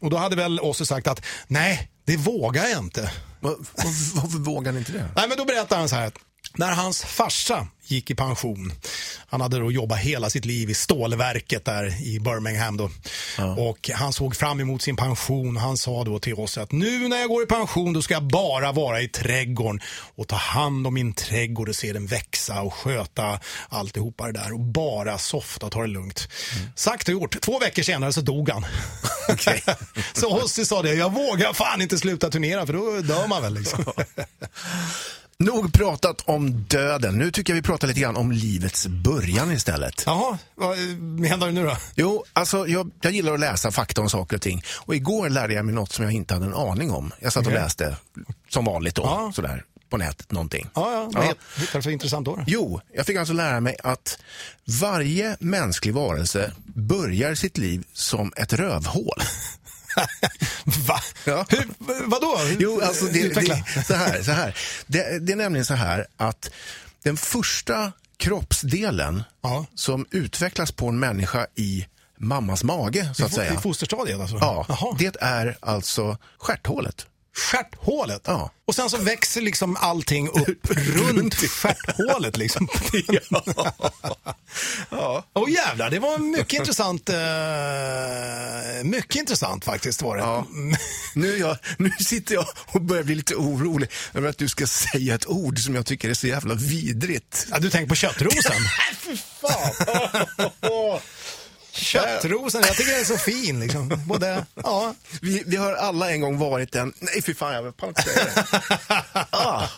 Och 0.00 0.10
då 0.10 0.16
hade 0.16 0.36
väl 0.36 0.60
Ozzy 0.60 0.84
sagt 0.84 1.06
att 1.06 1.22
nej, 1.46 1.90
det 2.04 2.16
vågar 2.16 2.66
jag 2.66 2.78
inte. 2.78 3.12
Var, 3.40 3.50
var, 3.50 4.20
varför 4.22 4.38
vågar 4.38 4.72
ni 4.72 4.78
inte 4.78 4.92
det? 4.92 5.08
Nej, 5.16 5.28
men 5.28 5.36
då 5.38 5.44
berättar 5.44 5.78
han 5.78 5.88
så 5.88 5.96
här 5.96 6.06
att 6.06 6.18
när 6.54 6.72
hans 6.72 7.02
farsa 7.02 7.68
gick 7.90 8.10
i 8.10 8.14
pension, 8.14 8.72
han 9.28 9.40
hade 9.40 9.58
då 9.58 9.72
jobbat 9.72 9.98
hela 9.98 10.30
sitt 10.30 10.44
liv 10.44 10.70
i 10.70 10.74
stålverket 10.74 11.64
där 11.64 12.02
i 12.02 12.20
Birmingham 12.20 12.76
då. 12.76 12.90
Och 13.56 13.90
han 13.94 14.12
såg 14.12 14.36
fram 14.36 14.60
emot 14.60 14.82
sin 14.82 14.96
pension. 14.96 15.56
Han 15.56 15.76
sa 15.76 16.04
då 16.04 16.18
till 16.18 16.34
oss 16.34 16.58
att 16.58 16.72
nu 16.72 17.08
när 17.08 17.16
jag 17.16 17.28
går 17.28 17.42
i 17.42 17.46
pension 17.46 17.92
då 17.92 18.02
ska 18.02 18.14
jag 18.14 18.22
bara 18.22 18.72
vara 18.72 19.00
i 19.00 19.08
trädgården 19.08 19.80
och 20.16 20.28
ta 20.28 20.36
hand 20.36 20.86
om 20.86 20.94
min 20.94 21.12
trädgård 21.12 21.68
och 21.68 21.76
se 21.76 21.92
den 21.92 22.06
växa 22.06 22.60
och 22.62 22.74
sköta 22.74 23.40
alltihopa 23.68 24.26
det 24.26 24.32
där 24.32 24.52
och 24.52 24.60
bara 24.60 25.18
softa 25.18 25.66
och 25.66 25.72
ta 25.72 25.80
det 25.80 25.86
lugnt. 25.86 26.28
Sagt 26.74 27.08
och 27.08 27.14
gjort. 27.14 27.40
Två 27.40 27.58
veckor 27.58 27.82
senare 27.82 28.12
så 28.12 28.20
dog 28.20 28.50
han. 28.50 28.66
så 30.12 30.42
Ozzy 30.42 30.64
sa 30.64 30.82
det, 30.82 30.94
jag 30.94 31.12
vågar 31.12 31.52
fan 31.52 31.82
inte 31.82 31.98
sluta 31.98 32.30
turnera 32.30 32.66
för 32.66 32.72
då 32.72 33.00
dör 33.00 33.26
man 33.26 33.42
väl 33.42 33.54
liksom. 33.54 33.84
Nog 35.44 35.72
pratat 35.72 36.22
om 36.26 36.64
döden. 36.64 37.18
Nu 37.18 37.30
tycker 37.30 37.52
jag 37.52 37.56
vi 37.56 37.62
pratar 37.62 37.88
lite 37.88 38.00
grann 38.00 38.16
om 38.16 38.32
livets 38.32 38.86
början 38.86 39.52
istället. 39.52 40.02
Jaha, 40.06 40.38
vad 40.54 40.78
menar 41.00 41.46
du 41.46 41.52
nu 41.52 41.64
då? 41.64 41.76
Jo, 41.94 42.24
alltså 42.32 42.66
jag, 42.68 42.90
jag 43.00 43.12
gillar 43.12 43.34
att 43.34 43.40
läsa 43.40 43.70
fakta 43.70 44.00
om 44.00 44.10
saker 44.10 44.36
och 44.36 44.42
ting. 44.42 44.62
Och 44.76 44.94
igår 44.94 45.28
lärde 45.28 45.54
jag 45.54 45.64
mig 45.64 45.74
något 45.74 45.92
som 45.92 46.04
jag 46.04 46.12
inte 46.14 46.34
hade 46.34 46.46
en 46.46 46.54
aning 46.54 46.90
om. 46.90 47.12
Jag 47.20 47.32
satt 47.32 47.46
och 47.46 47.52
läste, 47.52 47.96
som 48.48 48.64
vanligt 48.64 48.94
då, 48.94 49.02
Ja. 49.02 49.32
sådär, 49.34 49.64
på 49.90 49.96
nätet 49.96 50.32
någonting. 50.32 50.66
Ja, 50.74 50.92
ja. 50.92 51.10
Vad 51.14 51.24
hittar 51.56 51.78
du 51.78 51.82
för 51.82 51.90
intressant 51.90 52.24
då? 52.24 52.44
Jo, 52.46 52.80
jag 52.94 53.06
fick 53.06 53.16
alltså 53.16 53.34
lära 53.34 53.60
mig 53.60 53.76
att 53.84 54.18
varje 54.80 55.36
mänsklig 55.40 55.94
varelse 55.94 56.52
börjar 56.64 57.34
sitt 57.34 57.58
liv 57.58 57.84
som 57.92 58.32
ett 58.36 58.52
rövhål. 58.52 59.18
Va? 60.86 61.00
Ja. 61.24 61.46
Hur, 61.48 61.64
vadå? 62.06 62.38
Jo, 62.58 62.80
alltså 62.84 63.04
det, 63.04 63.28
det, 63.28 63.64
så 63.86 63.94
här, 63.94 64.22
så 64.22 64.32
här. 64.32 64.56
Det, 64.86 65.18
det 65.26 65.32
är 65.32 65.36
nämligen 65.36 65.64
så 65.64 65.74
här 65.74 66.06
att 66.16 66.50
den 67.02 67.16
första 67.16 67.92
kroppsdelen 68.16 69.22
Ja. 69.42 69.66
som 69.74 70.06
utvecklas 70.10 70.72
på 70.72 70.88
en 70.88 70.98
människa 70.98 71.46
i 71.56 71.86
mammas 72.18 72.64
mage, 72.64 73.10
så 73.14 73.24
att 73.24 73.32
I 73.32 73.34
säga. 73.34 73.60
fosterstadiet 73.60 74.20
alltså? 74.20 74.36
Ja, 74.40 74.66
Jaha. 74.68 74.96
det 74.98 75.16
är 75.20 75.56
alltså 75.60 76.18
stjärthålet. 76.38 77.06
Stjärthålet? 77.40 78.22
Ja. 78.24 78.50
Och 78.66 78.74
sen 78.74 78.90
så 78.90 78.96
växer 78.96 79.40
liksom 79.40 79.76
allting 79.76 80.28
upp 80.28 80.70
runt 80.70 81.34
stjärthålet 81.34 82.36
liksom. 82.36 82.68
Ja. 84.90 85.24
Åh 85.32 85.50
jävlar, 85.50 85.90
det 85.90 85.98
var 85.98 86.18
mycket 86.18 86.52
intressant. 86.52 87.08
Eh, 87.08 87.16
mycket 88.84 89.16
intressant 89.16 89.64
faktiskt 89.64 90.02
var 90.02 90.16
det. 90.16 90.22
Ja. 90.22 90.46
Nu, 91.14 91.34
är 91.34 91.38
jag, 91.38 91.56
nu 91.78 91.90
sitter 92.00 92.34
jag 92.34 92.46
och 92.66 92.80
börjar 92.80 93.02
bli 93.02 93.14
lite 93.14 93.34
orolig 93.34 93.90
över 94.14 94.28
att 94.28 94.38
du 94.38 94.48
ska 94.48 94.66
säga 94.66 95.14
ett 95.14 95.26
ord 95.26 95.58
som 95.58 95.74
jag 95.74 95.86
tycker 95.86 96.10
är 96.10 96.14
så 96.14 96.26
jävla 96.26 96.54
vidrigt. 96.54 97.46
Ja, 97.50 97.58
du 97.58 97.70
tänker 97.70 97.88
på 97.88 97.94
köttrosen? 97.94 98.56
Fy 99.00 99.16
fan! 99.40 101.00
Köttrosen, 101.72 102.62
jag 102.66 102.76
tycker 102.76 102.90
den 102.92 103.00
är 103.00 103.04
så 103.04 103.18
fin 103.18 103.60
liksom. 103.60 104.02
Både, 104.06 104.46
ja. 104.54 104.94
Vi, 105.20 105.42
vi 105.46 105.56
har 105.56 105.72
alla 105.72 106.10
en 106.10 106.20
gång 106.20 106.38
varit 106.38 106.74
en... 106.74 106.92
Nej, 106.98 107.22
fy 107.22 107.34
fan, 107.34 107.54
jag 107.54 107.74
fan 107.80 107.88
inte 107.88 108.02
säga 108.02 108.24
det. 108.24 108.44
Ah. 109.30 109.68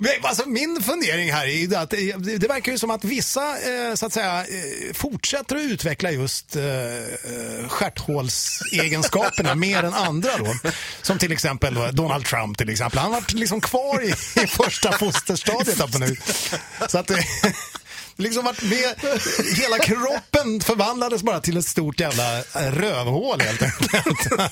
Men, 0.00 0.12
Alltså, 0.22 0.48
min 0.48 0.82
fundering 0.82 1.32
här 1.32 1.46
är 1.46 1.50
ju 1.52 1.74
att 1.74 1.90
det, 1.90 2.12
det 2.38 2.48
verkar 2.48 2.72
ju 2.72 2.78
som 2.78 2.90
att 2.90 3.04
vissa 3.04 3.58
eh, 3.58 3.94
så 3.94 4.06
att 4.06 4.12
säga, 4.12 4.40
eh, 4.40 4.94
fortsätter 4.94 5.56
att 5.56 5.62
utveckla 5.62 6.10
just 6.10 6.56
eh, 6.56 6.64
eh, 6.64 7.68
stjärthålsegenskaperna 7.68 9.54
mer 9.66 9.82
än 9.82 9.94
andra. 9.94 10.30
Då. 10.38 10.54
Som 11.02 11.18
till 11.18 11.32
exempel 11.32 11.74
då, 11.74 11.88
Donald 11.90 12.24
Trump. 12.24 12.58
till 12.58 12.68
exempel. 12.70 12.98
Han 12.98 13.10
var 13.10 13.24
liksom 13.34 13.60
kvar 13.60 14.02
i, 14.02 14.08
i 14.42 14.46
första 14.46 14.98
fosterstadiet. 14.98 15.80
Upp 15.80 15.98
nu. 15.98 16.16
Så 16.88 16.98
att 16.98 17.06
det 17.06 17.24
liksom 18.18 18.44
varit 18.44 18.62
med, 18.62 18.94
hela 19.56 19.78
kroppen 19.78 20.60
förvandlades 20.60 21.22
bara 21.22 21.40
till 21.40 21.56
ett 21.56 21.64
stort 21.64 22.00
jävla 22.00 22.40
rövhål 22.70 23.40
helt 23.40 23.62
enkelt. 23.62 24.28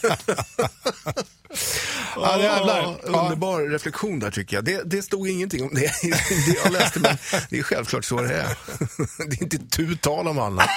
ja, 2.17 2.43
jävlar. 2.43 2.99
Ja, 3.07 3.09
underbar 3.09 3.71
reflektion 3.71 4.19
där 4.19 4.31
tycker 4.31 4.57
jag. 4.57 4.65
Det, 4.65 4.83
det 4.85 5.03
stod 5.03 5.29
ingenting 5.29 5.63
om 5.63 5.71
det 5.75 5.93
det 6.47 6.59
jag 6.65 6.73
läste, 6.73 7.01
men 7.01 7.19
det 7.51 7.59
är 7.59 7.63
självklart 7.63 8.05
så 8.05 8.21
det 8.21 8.35
är. 8.35 8.57
Det 9.29 9.37
är 9.37 9.43
inte 9.43 9.59
tu 9.59 9.97
tal 9.97 10.29
om 10.29 10.39
annat. 10.39 10.71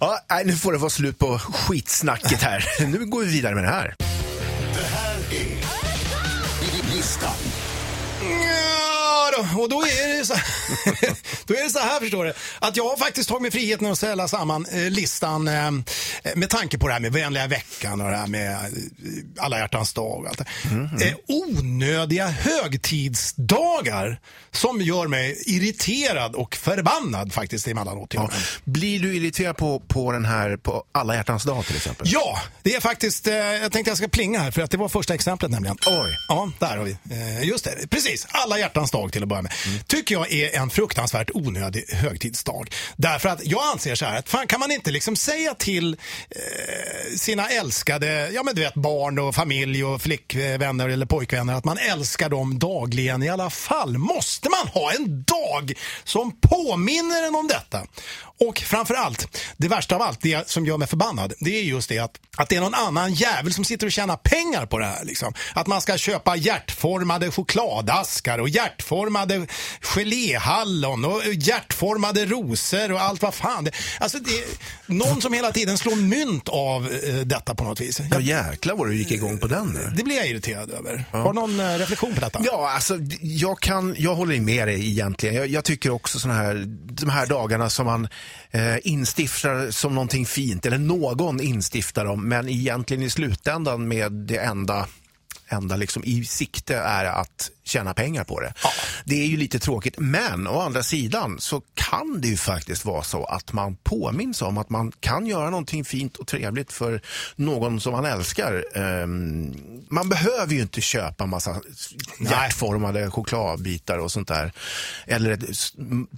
Ja, 0.00 0.20
nu 0.44 0.56
får 0.56 0.72
det 0.72 0.78
vara 0.78 0.90
slut 0.90 1.18
på 1.18 1.38
skitsnacket 1.38 2.42
här. 2.42 2.86
Nu 2.86 3.06
går 3.06 3.20
vi 3.20 3.26
vidare 3.26 3.54
med 3.54 3.64
det 3.64 3.70
här. 3.70 3.94
Ja, 9.52 9.60
och 9.60 9.68
då 9.68 9.82
är, 9.82 10.18
det 10.18 10.26
så, 10.26 10.34
då 11.46 11.54
är 11.54 11.64
det 11.64 11.70
så 11.70 11.78
här 11.78 12.00
förstår 12.00 12.24
du, 12.24 12.32
att 12.58 12.76
jag 12.76 12.88
har 12.88 12.96
faktiskt 12.96 13.28
tagit 13.28 13.42
mig 13.42 13.50
friheten 13.50 13.86
att 13.86 13.98
ställa 13.98 14.28
samman 14.28 14.66
eh, 14.72 14.90
listan 14.90 15.48
eh, 15.48 15.70
med 16.34 16.50
tanke 16.50 16.78
på 16.78 16.86
det 16.86 16.92
här 16.92 17.00
med 17.00 17.12
vänliga 17.12 17.46
veckan 17.46 18.00
och 18.00 18.10
det 18.10 18.16
här 18.16 18.26
med 18.26 18.50
eh, 18.50 18.58
alla 19.38 19.58
hjärtans 19.58 19.92
dag 19.92 20.20
och 20.20 20.28
allt 20.28 20.38
det. 20.38 21.06
Eh, 21.06 21.14
onödiga 21.28 22.28
högtidsdagar 22.28 24.20
som 24.50 24.80
gör 24.80 25.06
mig 25.06 25.42
irriterad 25.46 26.34
och 26.34 26.56
förbannad 26.56 27.32
faktiskt 27.32 27.68
emellanåt. 27.68 28.14
Ja. 28.14 28.30
Blir 28.64 29.00
du 29.00 29.16
irriterad 29.16 29.56
på, 29.56 29.80
på 29.80 30.12
den 30.12 30.24
här 30.24 30.56
på 30.56 30.84
alla 30.92 31.14
hjärtans 31.14 31.44
dag 31.44 31.66
till 31.66 31.76
exempel? 31.76 32.06
Ja, 32.10 32.38
det 32.62 32.74
är 32.74 32.80
faktiskt, 32.80 33.26
eh, 33.26 33.34
jag 33.34 33.72
tänkte 33.72 33.90
jag 33.90 33.98
ska 33.98 34.08
plinga 34.08 34.38
här 34.38 34.50
för 34.50 34.62
att 34.62 34.70
det 34.70 34.76
var 34.76 34.88
första 34.88 35.14
exemplet 35.14 35.50
nämligen. 35.50 35.76
Oj. 35.86 36.18
Ja, 36.28 36.50
där 36.58 36.76
har 36.76 36.84
vi. 36.84 36.96
Eh, 37.10 37.48
just 37.48 37.64
det, 37.64 37.90
precis. 37.90 38.26
Alla 38.30 38.58
hjärtans 38.58 38.90
dag 38.90 39.12
till 39.12 39.22
att 39.22 39.28
börja 39.28 39.33
med. 39.42 39.52
Tycker 39.86 40.14
jag 40.14 40.32
är 40.32 40.56
en 40.56 40.70
fruktansvärt 40.70 41.30
onödig 41.34 41.84
högtidsdag. 41.88 42.70
Därför 42.96 43.28
att 43.28 43.46
jag 43.46 43.62
anser 43.72 43.94
så 43.94 44.04
här 44.04 44.18
att 44.18 44.28
fan 44.28 44.46
kan 44.46 44.60
man 44.60 44.70
inte 44.70 44.90
liksom 44.90 45.16
säga 45.16 45.54
till 45.54 45.96
eh, 46.30 47.16
sina 47.16 47.48
älskade, 47.48 48.30
ja 48.34 48.42
men 48.42 48.54
du 48.54 48.60
vet 48.60 48.74
barn 48.74 49.18
och 49.18 49.34
familj 49.34 49.84
och 49.84 50.02
flickvänner 50.02 50.88
eller 50.88 51.06
pojkvänner 51.06 51.54
att 51.54 51.64
man 51.64 51.78
älskar 51.78 52.28
dem 52.28 52.58
dagligen 52.58 53.22
i 53.22 53.28
alla 53.28 53.50
fall. 53.50 53.98
Måste 53.98 54.48
man 54.48 54.68
ha 54.68 54.92
en 54.92 55.22
dag 55.22 55.72
som 56.04 56.40
påminner 56.40 57.26
en 57.26 57.34
om 57.34 57.48
detta? 57.48 57.86
Och 58.40 58.58
framför 58.58 58.94
allt, 58.94 59.38
det 59.56 59.68
värsta 59.68 59.94
av 59.94 60.02
allt, 60.02 60.20
det 60.22 60.48
som 60.48 60.66
gör 60.66 60.78
mig 60.78 60.88
förbannad, 60.88 61.32
det 61.40 61.58
är 61.58 61.62
just 61.62 61.88
det 61.88 61.98
att, 61.98 62.20
att 62.36 62.48
det 62.48 62.56
är 62.56 62.60
någon 62.60 62.74
annan 62.74 63.14
jävel 63.14 63.52
som 63.52 63.64
sitter 63.64 63.86
och 63.86 63.92
tjänar 63.92 64.16
pengar 64.16 64.66
på 64.66 64.78
det 64.78 64.86
här. 64.86 65.04
Liksom. 65.04 65.34
Att 65.54 65.66
man 65.66 65.80
ska 65.80 65.98
köpa 65.98 66.36
hjärtformade 66.36 67.30
chokladaskar 67.30 68.38
och 68.38 68.48
hjärtformade 68.48 69.23
geléhallon 69.80 71.04
och 71.04 71.22
hjärtformade 71.34 72.26
rosor 72.26 72.92
och 72.92 73.00
allt 73.00 73.22
vad 73.22 73.34
fan. 73.34 73.68
Alltså 74.00 74.18
det 74.18 74.30
är 74.30 74.44
någon 74.86 75.22
som 75.22 75.32
hela 75.32 75.52
tiden 75.52 75.78
slår 75.78 75.96
mynt 75.96 76.48
av 76.48 76.92
eh, 76.92 77.14
detta 77.14 77.54
på 77.54 77.64
något 77.64 77.80
vis. 77.80 78.00
Ja, 78.00 78.06
Jag, 78.10 78.22
jäklar 78.22 78.74
vad 78.74 78.86
du 78.86 78.96
gick 78.96 79.10
igång 79.10 79.38
på 79.38 79.46
den 79.46 79.66
nu. 79.66 79.92
det 79.96 80.02
blir 80.02 80.16
jag 80.16 80.28
irriterad 80.28 80.70
över. 80.70 81.04
Har 81.10 81.32
du 81.32 81.40
någon 81.40 81.60
eh, 81.60 81.78
reflektion 81.78 82.14
på 82.14 82.20
detta? 82.20 82.40
Ja, 82.44 82.70
alltså, 82.70 82.98
jag, 83.20 83.60
kan, 83.60 83.94
jag 83.98 84.14
håller 84.14 84.40
med 84.40 84.68
dig 84.68 84.88
egentligen. 84.88 85.34
Jag, 85.34 85.46
jag 85.46 85.64
tycker 85.64 85.90
också 85.90 86.18
såna 86.18 86.34
här, 86.34 86.64
de 86.90 87.10
här 87.10 87.26
dagarna 87.26 87.70
som 87.70 87.86
man 87.86 88.08
eh, 88.50 88.76
instiftar 88.82 89.70
som 89.70 89.94
någonting 89.94 90.26
fint, 90.26 90.66
eller 90.66 90.78
någon 90.78 91.40
instiftar 91.40 92.04
dem, 92.04 92.28
men 92.28 92.48
egentligen 92.48 93.02
i 93.02 93.10
slutändan 93.10 93.88
med 93.88 94.12
det 94.12 94.36
enda 94.38 94.86
enda 95.48 95.76
liksom 95.76 96.04
i 96.04 96.24
sikte 96.24 96.76
är 96.76 97.04
att 97.04 97.50
tjäna 97.64 97.94
pengar 97.94 98.24
på 98.24 98.40
det. 98.40 98.52
Det 99.04 99.22
är 99.22 99.26
ju 99.26 99.36
lite 99.36 99.58
tråkigt, 99.58 99.94
men 99.98 100.46
å 100.46 100.60
andra 100.60 100.82
sidan 100.82 101.40
så 101.40 101.62
kan 101.74 102.20
det 102.20 102.28
ju 102.28 102.36
faktiskt 102.36 102.84
vara 102.84 103.02
så 103.02 103.24
att 103.24 103.52
man 103.52 103.76
påminns 103.76 104.42
om 104.42 104.58
att 104.58 104.70
man 104.70 104.92
kan 105.00 105.26
göra 105.26 105.50
någonting 105.50 105.84
fint 105.84 106.16
och 106.16 106.26
trevligt 106.26 106.72
för 106.72 107.00
någon 107.36 107.80
som 107.80 107.92
man 107.92 108.04
älskar. 108.04 108.64
Ehm, 108.74 109.54
man 109.88 110.08
behöver 110.08 110.54
ju 110.54 110.60
inte 110.60 110.80
köpa 110.80 111.26
massa 111.26 111.60
hjärtformade 112.20 113.10
chokladbitar 113.10 113.98
och 113.98 114.12
sånt 114.12 114.28
där. 114.28 114.52
Eller 115.06 115.30
ett 115.30 115.56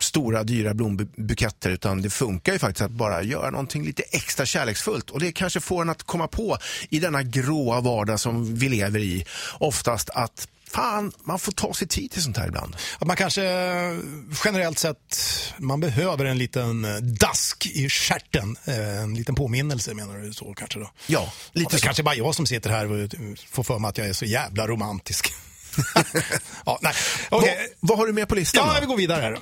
stora 0.00 0.42
dyra 0.42 0.74
blombuketter, 0.74 1.70
utan 1.70 2.02
det 2.02 2.10
funkar 2.10 2.52
ju 2.52 2.58
faktiskt 2.58 2.82
att 2.82 2.90
bara 2.90 3.22
göra 3.22 3.50
någonting 3.50 3.84
lite 3.84 4.02
extra 4.02 4.46
kärleksfullt. 4.46 5.10
Och 5.10 5.20
det 5.20 5.32
kanske 5.32 5.60
får 5.60 5.82
en 5.82 5.90
att 5.90 6.02
komma 6.02 6.28
på 6.28 6.58
i 6.90 7.00
denna 7.00 7.22
gråa 7.22 7.80
vardag 7.80 8.20
som 8.20 8.54
vi 8.54 8.68
lever 8.68 9.00
i, 9.00 9.24
oftast 9.58 10.10
att 10.10 10.48
fan, 10.70 11.12
man 11.24 11.38
får 11.38 11.52
ta 11.52 11.74
sig 11.74 11.88
tid 11.88 12.10
till 12.10 12.22
sånt 12.22 12.36
här 12.36 12.46
ibland. 12.48 12.76
Att 12.98 13.06
man 13.06 13.16
kanske 13.16 13.44
eh, 13.44 13.96
generellt 14.44 14.78
sett, 14.78 15.18
man 15.58 15.80
behöver 15.80 16.24
en 16.24 16.38
liten 16.38 16.84
eh, 16.84 16.96
dask 16.96 17.66
i 17.66 17.88
stjärten. 17.88 18.56
Eh, 18.64 18.98
En 19.02 19.14
liten 19.14 19.34
påminnelse 19.34 19.94
menar 19.94 20.18
du 20.18 20.32
så 20.32 20.54
kanske 20.54 20.78
då? 20.78 20.90
Ja, 21.06 21.32
Lite 21.52 21.74
det 21.76 21.78
så. 21.80 21.84
kanske 21.84 22.02
bara 22.02 22.14
jag 22.14 22.34
som 22.34 22.46
sitter 22.46 22.70
här 22.70 22.92
och 22.92 23.10
får 23.50 23.62
för 23.62 23.78
mig 23.78 23.88
att 23.88 23.98
jag 23.98 24.06
är 24.08 24.12
så 24.12 24.24
jävla 24.24 24.66
romantisk. 24.66 25.32
ja, 26.66 26.78
nej. 26.82 26.94
Okej. 27.28 27.56
Vad, 27.80 27.88
vad 27.88 27.98
har 27.98 28.06
du 28.06 28.12
med 28.12 28.28
på 28.28 28.34
listan 28.34 28.66
Ja, 28.66 28.74
då? 28.74 28.80
vi 28.80 28.86
går 28.86 28.96
vidare 28.96 29.20
här. 29.22 29.38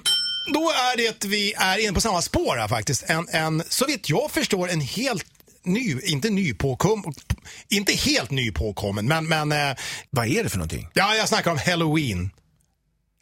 Då 0.55 0.71
är 0.71 0.97
det 0.97 1.25
vi 1.25 1.53
är 1.57 1.79
inne 1.79 1.93
på 1.93 2.01
samma 2.01 2.23
spår 2.23 2.57
här 2.57 2.69
faktiskt. 2.69 3.05
En, 3.07 3.29
en, 3.29 3.63
så 3.69 3.87
vitt 3.87 4.09
jag 4.11 4.31
förstår 4.31 4.69
en 4.71 4.81
helt 4.81 5.27
ny, 5.65 5.97
inte 6.05 6.31
ny 6.31 6.55
påkom, 6.55 7.05
inte 7.69 7.93
helt 7.93 8.31
ny 8.31 8.53
påkommen, 8.53 9.09
men, 9.09 9.27
men 9.29 9.53
eh, 9.53 9.77
Vad 10.11 10.27
är 10.27 10.43
det 10.43 10.49
för 10.49 10.59
någonting? 10.59 10.89
ja, 10.95 11.15
jag 11.15 11.29
snackar 11.29 11.51
om 11.51 11.59
Halloween. 11.67 12.31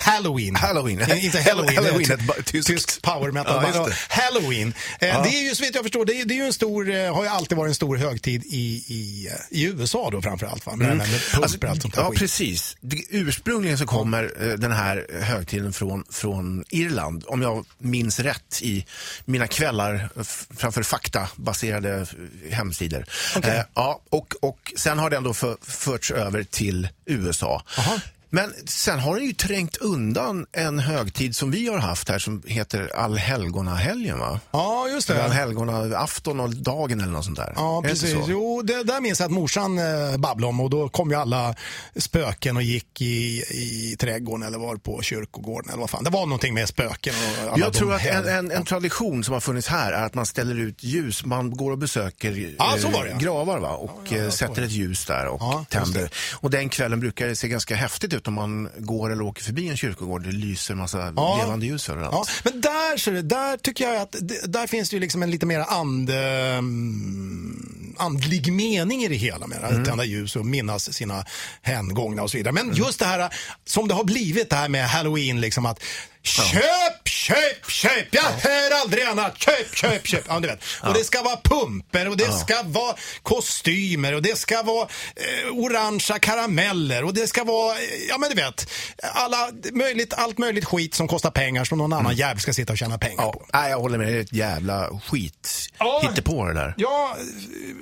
Halloween. 0.03 0.55
Halloween. 0.57 1.01
Eh, 1.01 1.25
Inte 1.25 1.41
Halloween. 1.51 1.77
Halloween, 1.77 2.09
det 2.09 2.35
är 2.35 2.41
ett 2.41 2.47
tyskt. 2.47 2.67
tysk 2.67 3.03
power 3.03 3.31
metal. 3.31 3.65
Ja. 3.75 3.89
Halloween. 4.09 4.75
Eh, 5.01 5.09
Ja. 5.09 5.23
Det 5.23 5.29
är 5.29 5.43
ju 5.49 5.55
så 5.55 5.63
vitt 5.65 5.75
jag 5.75 5.85
förstår, 5.85 6.05
det 6.05 6.21
är, 6.21 6.25
det 6.25 6.35
är 6.35 6.37
ju 6.37 6.45
en 6.47 6.53
stor, 6.53 6.91
eh, 6.91 7.15
har 7.15 7.23
ju 7.23 7.29
alltid 7.29 7.59
varit 7.59 7.69
en 7.69 7.75
stor 7.75 7.97
högtid 7.97 8.43
i, 8.45 8.85
i, 8.89 9.29
eh, 9.31 9.59
i 9.59 9.65
USA 9.65 10.09
då 10.13 10.23
framförallt. 10.23 10.67
Va? 10.67 10.73
Pumper 10.73 11.69
Alltså, 11.69 11.89
ja, 11.97 12.11
skit. 12.11 12.19
precis. 12.19 12.77
Ursprungligen 13.11 13.79
så 13.79 13.87
kommer 13.87 14.33
eh, 14.41 14.49
den 14.59 14.73
här 14.73 15.07
högtiden 15.23 15.73
från, 15.73 16.05
från 16.11 16.65
Irland, 16.71 17.25
om 17.27 17.43
jag 17.43 17.65
minns 17.79 18.21
rätt 18.21 18.59
i 18.63 18.87
mina 19.25 19.47
kvällar 19.47 20.09
eh, 20.17 20.23
framför 20.57 20.83
faktabaserade 20.83 22.07
eh, 22.47 22.53
hemsidor. 22.53 23.05
Okej. 23.37 23.51
Eh, 23.51 23.65
ja, 23.75 24.01
och, 24.11 24.35
och 24.43 24.73
sen 24.77 24.99
har 24.99 25.11
den 25.11 25.23
då 25.23 25.35
för, 25.35 25.57
förts 25.63 26.11
över 26.11 26.43
till 26.43 26.89
USA. 27.07 27.63
Aha. 27.79 28.01
Men 28.35 28.53
sen 28.67 28.99
har 28.99 29.17
den 29.17 29.25
ju 29.25 29.33
trängt 29.33 29.77
undan 29.77 30.47
en 30.53 30.79
högtid 30.79 31.37
som 31.37 31.51
vi 31.51 31.69
har 31.69 31.79
haft 31.79 32.09
här 32.09 32.19
som 32.19 32.43
heter 32.47 32.93
allhelgonahelgen 32.97 34.19
va? 34.19 34.41
Ja, 34.51 34.89
just 34.89 35.09
det. 35.09 35.25
Allhelgona-afton 35.25 36.41
och 36.41 36.51
dagen 36.51 37.01
eller 37.01 37.13
något 37.13 37.25
sånt 37.25 37.37
där. 37.37 37.53
Ja, 37.57 37.81
det 37.83 37.89
precis. 37.89 38.17
Jo, 38.27 38.63
det 38.63 38.83
där 38.85 39.01
minns 39.01 39.21
jag 39.21 39.27
att 39.27 39.33
morsan 39.33 39.79
eh, 39.79 40.17
babblade 40.19 40.49
om 40.49 40.61
och 40.61 40.71
då 40.71 40.89
kom 40.89 41.11
ju 41.11 41.17
alla 41.17 41.55
spöken 41.97 42.57
och 42.57 42.63
gick 42.63 43.01
i, 43.01 43.43
i 43.51 43.97
trädgården 43.99 44.47
eller 44.47 44.59
var 44.59 44.77
på 44.77 45.03
kyrkogården 45.03 45.71
eller 45.71 45.81
vad 45.81 45.91
fan. 45.91 46.05
Det 46.05 46.11
var 46.11 46.27
någonting 46.27 46.55
med 46.55 46.69
spöken 46.69 47.15
och 47.15 47.53
alla 47.53 47.65
Jag 47.65 47.73
tror 47.73 47.95
att 47.95 48.07
en, 48.07 48.29
en, 48.29 48.51
en 48.51 48.65
tradition 48.65 49.25
som 49.25 49.35
har 49.35 49.41
funnits 49.41 49.69
här 49.69 49.93
är 49.93 50.03
att 50.03 50.15
man 50.15 50.27
ställer 50.27 50.59
ut 50.59 50.83
ljus. 50.85 51.25
Man 51.25 51.57
går 51.57 51.71
och 51.71 51.79
besöker 51.79 52.55
Ja, 52.59 52.77
eh, 52.77 52.91
var 52.91 53.07
ja. 53.07 53.19
gravar 53.19 53.59
va? 53.59 53.71
och 53.71 54.01
Ja, 54.09 54.17
ja, 54.17 54.25
eh, 54.25 54.31
sätter 54.31 54.63
ett 54.63 54.71
ljus 54.71 55.07
där 55.07 55.27
och 55.27 55.69
tänder. 55.69 56.11
Och 56.35 56.51
den 56.51 56.69
kvällen 56.69 57.01
brukar 57.01 57.27
det 57.27 57.37
se 57.37 57.49
ganska 57.49 57.75
häftigt 57.77 58.15
ut 58.15 58.22
om 58.29 58.35
man 58.35 58.69
går 58.79 59.13
eller 59.13 59.23
åker 59.23 59.43
förbi 59.43 59.69
en 59.69 59.77
kyrkogård. 59.77 60.23
Det 60.25 60.33
lyser 60.33 60.75
massa 60.75 61.13
Ja. 61.17 61.39
levande 61.43 61.67
ljus 61.67 61.89
överallt. 61.89 62.13
Ja, 62.15 62.51
men 62.53 62.61
där, 62.61 62.97
så 62.97 63.11
är 63.11 63.15
det- 63.15 63.23
där 63.23 63.57
tycker 63.57 63.85
jag 63.85 64.03
att 64.03 64.17
där 64.45 64.67
finns 64.67 64.91
det 64.91 64.97
ju 64.97 65.01
liksom 65.01 65.23
en 65.23 65.31
lite 65.31 65.47
mer 65.47 65.65
and, 65.69 66.11
mm, 66.11 67.95
andlig 67.99 68.53
mening 68.53 69.03
i 69.05 69.09
det 69.09 69.15
hela 69.15 69.47
med 69.47 69.65
att 69.65 69.85
tända 69.85 70.05
ljus 70.05 70.37
och 70.37 70.47
minnas 70.47 70.93
sina 70.93 71.25
hängångna 71.63 72.23
och 72.23 72.31
så 72.31 72.37
vidare. 72.37 72.55
Men 72.55 72.75
just 72.75 72.99
det 72.99 73.07
här 73.07 73.35
som 73.65 73.89
det 73.89 73.95
har 73.95 74.05
blivit 74.05 74.51
det 74.51 74.57
här 74.57 74.69
med 74.69 74.89
halloween 74.89 75.41
liksom 75.41 75.67
att 75.67 75.83
Köp, 76.23 77.09
köp, 77.09 77.71
köp! 77.71 78.07
Jag 78.11 78.23
hör 78.23 78.81
aldrig 78.83 79.05
annat. 79.05 79.39
Köp, 79.39 79.77
köp, 79.77 80.07
köp. 80.07 80.25
Ja, 80.29 80.41
du 80.41 80.49
vet. 80.49 80.63
Och 80.83 80.95
det 80.95 81.05
ska 81.05 81.23
vara 81.23 81.37
pumper 81.45 82.09
och 82.09 82.17
det 82.17 82.33
ska 82.33 82.63
vara 82.63 82.97
kostymer 83.23 84.15
och 84.15 84.23
det 84.23 84.39
ska 84.39 84.63
vara 84.63 84.89
eh, 85.17 85.53
orangea 85.53 86.19
karameller 86.19 87.05
och 87.05 87.15
det 87.15 87.27
ska 87.27 87.45
vara, 87.45 87.79
eh, 87.79 87.85
ja 88.09 88.19
men 88.19 88.29
du 88.31 88.35
vet, 88.37 88.71
alla, 89.03 89.49
möjligt, 89.73 90.15
allt 90.15 90.39
möjligt 90.39 90.65
skit 90.65 90.95
som 90.95 91.09
kostar 91.09 91.31
pengar 91.31 91.65
som 91.65 91.79
någon 91.79 91.93
annan 91.93 92.17
jävel 92.17 92.41
ska 92.41 92.53
sitta 92.53 92.73
och 92.73 92.79
tjäna 92.79 92.99
pengar 92.99 93.23
Ja, 93.23 93.33
på. 93.33 93.47
nej, 93.53 93.71
jag 93.71 93.79
håller 93.81 93.99
med. 93.99 94.07
Det 94.09 94.17
är 94.17 94.21
ett 94.21 94.33
jävla 94.33 95.01
skit. 95.11 95.69
Ja. 95.79 96.13
på 96.25 96.45
det 96.47 96.55
där. 96.55 96.75
Ja, 96.77 97.17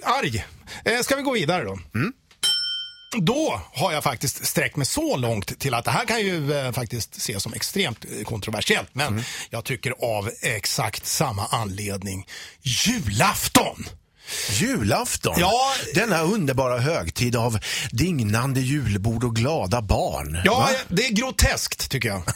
eh, 0.03 0.11
arg. 0.13 0.45
Eh, 0.85 1.01
ska 1.01 1.17
vi 1.17 1.23
gå 1.23 1.33
vidare 1.33 1.65
då? 1.65 1.79
Då 3.17 3.61
har 3.73 3.93
jag 3.93 4.05
faktiskt 4.05 4.47
sträckt 4.47 4.77
mig 4.77 4.87
så 4.87 5.17
långt 5.17 5.59
till 5.59 5.75
att 5.75 5.85
det 5.85 5.91
här 5.91 6.05
kan 6.05 6.21
ju 6.21 6.53
eh, 6.53 6.73
faktiskt 6.73 7.17
ses 7.17 7.43
som 7.43 7.53
extremt 7.53 8.05
eh, 8.05 8.25
kontroversiellt. 8.25 8.89
Men 8.93 9.23
jag 9.51 9.65
tycker 9.65 9.95
av 10.01 10.31
exakt 10.43 11.07
samma 11.07 11.47
anledning. 11.47 12.27
Julafton! 12.63 13.87
Julafton, 14.51 15.35
Ja. 15.39 15.73
denna 15.95 16.23
underbara 16.23 16.79
högtid 16.79 17.37
av 17.37 17.59
dignande 17.91 18.61
julbord 18.61 19.25
och 19.25 19.37
glada 19.37 19.83
barn. 19.83 20.39
Ja, 20.45 20.59
Va? 20.59 20.71
det 20.89 21.07
är 21.07 21.13
groteskt 21.13 21.91
tycker 21.91 22.09
jag. 22.09 22.23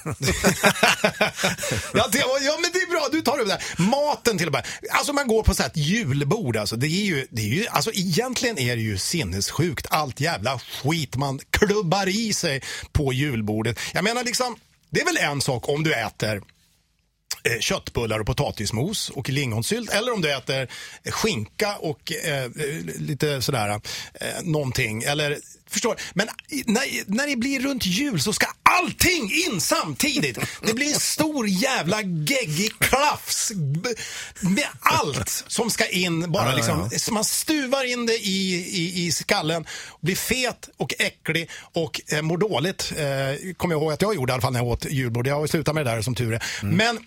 ja, 1.94 2.08
det, 2.12 2.18
ja, 2.18 2.58
men 2.60 2.70
det 2.72 2.78
är 2.78 2.90
bra. 2.90 3.08
Du 3.12 3.20
tar 3.20 3.38
det 3.38 3.44
där. 3.44 3.62
Maten 3.76 4.38
till 4.38 4.46
och 4.46 4.52
med. 4.52 4.66
Alltså 4.90 5.12
man 5.12 5.26
går 5.28 5.42
på 5.42 5.54
så 5.54 5.62
här 5.62 5.70
ett 5.70 5.76
julbord. 5.76 6.56
Alltså, 6.56 6.76
det 6.76 6.86
är 6.86 7.04
ju, 7.04 7.26
det 7.30 7.42
är 7.42 7.46
ju, 7.46 7.66
alltså 7.66 7.90
egentligen 7.94 8.58
är 8.58 8.76
det 8.76 8.82
ju 8.82 8.98
sinnessjukt. 8.98 9.86
Allt 9.90 10.20
jävla 10.20 10.58
skit 10.58 11.16
man 11.16 11.40
klubbar 11.50 12.08
i 12.08 12.32
sig 12.32 12.62
på 12.92 13.12
julbordet. 13.12 13.78
Jag 13.94 14.04
menar 14.04 14.24
liksom, 14.24 14.56
det 14.90 15.00
är 15.00 15.04
väl 15.04 15.16
en 15.16 15.40
sak 15.40 15.68
om 15.68 15.82
du 15.82 15.94
äter 15.94 16.42
köttbullar 17.60 18.20
och 18.20 18.26
potatismos 18.26 19.10
och 19.10 19.28
lingonsylt 19.28 19.90
eller 19.90 20.12
om 20.12 20.20
du 20.20 20.32
äter 20.32 20.68
eh, 21.04 21.12
skinka 21.12 21.76
och 21.76 22.12
eh, 22.12 22.44
eh, 22.44 22.50
lite 22.98 23.42
sådär 23.42 23.68
eh, 23.68 24.26
någonting. 24.42 25.02
Eller, 25.02 25.38
förstår 25.70 25.96
Men 26.14 26.28
när, 26.66 26.82
när 27.14 27.26
det 27.26 27.36
blir 27.36 27.60
runt 27.60 27.86
jul 27.86 28.20
så 28.20 28.32
ska 28.32 28.46
allting 28.62 29.30
in 29.46 29.60
samtidigt. 29.60 30.38
Det 30.66 30.74
blir 30.74 30.86
en 30.94 31.00
stor 31.00 31.48
jävla 31.48 32.02
geggig 32.02 32.78
klafs 32.78 33.52
b- 33.54 33.88
med 34.40 34.66
allt 34.80 35.44
som 35.48 35.70
ska 35.70 35.88
in. 35.88 36.32
Bara 36.32 36.50
Ja, 36.50 36.56
liksom, 36.56 36.88
ja. 36.92 37.12
Man 37.12 37.24
stuvar 37.24 37.84
in 37.92 38.06
det 38.06 38.14
i, 38.26 38.54
i, 38.54 39.06
i 39.06 39.12
skallen, 39.12 39.66
blir 40.00 40.16
fet 40.16 40.68
och 40.76 40.94
äcklig 40.98 41.50
och 41.72 42.00
eh, 42.12 42.22
mår 42.22 42.38
dåligt. 42.38 42.92
Eh, 42.96 43.52
kommer 43.56 43.74
jag 43.74 43.82
ihåg 43.82 43.92
att 43.92 44.02
jag 44.02 44.14
gjorde 44.14 44.30
i 44.30 44.34
alla 44.34 44.42
fall 44.42 44.52
när 44.52 44.60
jag 44.60 44.68
åt 44.68 44.84
julbord. 44.90 45.26
Jag 45.26 45.34
har 45.34 45.46
slutat 45.46 45.74
med 45.74 45.86
det 45.86 45.90
där 45.90 46.02
som 46.02 46.14
tur 46.14 46.32
är. 46.34 46.42
Mm. 46.62 46.76
Men 46.76 46.98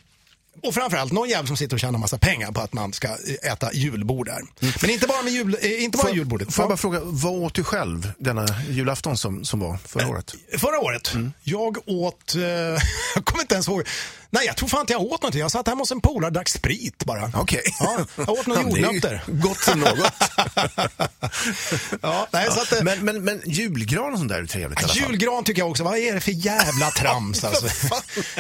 och 0.64 0.74
framförallt 0.74 1.12
någon 1.12 1.30
jävel 1.30 1.48
som 1.48 1.58
sitter 1.58 1.76
och 1.76 1.80
tjänar 1.80 2.00
massa 2.00 2.18
pengar 2.18 2.52
på 2.52 2.62
att 2.62 2.74
man 2.74 2.94
ska 2.94 3.08
eh, 3.08 3.52
äta 3.52 3.74
julbord 3.74 4.26
där. 4.26 4.42
Men 4.82 4.90
inte 4.90 5.08
bara 5.08 5.22
med 5.22 5.34
jul, 5.34 5.58
eh, 5.62 5.84
inte 5.84 5.98
bara 5.98 6.02
Mm. 6.02 6.12
Får, 6.12 6.18
julbordet. 6.18 6.54
får 6.54 6.64
jag 6.64 6.66
Ja. 6.66 6.70
bara 6.70 6.78
fråga, 6.78 7.00
vad 7.04 7.34
åt 7.34 7.54
du 7.54 7.64
själv 7.64 8.12
denna 8.20 8.46
julafton 8.70 9.18
som, 9.18 9.46
som 9.46 9.60
var 9.60 9.78
förra 9.86 10.08
året? 10.08 10.36
Förra 10.58 10.80
året, 10.80 11.14
Mm. 11.14 11.32
jag 11.44 11.78
åt, 11.90 12.36
eh, 12.36 12.42
jag 13.16 13.26
kommer 13.26 13.42
inte 13.42 13.54
ens 13.56 13.68
ihåg. 13.68 13.84
Nej, 14.30 14.46
jag 14.46 14.58
tror 14.58 14.70
fan 14.70 14.82
inte 14.82 14.94
jag 14.94 15.02
åt 15.02 15.22
någonting. 15.22 15.42
Jag 15.42 15.52
satt 15.52 15.68
hemma 15.68 15.82
hos 15.82 15.92
en 15.92 16.02
polare 16.02 16.28
och 16.28 16.34
drack 16.34 16.50
sprit 16.50 17.06
bara. 17.06 17.32
Okej. 17.36 17.62
Ja, 17.80 17.98
jag 18.18 18.30
åt 18.30 18.48
några 18.48 18.62
jordnötter. 18.70 19.24
Gott 19.28 19.60
som 19.60 19.80
något. 19.80 20.00
Ja, 22.02 22.28
nej, 22.32 22.48
så 22.52 22.62
att, 22.62 22.72
eh, 22.72 22.84
men, 22.84 23.06
men, 23.06 23.24
men 23.24 23.42
julgran 23.46 24.14
och 24.14 24.20
sånt 24.20 24.30
där 24.32 24.42
är 24.42 24.46
trevligt 24.46 24.82
i 24.82 24.84
alla 24.84 24.94
fall. 24.94 25.10
Julgran 25.10 25.44
tycker 25.44 25.62
jag 25.62 25.70
också. 25.72 25.84
Vad 25.84 25.98
är 25.98 26.14
det 26.14 26.22
för 26.22 26.32
jävla 26.32 26.92
trams 26.92 27.44
alltså? 27.44 27.68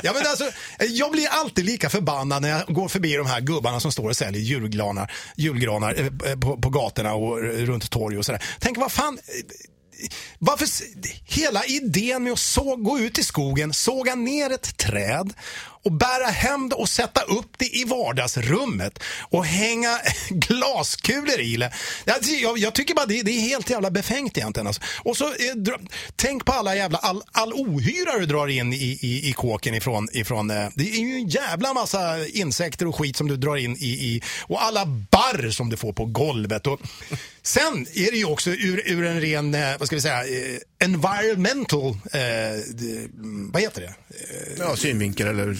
ja, 0.04 0.12
men 0.14 0.28
alltså, 0.28 0.52
jag 0.90 1.12
blir 1.12 1.28
alltid 1.28 1.66
lika 1.66 1.90
förbannad 1.90 2.42
när 2.42 2.50
jag 2.50 2.76
går 2.76 2.88
förbi 2.88 3.14
de 3.16 3.28
här 3.28 3.42
gubbarna 3.42 3.80
som 3.80 3.92
står 3.92 4.10
och 4.10 4.18
säljer 4.18 4.42
julgranar, 4.42 5.12
julgranar 5.36 5.96
eh, 6.26 6.40
på, 6.40 6.58
på 6.58 6.70
gatorna 6.70 7.14
och 7.14 7.40
eh, 7.40 7.44
runt 7.44 7.90
torg 7.92 8.18
och 8.18 8.26
sådär. 8.26 8.44
Tänk 8.60 8.78
vad 8.78 8.92
fan... 8.92 9.18
eh, 9.28 9.56
Varför, 10.40 10.68
hela 11.26 11.66
idén 11.66 12.24
med 12.24 12.34
att 12.34 12.40
så, 12.40 12.76
gå 12.76 13.00
ut 13.00 13.18
i 13.20 13.24
skogen, 13.24 13.74
såga 13.74 14.16
ner 14.16 14.52
ett 14.52 14.78
träd 14.78 15.34
och 15.88 15.94
bära 15.94 16.26
hem 16.26 16.70
det 16.70 16.76
och 16.76 16.90
sätta 16.90 17.22
upp 17.22 17.52
det 17.58 17.66
i 17.66 17.84
vardagsrummet 17.84 19.00
och 19.30 19.46
hänga 19.46 20.00
glaskulor 20.30 21.40
i 21.40 21.58
det. 21.58 21.72
Jag, 22.42 22.58
jag, 22.58 22.76
tycker 22.76 22.96
bara 22.96 23.06
det, 23.06 23.22
det 23.22 23.32
är 23.32 23.42
helt 23.42 23.70
jävla 23.70 23.92
befängt 23.92 24.38
egentligen. 24.38 24.68
Alltså. 24.68 24.82
Och 25.04 25.18
så 25.18 25.26
eh, 25.26 25.34
tänk 26.16 26.46
på 26.46 26.52
alla 26.52 26.76
jävla, 26.76 26.98
all, 26.98 27.24
all 27.32 27.54
ohyra 27.54 28.20
du 28.20 28.26
drar 28.26 28.48
in 28.48 28.74
i, 28.74 29.00
i, 29.02 29.30
i 29.30 29.34
kåken 29.34 29.76
ifrån, 29.76 30.08
ifrån 30.14 30.52
eh, 30.52 30.68
det 30.76 30.90
är 30.90 31.00
ju 31.00 31.16
en 31.16 31.28
jävla 31.28 31.74
massa 31.74 32.28
insekter 32.28 32.88
och 32.88 32.96
skit 32.96 33.16
som 33.16 33.28
du 33.28 33.38
drar 33.38 33.56
in 33.56 33.78
i, 33.80 33.90
i 33.90 34.22
och 34.42 34.64
alla 34.64 34.86
barr 34.86 35.50
som 35.50 35.70
du 35.70 35.78
får 35.78 35.94
på 35.94 36.06
golvet. 36.06 36.68
Och, 36.68 36.80
sen 37.42 37.88
är 37.94 38.12
det 38.12 38.18
ju 38.18 38.26
också 38.26 38.50
ur, 38.50 38.84
ur 38.86 39.06
en 39.06 39.22
ren, 39.22 39.56
eh, 39.56 39.78
vad 39.80 39.88
ska 39.88 39.96
vi 39.96 40.02
säga, 40.02 40.20
eh, 40.20 40.60
environmental, 40.80 41.90
eh, 41.90 42.60
det, 42.76 43.10
vad 43.52 43.62
heter 43.62 43.82
det? 43.82 43.88
Eh, 44.10 44.58
Ja, 44.60 44.76
synvinkel 44.76 45.28
eller 45.28 45.58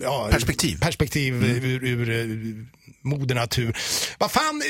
ja, 0.00 0.28
perspektiv. 0.32 0.78
Perspektiv 0.80 1.34
Mm. 1.34 1.44
ur, 1.50 1.84
ur, 1.84 2.10
ur 2.10 2.66
moder 3.04 3.34
natur. 3.34 3.76
Vad 4.18 4.30
fan, 4.30 4.62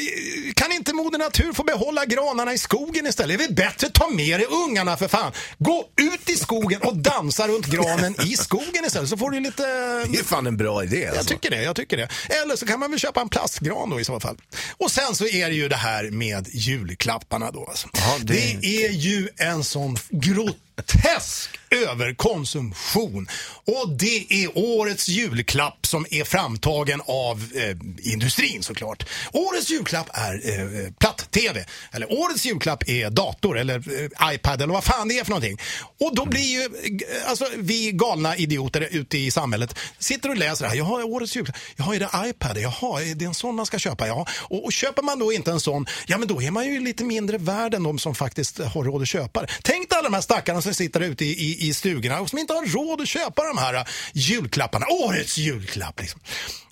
kan 0.56 0.72
inte 0.72 0.92
moder 0.92 1.18
natur 1.18 1.52
få 1.52 1.62
behålla 1.64 2.04
granarna 2.04 2.52
i 2.52 2.58
skogen 2.58 3.06
istället? 3.06 3.38
Det 3.38 3.44
är 3.44 3.46
väl 3.48 3.54
bättre 3.56 3.88
ta 3.90 4.08
med 4.10 4.40
dig 4.40 4.46
ungarna 4.50 4.96
för 4.96 5.08
fan. 5.08 5.32
Gå 5.58 5.84
ut 5.96 6.28
i 6.30 6.36
skogen 6.36 6.80
och 6.82 6.96
dansa 6.96 7.48
runt 7.48 7.66
granen 7.66 8.14
i 8.26 8.36
skogen 8.36 8.84
istället 8.86 9.08
så 9.08 9.16
får 9.16 9.30
du 9.30 9.40
lite... 9.40 9.62
Det 10.08 10.18
är 10.18 10.24
fan 10.24 10.46
en 10.46 10.56
bra 10.56 10.84
idé. 10.84 11.00
Jag 11.00 11.16
Alltså. 11.16 11.34
tycker 11.34 11.50
det, 11.50 11.62
jag 11.62 11.76
tycker 11.76 11.96
det. 11.96 12.08
Eller 12.42 12.56
så 12.56 12.66
kan 12.66 12.80
man 12.80 12.90
väl 12.90 13.00
köpa 13.00 13.20
en 13.20 13.28
plastgran 13.28 13.90
då 13.90 14.00
i 14.00 14.04
så 14.04 14.20
fall. 14.20 14.36
Och 14.78 14.90
sen 14.90 15.14
så 15.14 15.26
är 15.26 15.48
det 15.48 15.54
ju 15.54 15.68
det 15.68 15.76
här 15.76 16.10
med 16.10 16.48
julklapparna 16.52 17.50
då. 17.50 17.66
Alltså. 17.68 17.88
Ja, 17.92 18.16
det- 18.22 18.34
det... 18.60 18.84
är 18.84 18.90
ju 18.90 19.28
en 19.36 19.64
sån 19.64 19.96
grotesk 20.10 21.50
överkonsumtion. 21.74 23.28
Och 23.64 23.88
det 23.88 24.26
är 24.44 24.58
årets 24.58 25.08
julklapp 25.08 25.86
som 25.86 26.06
är 26.10 26.24
framtagen 26.24 27.00
av 27.06 27.44
eh, 27.54 28.10
industrin 28.12 28.62
såklart. 28.62 29.06
Årets 29.32 29.70
julklapp 29.70 30.10
är 30.12 30.34
eh, 30.34 30.92
platt-tv. 30.98 31.64
Eller 31.92 32.12
årets 32.12 32.46
julklapp 32.46 32.88
är 32.88 33.10
dator 33.10 33.58
eller 33.58 33.74
eh, 33.74 34.34
iPad 34.34 34.62
eller 34.62 34.74
vad 34.74 34.84
fan 34.84 35.08
det 35.08 35.18
är 35.18 35.24
för 35.24 35.30
någonting. 35.30 35.58
Och 36.00 36.14
då 36.14 36.26
blir 36.26 36.40
ju 36.40 36.62
eh, 36.62 37.30
alltså, 37.30 37.48
vi 37.56 37.92
galna 37.92 38.36
idioter 38.36 38.88
ute 38.90 39.18
i 39.18 39.30
samhället 39.30 39.78
sitter 39.98 40.28
och 40.28 40.36
läser 40.36 40.64
det 40.64 40.68
här. 40.68 40.76
Jaha, 40.76 41.04
årets 41.04 41.36
julklapp. 41.36 41.56
Jaha, 41.76 41.94
är 41.94 42.00
det 42.00 42.28
iPad? 42.28 42.58
Jaha, 42.58 43.02
är 43.02 43.14
det 43.14 43.24
en 43.24 43.34
sån 43.34 43.54
man 43.54 43.66
ska 43.66 43.78
köpa? 43.78 44.06
Ja. 44.06 44.26
Och, 44.32 44.64
och 44.64 44.72
köper 44.72 45.02
man 45.02 45.18
då 45.18 45.32
inte 45.32 45.50
en 45.50 45.60
sån, 45.60 45.86
ja 46.06 46.18
men 46.18 46.28
då 46.28 46.42
är 46.42 46.50
man 46.50 46.66
ju 46.66 46.80
lite 46.80 47.04
mindre 47.04 47.38
värd 47.38 47.74
än 47.74 47.82
de 47.82 47.98
som 47.98 48.14
faktiskt 48.14 48.58
har 48.58 48.84
råd 48.84 49.02
att 49.02 49.08
köpa 49.08 49.40
det. 49.42 49.48
Tänk 49.62 49.90
dig 49.90 49.98
alla 49.98 50.08
de 50.08 50.14
här 50.14 50.20
stackarna 50.20 50.62
som 50.62 50.74
sitter 50.74 51.00
ute 51.00 51.24
i, 51.24 51.30
i, 51.30 51.63
i 51.68 51.74
stugorna 51.74 52.20
och 52.20 52.30
som 52.30 52.38
inte 52.38 52.52
har 52.52 52.66
råd 52.66 53.00
att 53.00 53.08
köpa 53.08 53.44
de 53.44 53.58
här 53.58 53.74
äh, 53.74 53.84
julklapparna. 54.12 54.86
Årets 54.86 55.38
julklapp 55.38 56.00
liksom. 56.00 56.20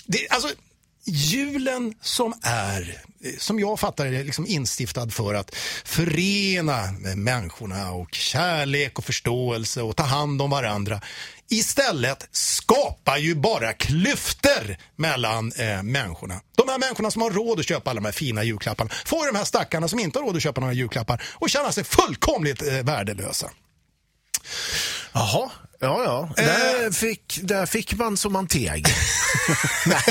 Det, 0.06 0.28
alltså, 0.30 0.48
julen 1.04 1.94
som 2.00 2.34
är, 2.42 3.02
eh, 3.24 3.38
som 3.38 3.60
jag 3.60 3.80
fattar 3.80 4.06
det, 4.06 4.24
liksom 4.24 4.46
instiftad 4.46 5.10
för 5.10 5.34
att 5.34 5.54
förena 5.84 6.92
människorna 7.16 7.92
och 7.92 8.14
kärlek 8.14 8.98
och 8.98 9.04
förståelse 9.04 9.82
och 9.82 9.96
ta 9.96 10.02
hand 10.02 10.42
om 10.42 10.50
varandra. 10.50 11.00
Istället 11.52 12.28
skapar 12.32 13.16
ju 13.16 13.34
bara 13.34 13.72
klyftor 13.72 14.76
mellan 14.96 15.52
eh, 15.52 15.82
människorna. 15.82 16.40
De 16.56 16.68
här 16.68 16.78
människorna 16.78 17.10
som 17.10 17.22
har 17.22 17.30
råd 17.30 17.60
att 17.60 17.68
köpa 17.68 17.90
alla 17.90 18.00
de 18.00 18.04
här 18.04 18.12
fina 18.12 18.44
julklapparna 18.44 18.90
får 19.04 19.32
de 19.32 19.38
här 19.38 19.44
stackarna 19.44 19.88
som 19.88 19.98
inte 19.98 20.18
har 20.18 20.26
råd 20.26 20.36
att 20.36 20.42
köpa 20.42 20.60
några 20.60 20.72
julklappar 20.72 21.22
och 21.34 21.50
känna 21.50 21.72
sig 21.72 21.84
fullkomligt 21.84 22.62
eh, 22.62 22.82
värdelösa. 22.82 23.50
Jaha, 25.12 25.50
ja 25.80 26.04
ja. 26.04 26.30
Där, 26.36 26.90
fick, 26.90 27.40
där 27.42 27.66
fick 27.66 27.94
man 27.94 28.16
som 28.16 28.32
man 28.32 28.46
teg. 28.46 28.86
nej, 29.86 30.02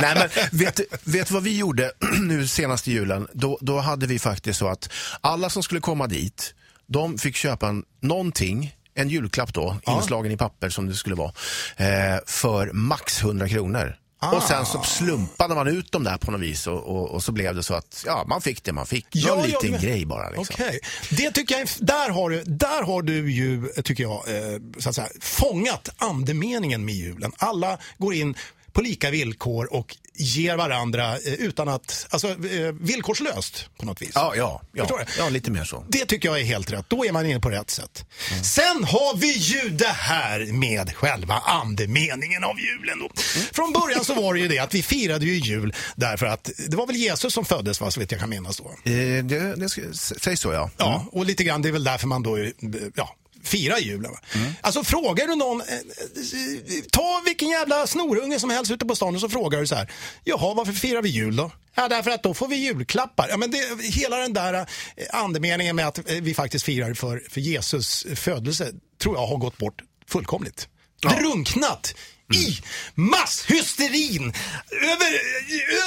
nej, 0.00 0.14
men 0.14 0.28
vet, 0.58 0.80
vet 1.04 1.28
du 1.28 1.34
vad 1.34 1.42
vi 1.42 1.58
gjorde 1.58 1.92
nu 2.20 2.48
senaste 2.48 2.90
julen? 2.90 3.28
Då, 3.32 3.58
då 3.60 3.78
hade 3.78 4.06
vi 4.06 4.18
faktiskt 4.18 4.58
så 4.58 4.68
att 4.68 4.92
alla 5.20 5.50
som 5.50 5.62
skulle 5.62 5.80
komma 5.80 6.06
dit, 6.06 6.54
de 6.86 7.18
fick 7.18 7.36
köpa 7.36 7.68
en, 7.68 7.84
någonting 8.00 8.74
en 8.94 9.08
julklapp 9.08 9.54
då, 9.54 9.76
inslagen 9.86 10.32
i 10.32 10.36
papper 10.36 10.68
som 10.68 10.86
det 10.86 10.94
skulle 10.94 11.14
vara, 11.14 11.32
eh, 11.76 12.18
för 12.26 12.72
max 12.72 13.22
100 13.22 13.48
kronor. 13.48 13.96
Och 14.22 14.42
sen 14.42 14.66
så 14.66 14.82
slumpade 14.82 15.54
man 15.54 15.68
ut 15.68 15.92
dem 15.92 16.04
där 16.04 16.16
på 16.16 16.30
något 16.30 16.40
vis 16.40 16.66
och, 16.66 16.78
och, 16.82 17.10
och 17.10 17.22
så 17.22 17.32
blev 17.32 17.54
det 17.54 17.62
så 17.62 17.74
att 17.74 18.02
ja, 18.06 18.24
man 18.28 18.40
fick 18.40 18.64
det 18.64 18.72
man 18.72 18.86
fick. 18.86 19.06
Ja, 19.10 19.28
Någon 19.34 19.38
ja, 19.38 19.46
liten 19.46 19.70
men- 19.70 19.80
grej 19.80 20.06
bara. 20.06 20.30
Liksom. 20.30 20.46
Okej, 20.50 20.80
det 21.10 21.30
tycker 21.30 21.54
jag, 21.54 21.62
är- 21.62 21.84
där 21.84 22.10
har 22.10 22.30
du, 22.30 22.42
där 22.44 22.82
har 22.82 23.02
du 23.02 23.32
ju, 23.32 23.68
tycker 23.84 24.02
jag, 24.02 24.12
eh, 24.28 24.60
så 24.78 24.88
att 24.88 24.94
säga, 24.94 25.08
fångat 25.20 25.88
andemeningen 25.98 26.84
med 26.84 26.94
julen. 26.94 27.32
Alla 27.38 27.78
går 27.98 28.14
in 28.14 28.34
på 28.72 28.80
lika 28.80 29.10
villkor 29.10 29.74
och 29.74 29.96
ger 30.14 30.56
varandra 30.56 31.16
eh, 31.16 31.32
utan 31.32 31.68
att, 31.68 32.06
alltså 32.10 32.28
eh, 32.28 32.72
villkorslöst 32.80 33.70
på 33.78 33.86
något 33.86 34.02
vis. 34.02 34.10
Ja, 34.14 34.32
ja, 34.36 34.62
ja, 34.72 35.00
ja, 35.18 35.28
lite 35.28 35.50
mer 35.50 35.64
så. 35.64 35.84
Det 35.88 36.06
tycker 36.06 36.28
jag 36.28 36.40
är 36.40 36.44
helt 36.44 36.72
rätt. 36.72 36.84
Då 36.88 37.04
är 37.04 37.12
man 37.12 37.26
inne 37.26 37.40
på 37.40 37.50
rätt 37.50 37.70
sätt. 37.70 38.04
Sen 38.42 38.84
har 38.84 39.16
vi 39.16 39.32
ju 39.32 39.68
det 39.68 39.86
här 39.86 40.52
med 40.52 40.96
själva 40.96 41.34
andemeningen 41.34 42.44
av 42.44 42.60
julen. 42.60 42.98
Då. 42.98 43.10
Från 43.52 43.72
början 43.72 44.04
så 44.04 44.14
var 44.14 44.34
det 44.34 44.40
ju 44.40 44.48
det 44.48 44.58
att 44.58 44.74
vi 44.74 44.82
firade 44.82 45.26
ju 45.26 45.34
jul 45.34 45.74
därför 45.96 46.26
att 46.26 46.50
det 46.68 46.76
var 46.76 46.86
väl 46.86 46.96
Jesus 46.96 47.34
som 47.34 47.44
föddes, 47.44 47.80
va, 47.80 47.90
så 47.90 48.00
vet 48.00 48.12
jag 48.12 48.20
kan 48.20 48.30
minnas 48.30 48.56
då. 48.56 48.90
Eh, 48.90 49.24
det, 49.24 49.56
det 49.56 49.68
ska, 49.68 49.82
säg 49.92 50.36
så 50.36 50.52
ja. 50.52 50.70
Ja, 50.76 51.06
och 51.12 51.26
lite 51.26 51.44
grann 51.44 51.62
det 51.62 51.68
är 51.68 51.72
väl 51.72 51.84
därför 51.84 52.06
man 52.06 52.22
då 52.22 52.36
eh, 52.36 52.50
ja, 52.94 53.16
firar 53.42 53.78
julen. 53.78 54.10
va. 54.10 54.18
Alltså 54.60 54.84
frågar 54.84 55.26
du 55.26 55.36
någon, 55.36 55.60
eh, 55.60 55.74
eh, 55.74 56.82
ta 56.92 57.22
vilken 57.24 57.48
jävla 57.48 57.86
snorunge 57.86 58.40
som 58.40 58.50
helst 58.50 58.70
ute 58.70 58.86
på 58.86 58.96
stan 58.96 59.14
och 59.14 59.20
så 59.20 59.28
frågar 59.28 59.60
du 59.60 59.66
så 59.66 59.74
här, 59.74 59.92
jaha 60.24 60.54
varför 60.54 60.72
firar 60.72 61.02
vi 61.02 61.08
jul 61.08 61.36
då? 61.36 61.50
Ja, 61.74 61.88
därför 61.88 62.10
att 62.10 62.22
då 62.22 62.34
får 62.34 62.48
vi 62.48 62.56
julklappar. 62.56 63.28
Ja, 63.28 63.36
men 63.36 63.50
det, 63.50 63.82
hela 63.82 64.16
den 64.16 64.32
där 64.32 64.54
eh, 64.54 64.66
andemeningen 65.10 65.76
med 65.76 65.86
att 65.86 65.98
vi 66.08 66.34
faktiskt 66.34 66.64
firar 66.64 66.94
för, 66.94 67.22
för 67.30 67.40
Jesus 67.40 68.06
födelse 68.14 68.72
tror 69.02 69.16
jag 69.16 69.26
har 69.26 69.36
gått 69.36 69.58
bort 69.58 69.82
fullkomligt. 70.08 70.68
Drunknat 71.02 71.94
i 72.34 72.62
masshysterin 72.94 74.32
över, 74.70 75.20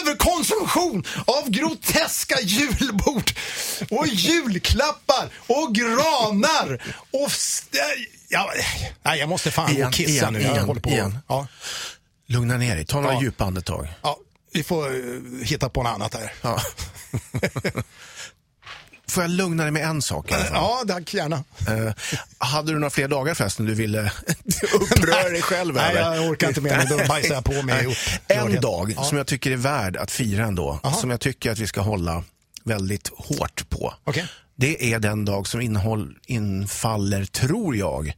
överkonsumtion 0.02 1.04
av 1.26 1.50
groteska 1.50 2.36
julbord 2.42 3.32
och 3.90 4.08
julklappar 4.08 5.30
och 5.38 5.76
granar 5.76 6.96
och... 7.12 7.32
Ja, 8.30 8.52
nej, 9.04 9.20
jag 9.20 9.30
måste 9.30 9.52
fan 9.52 9.66
gå 9.68 9.72
Igen, 9.74 9.88
och 9.88 9.94
kissa 9.94 10.10
igen, 10.12 10.34
nu. 10.34 10.42
Jag 10.42 10.52
igen, 10.52 10.66
håller 10.66 10.82
på. 10.82 10.90
igen. 10.90 11.18
Ja, 11.28 11.48
Lugna 12.28 12.58
ner 12.58 12.76
dig, 12.76 12.86
ta 12.86 13.02
några 13.02 13.14
Ja. 13.16 13.22
djupa 13.22 13.44
andetag. 13.46 13.88
ja, 14.02 14.18
vi 14.54 14.64
får 14.64 14.86
eh, 14.96 15.46
hitta 15.46 15.70
på 15.70 15.84
något 15.84 15.94
annat 15.96 16.14
här. 16.14 16.34
Ja. 16.42 16.62
Får 19.14 19.24
jag 19.24 19.32
lugna 19.32 19.64
dig 19.64 19.72
med 19.72 19.84
en 19.86 20.02
sak? 20.02 20.32
Ja, 20.54 20.84
tack 20.88 21.14
gärna. 21.14 21.36
Eh, 21.68 21.94
hade 22.38 22.72
du 22.72 22.80
några 22.80 22.90
fler 22.90 23.08
dagar 23.08 23.34
förresten 23.34 23.66
du 23.66 23.74
ville 23.74 24.02
uppröra 24.74 25.30
dig 25.30 25.42
själv 25.42 25.76
Nej, 25.76 25.92
över? 25.98 26.16
jag 26.16 26.30
orkar 26.30 26.48
inte 26.48 26.62
mer. 26.62 26.86
Då 26.90 27.08
bajsar 27.08 27.36
jag 27.36 27.44
på 27.44 27.62
mig. 27.62 27.98
En 28.28 28.62
dag 28.62 28.94
Ja. 28.98 29.04
som 29.04 29.18
jag 29.18 29.28
tycker 29.28 29.52
är 29.52 29.56
värd 29.58 29.98
att 29.98 30.12
fira 30.12 30.46
ändå, 30.46 30.80
som 31.02 31.10
jag 31.10 31.20
tycker 31.20 31.52
att 31.52 31.60
vi 31.60 31.68
ska 31.68 31.82
hålla 31.82 32.24
väldigt 32.64 33.12
hårt 33.18 33.70
på. 33.70 33.94
Okej. 34.04 34.28
Det 34.56 34.94
är 34.94 35.00
den 35.00 35.26
dag 35.26 35.48
som 35.48 35.62
innehåll, 35.62 36.18
infaller, 36.28 37.26
tror 37.26 37.76
jag, 37.76 38.14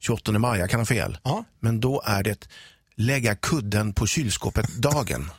28 0.00 0.32
maj. 0.32 0.60
Jag 0.60 0.70
kan 0.70 0.80
ha 0.80 0.84
fel. 0.86 1.18
Ja. 1.24 1.44
Men 1.60 1.80
då 1.80 2.02
är 2.06 2.22
det 2.22 2.48
lägga 2.96 3.34
kudden 3.34 3.92
på 3.92 4.06
kylskåpet-dagen. 4.06 5.30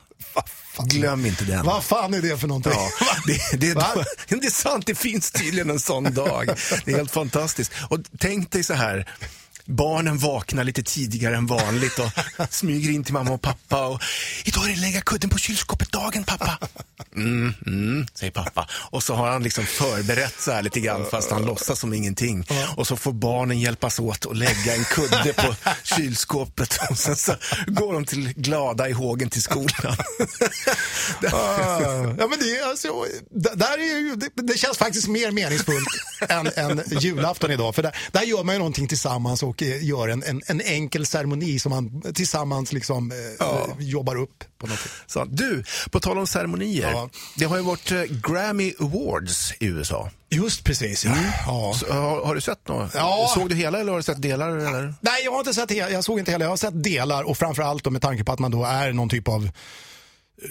Glöm 0.86 1.25
inte 1.25 1.45
den. 1.45 1.65
Vad 1.65 1.84
fan 1.84 2.13
är 2.13 2.21
det 2.21 2.38
för 2.38 2.47
någonting? 2.47 2.71
Ja, 2.75 2.89
det, 3.25 3.60
det, 3.60 3.69
är, 3.69 3.75
det 4.39 4.47
är 4.47 4.51
sant, 4.51 4.86
det 4.86 4.95
finns 4.95 5.32
tydligen 5.32 5.69
en 5.69 5.79
sån 5.79 6.13
dag. 6.13 6.49
Det 6.86 6.91
är 6.91 6.97
helt 6.97 7.12
fantastiskt. 7.12 7.71
Och 7.89 7.99
tänk 8.19 8.51
dig 8.51 8.63
så 8.63 8.73
här, 8.73 9.08
barnen 9.69 10.17
vaknar 10.17 10.63
lite 10.63 10.84
tidigare 10.84 11.36
än 11.36 11.47
vanligt 11.47 11.99
och 11.99 12.12
smyger 12.49 12.91
in 12.91 13.03
till 13.03 13.13
mamma 13.13 13.32
och 13.32 13.41
pappa. 13.41 13.88
Och, 13.88 14.01
Idag 14.45 14.69
är 14.69 14.75
det 14.75 14.82
lägga 14.82 15.01
kudden 15.01 15.29
på 15.29 15.38
kylskåpet-dagen, 15.38 16.23
pappa. 16.23 16.58
Mm, 17.15 17.53
mm, 17.65 18.08
säger 18.13 18.32
pappa. 18.32 18.69
Och 18.71 19.03
så 19.03 19.15
har 19.15 19.32
han 19.32 19.43
liksom 19.43 19.65
förberett 19.65 20.36
så 20.39 20.51
här 20.51 20.62
lite 20.62 20.79
grann 20.79 21.05
fast 21.12 21.32
han 21.32 21.45
låtsas 21.45 21.79
som 21.79 21.93
ingenting. 21.93 22.45
Och 22.75 22.88
så 22.88 22.95
får 22.95 23.13
barnen 23.13 23.60
hjälpas 23.60 23.99
åt 23.99 24.25
att 24.25 24.38
lägga 24.38 24.75
en 24.75 24.84
kudde 24.84 25.34
på 25.34 25.55
kylskåpet. 25.84 26.79
Och 26.89 26.97
sen 26.97 27.15
så 27.15 27.36
går 27.67 27.93
de 27.93 28.05
till 28.05 28.34
glada 28.36 28.89
i 28.89 28.91
hågen 28.91 29.29
till 29.29 29.41
skolan. 29.41 29.69
Ah, 31.32 31.82
ja, 32.17 32.27
men 32.27 32.39
det, 32.39 32.58
är 32.58 32.69
alltså, 32.69 33.05
där 33.32 33.77
är 33.77 33.99
ju, 33.99 34.15
det, 34.15 34.29
det 34.36 34.58
känns 34.58 34.77
faktiskt 34.77 35.08
mer 35.08 35.32
meningsfullt 35.32 35.88
än, 36.29 36.47
än 36.55 36.84
julafton 36.99 37.51
idag. 37.51 37.75
För 37.75 37.84
där, 37.84 37.95
där 38.12 38.21
gör 38.21 38.43
man 38.43 38.55
ju 38.55 38.60
någonting 38.60 38.88
tillsammans 38.88 39.43
och 39.43 39.58
eh, 39.61 39.83
gör 39.83 40.07
en, 40.07 40.23
en, 40.23 40.41
en 40.47 40.61
enkel 40.61 41.05
ceremoni 41.05 41.59
som 41.59 41.69
man 41.69 42.01
tillsammans 42.13 42.73
liksom, 42.73 43.11
eh, 43.11 43.47
jobbar 43.79 44.15
upp. 44.15 44.43
på 44.57 44.67
något. 44.67 44.79
Så, 45.07 45.25
du, 45.25 45.63
på 45.91 45.99
tal 45.99 46.17
om 46.17 46.27
ceremonier. 46.27 46.91
Ja. 46.91 47.09
Det 47.37 47.45
har 47.45 47.57
ju 47.57 47.63
varit 47.63 47.91
eh, 47.91 48.01
Grammy 48.03 48.73
Awards 48.79 49.53
i 49.59 49.65
USA. 49.65 50.09
Just 50.29 50.63
precis, 50.63 51.05
ja. 51.05 51.15
ja. 51.47 51.73
Så, 51.79 51.93
har, 51.93 52.25
har 52.25 52.35
du 52.35 52.41
sett 52.41 52.67
något? 52.67 52.91
Ja. 52.93 53.31
Såg 53.35 53.49
du 53.49 53.55
hela 53.55 53.79
eller 53.79 53.91
har 53.91 53.99
du 53.99 54.03
sett 54.03 54.21
delar? 54.21 54.49
Eller? 54.49 54.93
Nej, 55.01 55.21
jag 55.23 55.31
har 55.31 55.39
inte 55.39 55.53
sett 55.53 55.71
hela, 55.71 55.89
jag 55.89 56.03
såg 56.03 56.19
inte 56.19 56.31
hela. 56.31 56.45
Jag 56.45 56.49
har 56.49 56.57
sett 56.57 56.83
delar 56.83 57.23
och 57.23 57.37
framförallt 57.37 57.83
då 57.83 57.89
med 57.89 58.01
tanke 58.01 58.23
på 58.23 58.31
att 58.31 58.39
man 58.39 58.51
då 58.51 58.65
är 58.65 58.93
någon 58.93 59.09
typ 59.09 59.27
av 59.27 59.49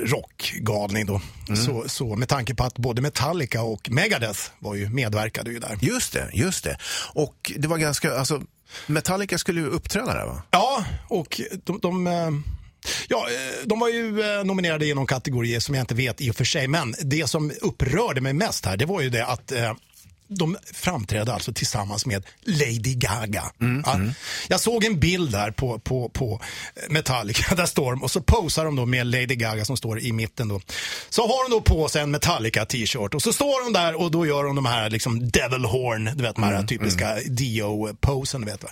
rockgalning 0.01 1.07
då. 1.07 1.21
Så, 1.67 1.89
så 1.89 2.17
med 2.17 2.29
tanke 2.29 2.55
på 2.55 2.65
att 2.65 2.79
både 2.79 3.03
Metallica 3.03 3.63
och 3.63 3.91
Megadeth 3.91 4.41
var 4.59 4.75
ju 4.75 4.89
medverkade 4.89 5.51
ju 5.51 5.59
där. 5.59 5.79
Just 5.81 6.13
det, 6.13 6.31
just 6.33 6.65
det. 6.65 6.79
Och 7.15 7.53
det 7.57 7.69
var 7.69 7.79
ganska, 7.79 8.19
alltså, 8.19 8.43
Metallica 8.87 9.39
skulle 9.39 9.61
ju 9.61 9.67
uppträda 9.67 10.15
där 10.15 10.27
va? 10.27 10.43
Ja, 10.51 10.85
och 11.09 11.41
de, 11.65 11.79
de, 11.83 12.07
eh, 12.07 12.31
ja, 13.09 13.27
eh, 13.29 13.67
de 13.67 13.81
var 13.81 13.89
ju 13.89 14.21
eh, 14.21 14.45
nominerade 14.45 14.87
i 14.87 14.95
någon 14.95 15.07
kategori 15.07 15.61
som 15.61 15.75
jag 15.75 15.83
inte 15.83 15.95
vet 15.95 16.21
i 16.21 16.31
och 16.31 16.37
för 16.37 16.45
sig. 16.45 16.69
Men 16.69 16.95
det 17.03 17.27
som 17.31 17.53
upprörde 17.61 18.21
mig 18.21 18.33
mest 18.33 18.67
här, 18.67 18.77
det 18.77 18.87
var 18.87 19.01
ju 19.01 19.11
det 19.11 19.27
att 19.27 19.53
eh, 19.53 19.75
de 20.29 20.57
framträdde 20.73 21.35
alltså 21.35 21.53
tillsammans 21.53 22.07
med 22.07 22.27
Lady 22.43 22.95
Gaga. 22.95 23.45
Ja, 23.85 24.01
jag 24.49 24.61
såg 24.61 24.85
en 24.85 25.01
bild 25.01 25.33
där 25.33 25.51
på, 25.51 25.79
på, 25.79 26.09
på 26.09 26.41
Metallica, 26.89 27.55
där 27.55 27.67
står 27.67 27.93
de 27.93 28.03
och 28.03 28.11
så 28.11 28.21
posar 28.21 28.65
de 28.65 28.77
då 28.77 28.87
med 28.87 29.07
Lady 29.07 29.35
Gaga 29.35 29.65
som 29.65 29.77
står 29.77 30.01
i 30.01 30.13
mitten 30.13 30.49
då. 30.49 30.61
Så 31.09 31.23
har 31.23 31.49
de 31.49 31.57
då 31.57 31.61
på 31.61 31.89
sig 31.89 32.03
en 32.03 32.11
Metallica 32.11 32.65
t-shirt 32.65 33.15
och 33.15 33.23
så 33.23 33.33
står 33.33 33.65
de 33.65 33.73
där 33.73 34.01
och 34.01 34.11
då 34.11 34.27
gör 34.27 34.45
de 34.45 34.57
de 34.57 34.67
här 34.67 34.91
liksom 34.91 35.31
devil 35.31 35.65
horn, 35.65 36.11
du 36.15 36.23
vet 36.23 36.35
de 36.35 36.45
här 36.45 36.63
typiska 36.63 37.15
Dio-posen, 37.27 38.41
du 38.41 38.47
vet 38.51 38.63
va. 38.63 38.71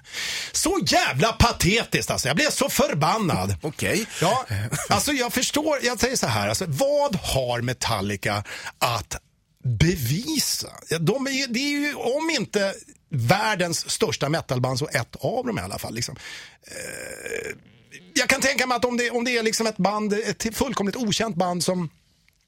Så 0.52 0.78
jävla 0.86 1.32
patetiskt 1.32 2.10
alltså, 2.10 2.28
jag 2.28 2.36
blev 2.36 2.50
så 2.50 2.68
förbannad. 2.68 3.56
Okej. 3.62 4.06
Ja, 4.20 4.44
alltså 4.88 5.12
jag 5.12 5.32
förstår, 5.32 5.78
jag 5.82 6.00
säger 6.00 6.16
så 6.16 6.26
här, 6.26 6.48
alltså, 6.48 6.64
vad 6.68 7.16
har 7.16 7.60
Metallica 7.60 8.44
att 8.78 9.16
bevisa? 9.66 10.70
De 11.00 11.26
är, 11.26 11.46
det 11.46 11.58
är 11.58 11.80
ju, 11.80 11.94
om 11.94 12.30
inte 12.30 12.74
världens 13.08 13.90
största 13.90 14.28
metalband, 14.28 14.78
så 14.78 14.88
ett 14.88 15.16
av 15.16 15.46
dem 15.46 15.58
i 15.58 15.62
alla 15.62 15.78
fall. 15.78 15.94
Liksom. 15.94 16.16
Eh, 16.62 17.56
jag 18.14 18.28
kan 18.28 18.40
tänka 18.40 18.66
mig 18.66 18.76
att 18.76 18.84
om 18.84 18.96
det, 18.96 19.10
om 19.10 19.24
det 19.24 19.38
är 19.38 19.42
liksom 19.42 19.66
ett 19.66 19.76
band, 19.76 20.12
ett 20.12 20.56
fullkomligt 20.56 20.96
okänt 20.96 21.36
band 21.36 21.64
som 21.64 21.90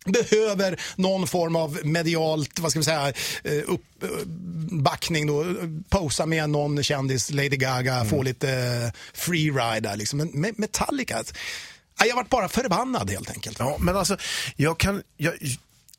behöver 0.05 0.81
någon 0.97 1.27
form 1.27 1.57
av 1.57 1.79
medialt, 1.85 2.59
vad 2.59 2.71
ska 2.71 2.81
vi 2.81 2.85
säga, 2.85 3.13
eh, 3.45 3.63
uppbackning 3.67 5.27
då, 5.27 5.45
posa 5.89 6.27
med 6.27 6.51
någon 6.51 6.83
kändis, 6.83 7.31
Lady 7.31 7.49
Gaga, 7.49 8.05
få 8.05 8.23
lite 8.23 8.51
eh, 8.51 9.01
free 9.13 9.51
ride 9.51 9.81
där 9.81 9.97
liksom. 9.97 10.19
Men 10.19 10.55
Metallica, 10.57 11.25
ja, 11.99 12.07
jag 12.07 12.17
varit 12.17 12.31
bara 12.31 12.49
förbannad 12.49 13.11
helt 13.11 13.31
enkelt. 13.31 13.59
Ja, 13.59 13.77
men 13.81 13.97
alltså, 13.97 14.17
jag 14.57 14.79
kan... 14.79 15.03
Jag, 15.17 15.35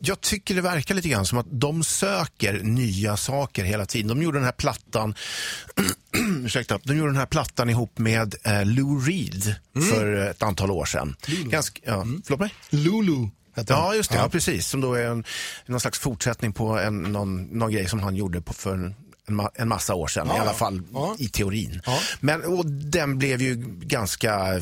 jag 0.02 0.22
tycker 0.22 0.56
det 0.56 0.62
verkar 0.62 0.96
lite 0.96 1.10
grann 1.10 1.26
som 1.26 1.38
att 1.38 1.48
de 1.50 1.84
söker 1.84 2.60
nya 2.64 3.18
saker 3.18 3.64
hela 3.64 3.86
tiden. 3.86 4.08
De 4.08 4.24
gjorde 4.24 4.38
den 4.38 4.46
här 4.46 4.52
plattan 4.52 5.16
ursäkta, 6.46 6.80
de 6.84 6.98
gjorde 6.98 7.10
den 7.10 7.18
här 7.18 7.26
plattan 7.26 7.70
ihop 7.70 7.98
med 7.98 8.36
eh, 8.44 8.66
Lou 8.66 9.00
Reed 9.00 9.56
för 9.92 10.16
ett 10.16 10.44
antal 10.44 10.72
år 10.72 10.86
sedan. 10.86 11.16
Ganska, 11.46 11.82
ja, 11.86 12.06
Förlåt 12.26 12.40
mig? 12.40 12.54
Lulu. 12.70 13.28
Ja, 13.68 13.96
just 13.96 14.12
det. 14.12 14.18
Ja. 14.18 14.30
precis. 14.30 14.68
Som 14.68 14.82
då 14.82 14.94
är 14.94 15.06
en, 15.06 15.24
någon 15.66 15.80
slags 15.80 16.00
fortsättning 16.00 16.54
på 16.54 16.80
en, 16.80 17.04
någon, 17.04 17.44
någon 17.44 17.72
grej 17.72 17.88
som 17.90 18.00
han 18.00 18.16
gjorde 18.16 18.42
på, 18.42 18.54
för 18.54 18.74
en, 18.74 18.96
en 19.56 19.68
massa 19.68 19.94
år 19.96 20.08
sedan. 20.08 20.28
Ja, 20.30 20.36
I 20.38 20.40
alla 20.40 20.52
ja. 20.52 20.54
fall 20.58 20.82
Ja. 20.94 21.16
i 21.20 21.28
teorin. 21.30 21.82
Ja. 21.86 22.00
Men, 22.20 22.44
och 22.44 22.66
den 22.66 23.18
blev 23.18 23.42
ju 23.42 23.56
ganska 23.82 24.62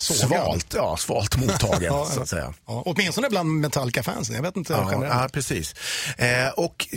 Sågad. 0.00 0.28
svalt, 0.28 0.74
ja, 0.74 0.96
svalt 0.96 1.36
mottagen, 1.36 1.82
Ja, 1.92 2.04
så 2.14 2.20
att 2.20 2.28
säga. 2.28 2.54
Ja, 2.66 2.82
åtminstone 2.86 3.28
bland 3.28 3.50
Metallica-fansen. 3.60 4.34
Jag 4.34 4.42
vet 4.42 4.56
inte 4.56 4.72
Ja, 4.72 4.88
generellt. 4.92 5.14
ja, 5.22 5.28
precis. 5.32 5.74
Eh, 6.18 6.48
och 6.48 6.88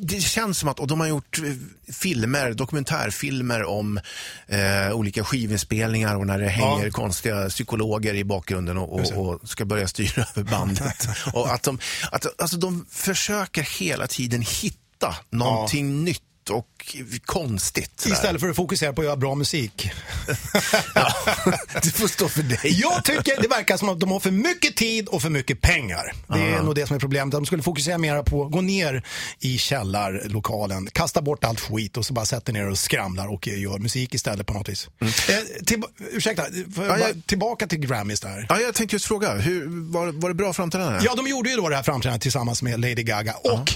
det 0.00 0.20
känns 0.20 0.58
som 0.58 0.68
att, 0.68 0.80
och 0.80 0.86
de 0.86 1.00
har 1.00 1.06
gjort 1.06 1.38
eh, 1.38 1.44
filmer, 1.92 2.52
dokumentärfilmer 2.52 3.64
om 3.64 4.00
eh, 4.46 4.92
olika 4.92 5.24
skivinspelningar 5.24 6.16
och 6.16 6.26
när 6.26 6.38
det 6.38 6.48
hänger 6.48 6.90
konstiga 6.90 7.48
psykologer 7.48 8.14
i 8.14 8.24
bakgrunden 8.24 8.78
och, 8.78 9.00
och, 9.00 9.12
och 9.26 9.48
ska 9.48 9.64
börja 9.64 9.88
styra 9.88 10.24
över 10.36 10.50
bandet. 10.50 11.08
och 11.32 11.52
att 11.52 11.62
de, 11.62 11.78
att, 12.12 12.40
alltså 12.40 12.56
de 12.56 12.86
försöker 12.90 13.62
hela 13.62 14.06
tiden 14.06 14.42
hitta 14.42 15.14
någonting 15.30 16.04
nytt 16.04 16.22
och 16.50 16.96
konstigt. 17.24 17.92
sådär. 18.00 18.14
Istället 18.14 18.40
för 18.40 18.48
att 18.50 18.56
fokusera 18.56 18.92
på 18.92 19.00
att 19.00 19.04
göra 19.06 19.16
bra 19.16 19.34
musik. 19.34 19.90
Ja, 20.94 21.12
det 21.82 21.90
får 21.90 22.08
stå 22.08 22.28
för 22.28 22.42
dig. 22.42 22.80
Jag 22.80 23.04
tycker 23.04 23.42
det 23.42 23.48
verkar 23.48 23.76
som 23.76 23.88
att 23.88 24.00
de 24.00 24.10
har 24.10 24.20
för 24.20 24.30
mycket 24.30 24.76
tid 24.76 25.08
och 25.08 25.22
för 25.22 25.30
mycket 25.30 25.60
pengar. 25.60 26.12
Det 26.28 26.38
är 26.40 26.62
nog 26.62 26.74
det 26.74 26.86
som 26.86 26.96
är 26.96 27.00
problemet. 27.00 27.32
De 27.32 27.46
skulle 27.46 27.62
fokusera 27.62 27.98
mer 27.98 28.22
på 28.22 28.44
att 28.44 28.52
gå 28.52 28.60
ner 28.60 29.02
i 29.38 29.58
källarlokalen, 29.58 30.86
kasta 30.92 31.22
bort 31.22 31.44
allt 31.44 31.60
skit 31.60 31.96
och 31.96 32.06
så 32.06 32.12
bara 32.14 32.24
sätter 32.26 32.52
ner 32.52 32.68
och 32.70 32.78
skramlar 32.78 33.26
och 33.32 33.46
gör 33.48 33.78
musik 33.78 34.14
istället 34.14 34.46
på 34.46 34.52
något 34.54 34.68
vis. 34.68 34.88
Eh, 35.00 35.06
till, 35.66 35.82
ursäkta, 36.12 36.46
Mm. 36.46 36.72
Ja, 36.76 36.98
jag- 36.98 37.26
tillbaka 37.26 37.66
till 37.66 37.78
Grammys 37.78 38.20
där. 38.20 38.46
Ja, 38.48 38.60
jag 38.60 38.74
tänkte 38.74 38.94
just 38.96 39.04
fråga, 39.06 39.34
hur, 39.34 39.66
var, 39.92 40.06
var 40.12 40.28
det 40.28 40.34
bra 40.34 40.52
framträdande? 40.52 41.00
Ja, 41.04 41.14
de 41.14 41.26
gjorde 41.28 41.50
ju 41.50 41.56
då 41.56 41.68
det 41.68 41.76
här 41.76 41.82
framträdandet 41.82 42.22
tillsammans 42.22 42.62
med 42.62 42.80
Lady 42.80 43.02
Gaga. 43.02 43.34
Och 43.34 43.72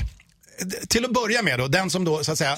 till 0.88 1.04
att 1.04 1.12
börja 1.12 1.42
med 1.42 1.58
då, 1.58 1.68
den 1.68 1.90
som 1.90 2.04
då 2.04 2.24
så 2.24 2.32
att 2.32 2.38
säga 2.38 2.52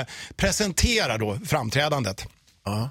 eh, 0.00 0.06
presenterar 0.36 1.18
då 1.18 1.38
framträdandet. 1.46 2.24
Ja. 2.64 2.90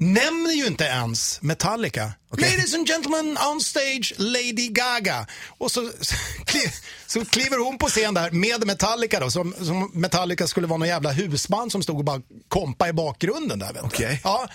Nämner 0.00 0.52
ju 0.52 0.66
inte 0.66 0.84
ens 0.84 1.42
Metallica. 1.42 2.12
Ladies 2.30 2.74
and 2.74 2.88
gentlemen, 2.88 3.38
on 3.52 3.60
stage, 3.60 4.12
Lady 4.16 4.68
Gaga. 4.68 5.26
Och 5.58 5.70
så, 5.70 5.90
så, 6.00 6.14
kli- 6.46 6.72
så 7.06 7.24
kliver 7.24 7.58
hon 7.64 7.78
på 7.78 7.86
scen 7.88 8.14
där 8.14 8.30
med 8.30 8.66
Metallica 8.66 9.20
då, 9.20 9.30
som, 9.30 9.54
som 9.62 9.90
Metallica 9.94 10.46
skulle 10.46 10.66
vara 10.66 10.78
någon 10.78 10.88
jävla 10.88 11.12
husband 11.12 11.72
som 11.72 11.82
stod 11.82 11.98
och 11.98 12.04
bara 12.04 12.22
kompa 12.48 12.88
i 12.88 12.92
bakgrunden 12.92 13.58
där. 13.58 13.72
Vet. 13.72 13.82
Okej. 13.82 14.20
Ja. 14.24 14.48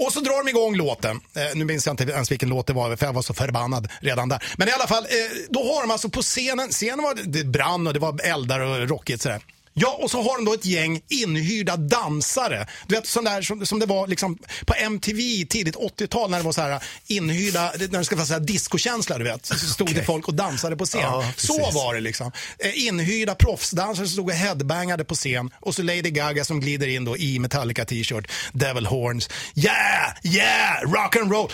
Och 0.00 0.12
så 0.12 0.20
drar 0.20 0.44
de 0.44 0.48
igång 0.50 0.76
låten. 0.76 1.20
Eh, 1.36 1.42
nu 1.54 1.64
minns 1.64 1.86
jag 1.86 1.92
inte 1.92 2.04
ens 2.04 2.30
vilken 2.30 2.48
låt 2.48 2.66
det 2.66 2.72
var, 2.72 2.96
för 2.96 3.06
jag 3.06 3.12
var 3.12 3.22
så 3.22 3.34
förbannad 3.34 3.88
redan 4.00 4.28
där. 4.28 4.44
Men 4.56 4.68
i 4.68 4.72
alla 4.72 4.86
fall, 4.86 5.04
eh, 5.04 5.08
då 5.48 5.74
har 5.74 5.80
de 5.80 5.90
alltså 5.90 6.08
på 6.08 6.22
scenen, 6.22 6.68
scenen 6.68 7.02
var, 7.02 7.14
det 7.24 7.44
brann 7.44 7.86
och 7.86 7.92
det 7.92 7.98
var 8.00 8.20
eldar 8.24 8.60
och 8.60 8.88
rockigt 8.88 9.22
sådär. 9.22 9.42
Ja, 9.74 9.98
och 10.02 10.10
så 10.10 10.22
har 10.22 10.36
de 10.38 10.44
då 10.44 10.54
ett 10.54 10.64
gäng 10.64 11.00
inhyrda 11.08 11.76
dansare. 11.76 12.66
Du 12.86 12.94
vet, 12.94 13.06
sån 13.06 13.24
där 13.24 13.42
som, 13.42 13.66
som 13.66 13.78
det 13.78 13.86
var 13.86 14.06
liksom 14.06 14.38
på 14.66 14.74
MTV 14.74 15.46
tidigt 15.46 15.76
80-tal 15.76 16.30
när 16.30 16.38
det 16.38 16.44
var 16.44 16.52
så 16.52 16.60
här 16.60 16.82
inhyrda, 17.06 17.72
när 17.78 17.98
det 17.98 18.04
ska 18.04 18.16
vara 18.16 18.26
så 18.26 18.32
här 18.32 18.40
discokänsla, 18.40 19.18
du 19.18 19.24
vet. 19.24 19.46
Så 19.46 19.54
stod 19.58 19.94
det 19.94 20.04
folk 20.04 20.28
och 20.28 20.34
dansade 20.34 20.76
på 20.76 20.86
scen. 20.86 21.00
Ja, 21.00 21.32
så 21.36 21.70
var 21.70 21.94
det 21.94 22.00
liksom. 22.00 22.32
Eh, 22.58 22.86
inhyrda 22.86 23.34
proffsdansare 23.34 24.06
som 24.06 24.12
stod 24.12 24.26
och 24.28 24.34
headbangade 24.34 25.04
på 25.04 25.14
scen 25.14 25.50
och 25.60 25.74
så 25.74 25.82
Lady 25.82 26.10
Gaga 26.10 26.44
som 26.44 26.60
glider 26.60 26.86
in 26.86 27.04
då 27.04 27.16
i 27.16 27.38
Metallica 27.38 27.84
t-shirt, 27.84 28.30
Devil 28.52 28.86
Horns. 28.86 29.28
Yeah, 29.54 30.12
yeah, 30.22 30.82
rock 30.92 31.16
and 31.16 31.32
roll. 31.32 31.50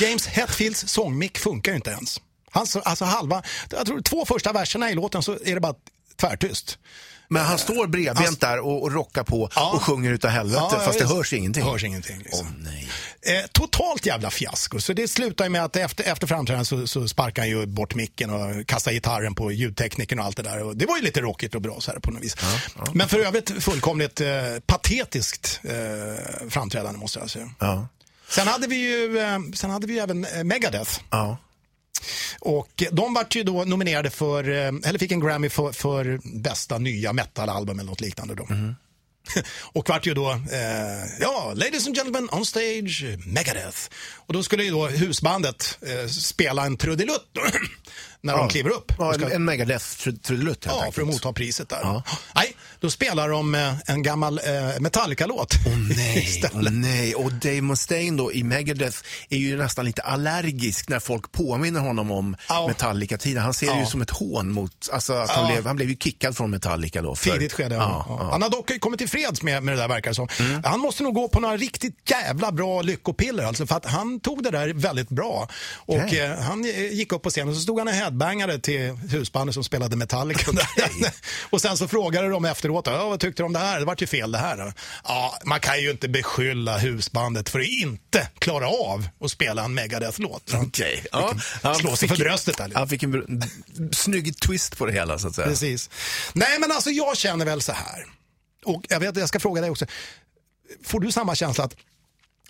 James 0.00 0.26
Hetfields 0.26 0.88
sångmick 0.88 1.38
funkar 1.38 1.72
ju 1.72 1.76
inte 1.76 1.90
ens. 1.90 2.20
Han, 2.50 2.66
så- 2.66 2.80
alltså 2.80 3.04
halva, 3.04 3.42
jag 3.70 3.86
tror 3.86 4.00
två 4.00 4.24
första 4.26 4.52
verserna 4.52 4.90
i 4.90 4.94
låten 4.94 5.22
så 5.22 5.32
är 5.44 5.54
det 5.54 5.60
bara 5.60 5.74
tvärtyst. 6.20 6.78
Men 7.30 7.44
han 7.44 7.58
står 7.58 7.86
bredbent 7.86 8.40
där 8.40 8.58
och, 8.60 8.82
och 8.82 8.92
rockar 8.92 9.24
på 9.24 9.50
Ja. 9.54 9.70
och 9.74 9.82
sjunger 9.82 10.12
utav 10.12 10.30
helvete 10.30 10.60
Ja, 10.72 10.80
fast 10.84 10.98
det 10.98 11.04
visst. 11.04 11.14
hörs 11.16 11.32
ingenting. 11.32 11.62
Hörs 11.64 11.84
ingenting. 11.84 12.18
Liksom. 12.18 12.46
Nej. 12.64 12.88
Eh, 13.22 13.46
totalt 13.52 14.06
jävla 14.06 14.30
fiasko. 14.30 14.80
Så 14.80 14.92
det 14.92 15.08
slutar 15.08 15.44
ju 15.44 15.50
med 15.50 15.64
att 15.64 15.76
efter, 15.76 16.04
efter 16.04 16.26
framträdandet 16.26 16.68
så, 16.68 16.86
så 16.86 17.08
sparkar 17.08 17.42
han 17.42 17.48
ju 17.48 17.66
bort 17.66 17.94
micken 17.94 18.30
och 18.30 18.66
kastar 18.66 18.92
gitarren 18.92 19.34
på 19.34 19.52
ljudteknikern 19.52 20.18
och 20.18 20.24
allt 20.24 20.36
det 20.36 20.42
där. 20.42 20.62
Och 20.62 20.76
det 20.76 20.86
var 20.86 20.96
ju 20.96 21.02
lite 21.02 21.20
rockigt 21.20 21.54
och 21.54 21.60
bra 21.62 21.80
så 21.80 21.90
här 21.90 21.98
på 21.98 22.10
något 22.10 22.22
vis. 22.22 22.36
Men 22.92 23.08
för 23.08 23.18
övrigt 23.18 23.62
fullkomligt 23.64 24.20
eh, 24.20 24.28
patetiskt 24.66 25.60
eh, 25.64 26.48
framträdande 26.50 26.98
måste 27.00 27.18
jag 27.18 27.30
säga. 27.30 27.50
Ja. 27.58 27.88
Sen 28.30 28.48
hade 28.48 28.66
vi 28.66 28.76
ju, 28.76 29.18
eh, 29.18 29.38
sen 29.54 29.70
hade 29.70 29.86
vi 29.86 29.98
även 29.98 30.24
eh, 30.24 30.44
Megadeth. 30.44 31.00
Ja. 31.10 31.36
Och 32.40 32.82
de 32.92 33.14
vart 33.14 33.36
ju 33.36 33.42
då 33.42 33.64
nominerade 33.64 34.10
för, 34.10 34.48
eh, 34.50 34.72
eller 34.84 34.98
fick 34.98 35.12
en 35.12 35.20
Grammy 35.20 35.48
för, 35.48 35.72
för 35.72 36.20
bästa 36.40 36.78
nya 36.78 37.12
metalalbum 37.12 37.78
eller 37.78 37.90
något 37.90 38.00
liknande 38.00 38.34
då. 38.34 38.46
Och 39.72 39.88
vart 39.88 40.06
ju 40.06 40.14
då, 40.14 40.30
eh, 40.30 41.20
ja, 41.20 41.52
ladies 41.54 41.86
and 41.86 41.96
gentlemen 41.96 42.28
on 42.32 42.46
stage, 42.46 43.04
Megadeth. 43.26 43.78
Och 44.16 44.32
då 44.34 44.42
skulle 44.42 44.64
ju 44.64 44.70
då 44.70 44.86
husbandet 44.86 45.78
eh, 45.82 46.08
spela 46.08 46.66
en 46.66 46.76
trudelutt 46.76 47.28
när 48.20 48.36
de 48.36 48.48
kliver 48.48 48.70
upp. 48.70 48.92
Ja, 48.98 49.14
en, 49.14 49.20
ska- 49.20 49.30
en 49.34 49.44
Megadeth-trudelutt 49.50 50.62
Ja, 50.66 50.70
för 50.72 50.78
enkelt. 50.86 50.98
att 50.98 51.06
motta 51.06 51.32
priset 51.32 51.68
där. 51.68 51.78
Ja. 51.82 52.02
Nej, 52.34 52.52
då 52.80 52.90
spelar 52.90 53.28
de 53.28 53.54
eh, 53.54 53.74
en 53.86 54.02
gammal 54.02 54.38
eh, 54.44 54.80
Metallica-låt. 54.80 55.54
Nej, 55.96 56.18
istället. 56.24 56.52
åh 56.66 56.70
nej. 56.72 57.14
Och 57.14 57.32
Dave 57.32 57.60
Mustaine 57.60 58.16
då 58.16 58.32
i 58.32 58.42
Megadeth 58.44 58.96
är 59.28 59.36
ju 59.38 59.56
nästan 59.56 59.84
lite 59.84 60.02
allergisk 60.02 60.88
när 60.88 61.00
folk 61.00 61.32
påminner 61.32 61.80
honom 61.80 62.10
om 62.10 62.36
Ja. 62.48 62.66
Metallica-tiden. 62.68 63.42
Han 63.42 63.54
ser 63.54 63.66
det 63.66 63.74
ju 63.74 63.80
Ja. 63.80 63.86
som 63.86 64.02
ett 64.02 64.10
hån 64.10 64.52
mot, 64.52 64.88
alltså 64.92 65.12
att 65.12 65.30
han, 65.30 65.46
Ja. 65.46 65.52
blev, 65.52 65.66
han 65.66 65.76
blev 65.76 65.88
ju 65.88 65.96
kickad 65.96 66.36
från 66.36 66.50
Metallica 66.50 67.02
då. 67.02 67.14
För, 67.14 67.30
Tidigt 67.30 67.52
skede. 67.52 67.74
Ja, 67.74 68.04
Ja, 68.08 68.16
ja. 68.20 68.28
Han 68.30 68.42
har 68.42 68.50
dock 68.50 68.80
kommit 68.80 68.98
till 68.98 69.08
freds 69.08 69.42
med, 69.42 69.62
med 69.62 69.74
det 69.74 69.80
där 69.80 69.88
verkar 69.88 70.10
det 70.10 70.14
som. 70.14 70.28
Mm. 70.40 70.62
Han 70.64 70.80
måste 70.80 71.02
nog 71.02 71.14
gå 71.14 71.28
på 71.28 71.40
några 71.40 71.56
riktigt 71.56 72.10
jävla 72.10 72.52
bra 72.52 72.82
lyckopiller 72.82 73.44
alltså, 73.44 73.66
för 73.66 73.76
att 73.76 73.86
han 73.86 74.20
tog 74.20 74.42
det 74.42 74.50
där 74.50 74.68
väldigt 74.74 75.08
bra. 75.08 75.48
Och 75.76 75.96
Okej. 75.96 76.20
eh, 76.20 76.38
han 76.38 76.64
eh, 76.64 76.92
gick 76.92 77.12
upp 77.12 77.22
på 77.22 77.30
scenen 77.30 77.48
och 77.48 77.54
så 77.54 77.60
stod 77.62 77.78
han 77.78 77.88
och 77.88 77.94
headbangade 78.08 78.58
till 78.58 78.80
husbandet 78.90 79.54
som 79.54 79.64
spelade 79.64 79.96
Metallica. 79.96 80.50
och 81.50 81.60
sen 81.60 81.76
så 81.76 81.88
frågade 81.88 82.28
de 82.28 82.44
efteråt, 82.44 82.86
ja, 82.86 83.08
vad 83.08 83.20
tyckte 83.20 83.42
du 83.42 83.46
om 83.46 83.52
det 83.52 83.58
här? 83.58 83.78
Det 83.78 83.84
vart 83.84 84.02
ju 84.02 84.06
fel 84.06 84.32
det 84.32 84.38
här. 84.38 84.72
Ja, 85.04 85.38
man 85.44 85.60
kan 85.60 85.82
ju 85.82 85.90
inte 85.90 86.08
beskylla 86.08 86.78
husbandet 86.78 87.48
för 87.48 87.60
att 87.60 87.66
inte 87.66 88.28
klara 88.38 88.68
av 88.68 89.08
att 89.20 89.30
spela 89.30 89.64
en 89.64 89.74
Megadeth-låt. 89.74 90.54
Okej. 90.54 91.04
Ja, 91.12 91.34
han 91.62 91.74
Slå 91.74 91.96
sig 91.96 92.08
för 92.08 92.16
bröstet 92.16 92.56
där. 92.56 92.72
Han 92.74 92.88
fick 92.88 93.02
en 93.02 93.42
snygg 93.92 94.40
twist 94.40 94.78
på 94.78 94.86
det 94.86 94.92
hela 94.92 95.18
så 95.18 95.28
att 95.28 95.34
säga. 95.34 95.48
Precis. 95.48 95.90
Nej, 96.32 96.58
men 96.58 96.72
alltså 96.72 96.90
jag 96.90 97.16
känner 97.16 97.44
väl 97.44 97.62
så 97.62 97.72
här. 97.72 98.04
Och 98.64 98.84
jag 98.88 99.00
vet, 99.00 99.16
jag 99.16 99.28
ska 99.28 99.40
fråga 99.40 99.60
dig 99.60 99.70
också. 99.70 99.86
Får 100.84 101.00
du 101.00 101.12
samma 101.12 101.34
känsla 101.34 101.64
att 101.64 101.76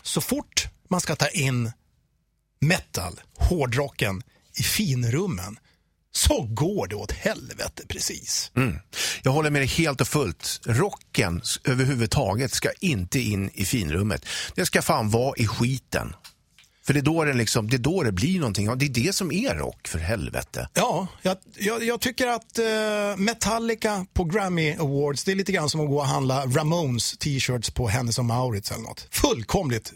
så 0.03 0.21
fort 0.21 0.69
man 0.89 1.01
ska 1.01 1.17
ta 1.17 1.29
in 1.29 1.73
metal, 2.61 3.21
hårdrocken 3.37 4.23
i 4.59 4.63
finrummen 4.63 5.59
så 6.13 6.43
går 6.43 6.87
det 6.87 6.95
åt 6.95 7.13
helvete 7.13 7.83
precis. 7.89 8.51
Mm. 8.57 8.79
Jag 9.23 9.33
håller 9.33 9.51
med 9.51 9.61
dig 9.63 9.69
helt 9.69 10.01
och 10.01 10.09
fullt. 10.09 10.61
Rocken 10.65 11.43
överhuvudtaget 11.65 12.53
ska 12.53 12.71
inte 12.81 13.21
in 13.21 13.51
i 13.55 13.65
finrummet. 13.65 14.27
Det 14.55 14.67
ska 14.67 14.83
fan 14.83 15.11
vara 15.11 15.37
i 15.37 15.47
skiten. 15.47 16.15
För 16.89 16.93
det 16.95 17.01
är 17.01 17.03
då 17.03 17.25
det, 17.25 17.33
liksom, 17.33 17.71
det, 17.71 17.77
är 17.77 17.79
då 17.79 18.03
det 18.03 18.13
blir 18.13 18.39
någonting. 18.39 18.79
Det 18.79 18.85
är 18.85 19.05
det 19.05 19.15
som 19.15 19.33
är 19.33 19.55
rock, 19.55 19.89
för 19.89 19.99
helvete. 19.99 20.69
Ja, 20.75 21.07
jag, 21.23 21.37
jag, 21.59 21.83
jag 21.83 22.01
tycker 22.01 22.27
att 22.27 22.59
eh, 22.59 23.17
Metallica 23.17 24.07
på 24.13 24.25
Grammy 24.25 24.73
Awards, 24.73 25.25
det 25.25 25.33
är 25.33 25.37
lite 25.37 25.53
grann 25.53 25.71
som 25.71 25.81
att 25.81 25.89
gå 25.89 25.99
och 25.99 26.07
handla 26.07 26.47
Ramones 26.47 27.19
t-shirts 27.19 27.71
på 27.71 27.89
Hennes 27.89 28.19
och 28.19 28.25
Mauritz 28.25 28.71
eller 28.71 28.83
något. 28.83 29.09
Fullkomligt 29.11 29.93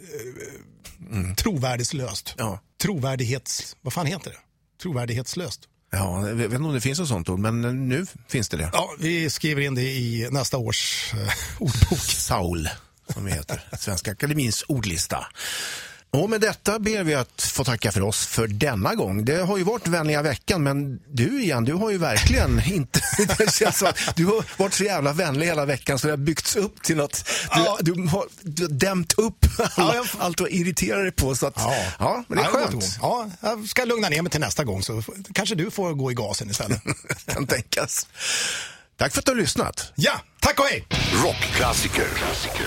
eh, 1.12 1.34
trovärdighetslöst. 1.34 2.34
Ja. 2.38 2.60
Trovärdighets... 2.82 3.76
Vad 3.80 3.92
fan 3.92 4.06
heter 4.06 4.30
det? 4.30 4.36
Trovärdighetslöst. 4.83 5.61
Ja, 5.93 6.28
jag 6.28 6.35
vet 6.35 6.45
inte 6.53 6.62
om 6.64 6.74
det 6.74 6.80
finns 6.80 7.01
ett 7.01 7.09
sånt 7.09 7.28
ord, 7.28 7.39
men 7.39 7.89
nu 7.89 8.07
finns 8.28 8.49
det 8.49 8.57
det. 8.57 8.70
Ja, 8.72 8.95
vi 8.99 9.30
skriver 9.30 9.62
in 9.62 9.74
det 9.74 9.83
i 9.83 10.28
nästa 10.30 10.59
års 10.59 11.12
eh, 11.14 11.18
ordbok. 11.59 11.99
Saul, 11.99 12.68
som 13.12 13.24
det 13.24 13.30
heter. 13.30 13.64
Svenska 13.78 14.12
Akademins 14.12 14.64
ordlista. 14.68 15.26
Och 16.16 16.30
med 16.30 16.40
detta 16.40 16.78
ber 16.78 17.02
vi 17.04 17.14
att 17.14 17.42
få 17.42 17.64
tacka 17.64 17.92
för 17.92 18.00
oss 18.02 18.26
för 18.26 18.46
denna 18.46 18.94
gång. 18.94 19.24
Det 19.24 19.36
har 19.42 19.56
ju 19.56 19.62
varit 19.64 19.86
vänliga 19.88 20.22
veckan, 20.22 20.62
men 20.62 21.00
du 21.12 21.42
igen, 21.42 21.64
du 21.64 21.72
har 21.72 21.90
ju 21.90 21.98
verkligen 21.98 22.62
inte... 22.72 23.00
Det 23.38 23.52
känns 23.54 23.78
som 23.78 23.88
att 23.88 23.98
du 24.16 24.26
har 24.26 24.44
varit 24.56 24.74
så 24.74 24.84
jävla 24.84 25.12
vänlig 25.12 25.46
hela 25.46 25.64
veckan 25.64 25.98
så 25.98 26.06
det 26.06 26.12
har 26.12 26.16
byggts 26.18 26.56
upp 26.56 26.82
till 26.82 26.96
något... 26.96 27.24
Du, 27.54 27.60
Ja. 27.60 27.78
du, 27.80 27.92
har, 28.08 28.26
du 28.42 28.62
har 28.62 28.68
dämt 28.70 29.12
upp 29.12 29.46
alla, 29.58 29.70
Ja, 29.76 29.94
jag- 29.94 30.06
allt 30.18 30.38
du 30.38 30.48
irriterar 30.48 31.02
dig 31.02 31.12
på. 31.12 31.34
Så 31.34 31.46
att, 31.46 31.54
ja. 31.98 32.24
men 32.28 32.38
det 32.38 32.44
är 32.44 32.46
Ja, 32.46 32.50
skönt. 32.50 32.98
Ja, 33.02 33.30
jag 33.40 33.68
ska 33.68 33.84
lugna 33.84 34.08
ner 34.08 34.22
mig 34.22 34.30
till 34.30 34.40
nästa 34.40 34.64
gång 34.64 34.82
så 34.82 35.02
kanske 35.34 35.54
du 35.54 35.70
får 35.70 35.92
gå 35.94 36.10
i 36.10 36.14
gasen 36.14 36.50
istället. 36.50 36.80
kan 37.26 37.46
tänkas. 37.46 38.06
Tack 38.96 39.12
för 39.12 39.18
att 39.18 39.24
du 39.26 39.32
har 39.32 39.36
lyssnat. 39.36 39.92
ja, 39.94 40.12
tack 40.40 40.58
och 40.60 40.66
hej! 40.66 40.86
Rockklassiker. 41.24 42.06
Klassiker. 42.16 42.66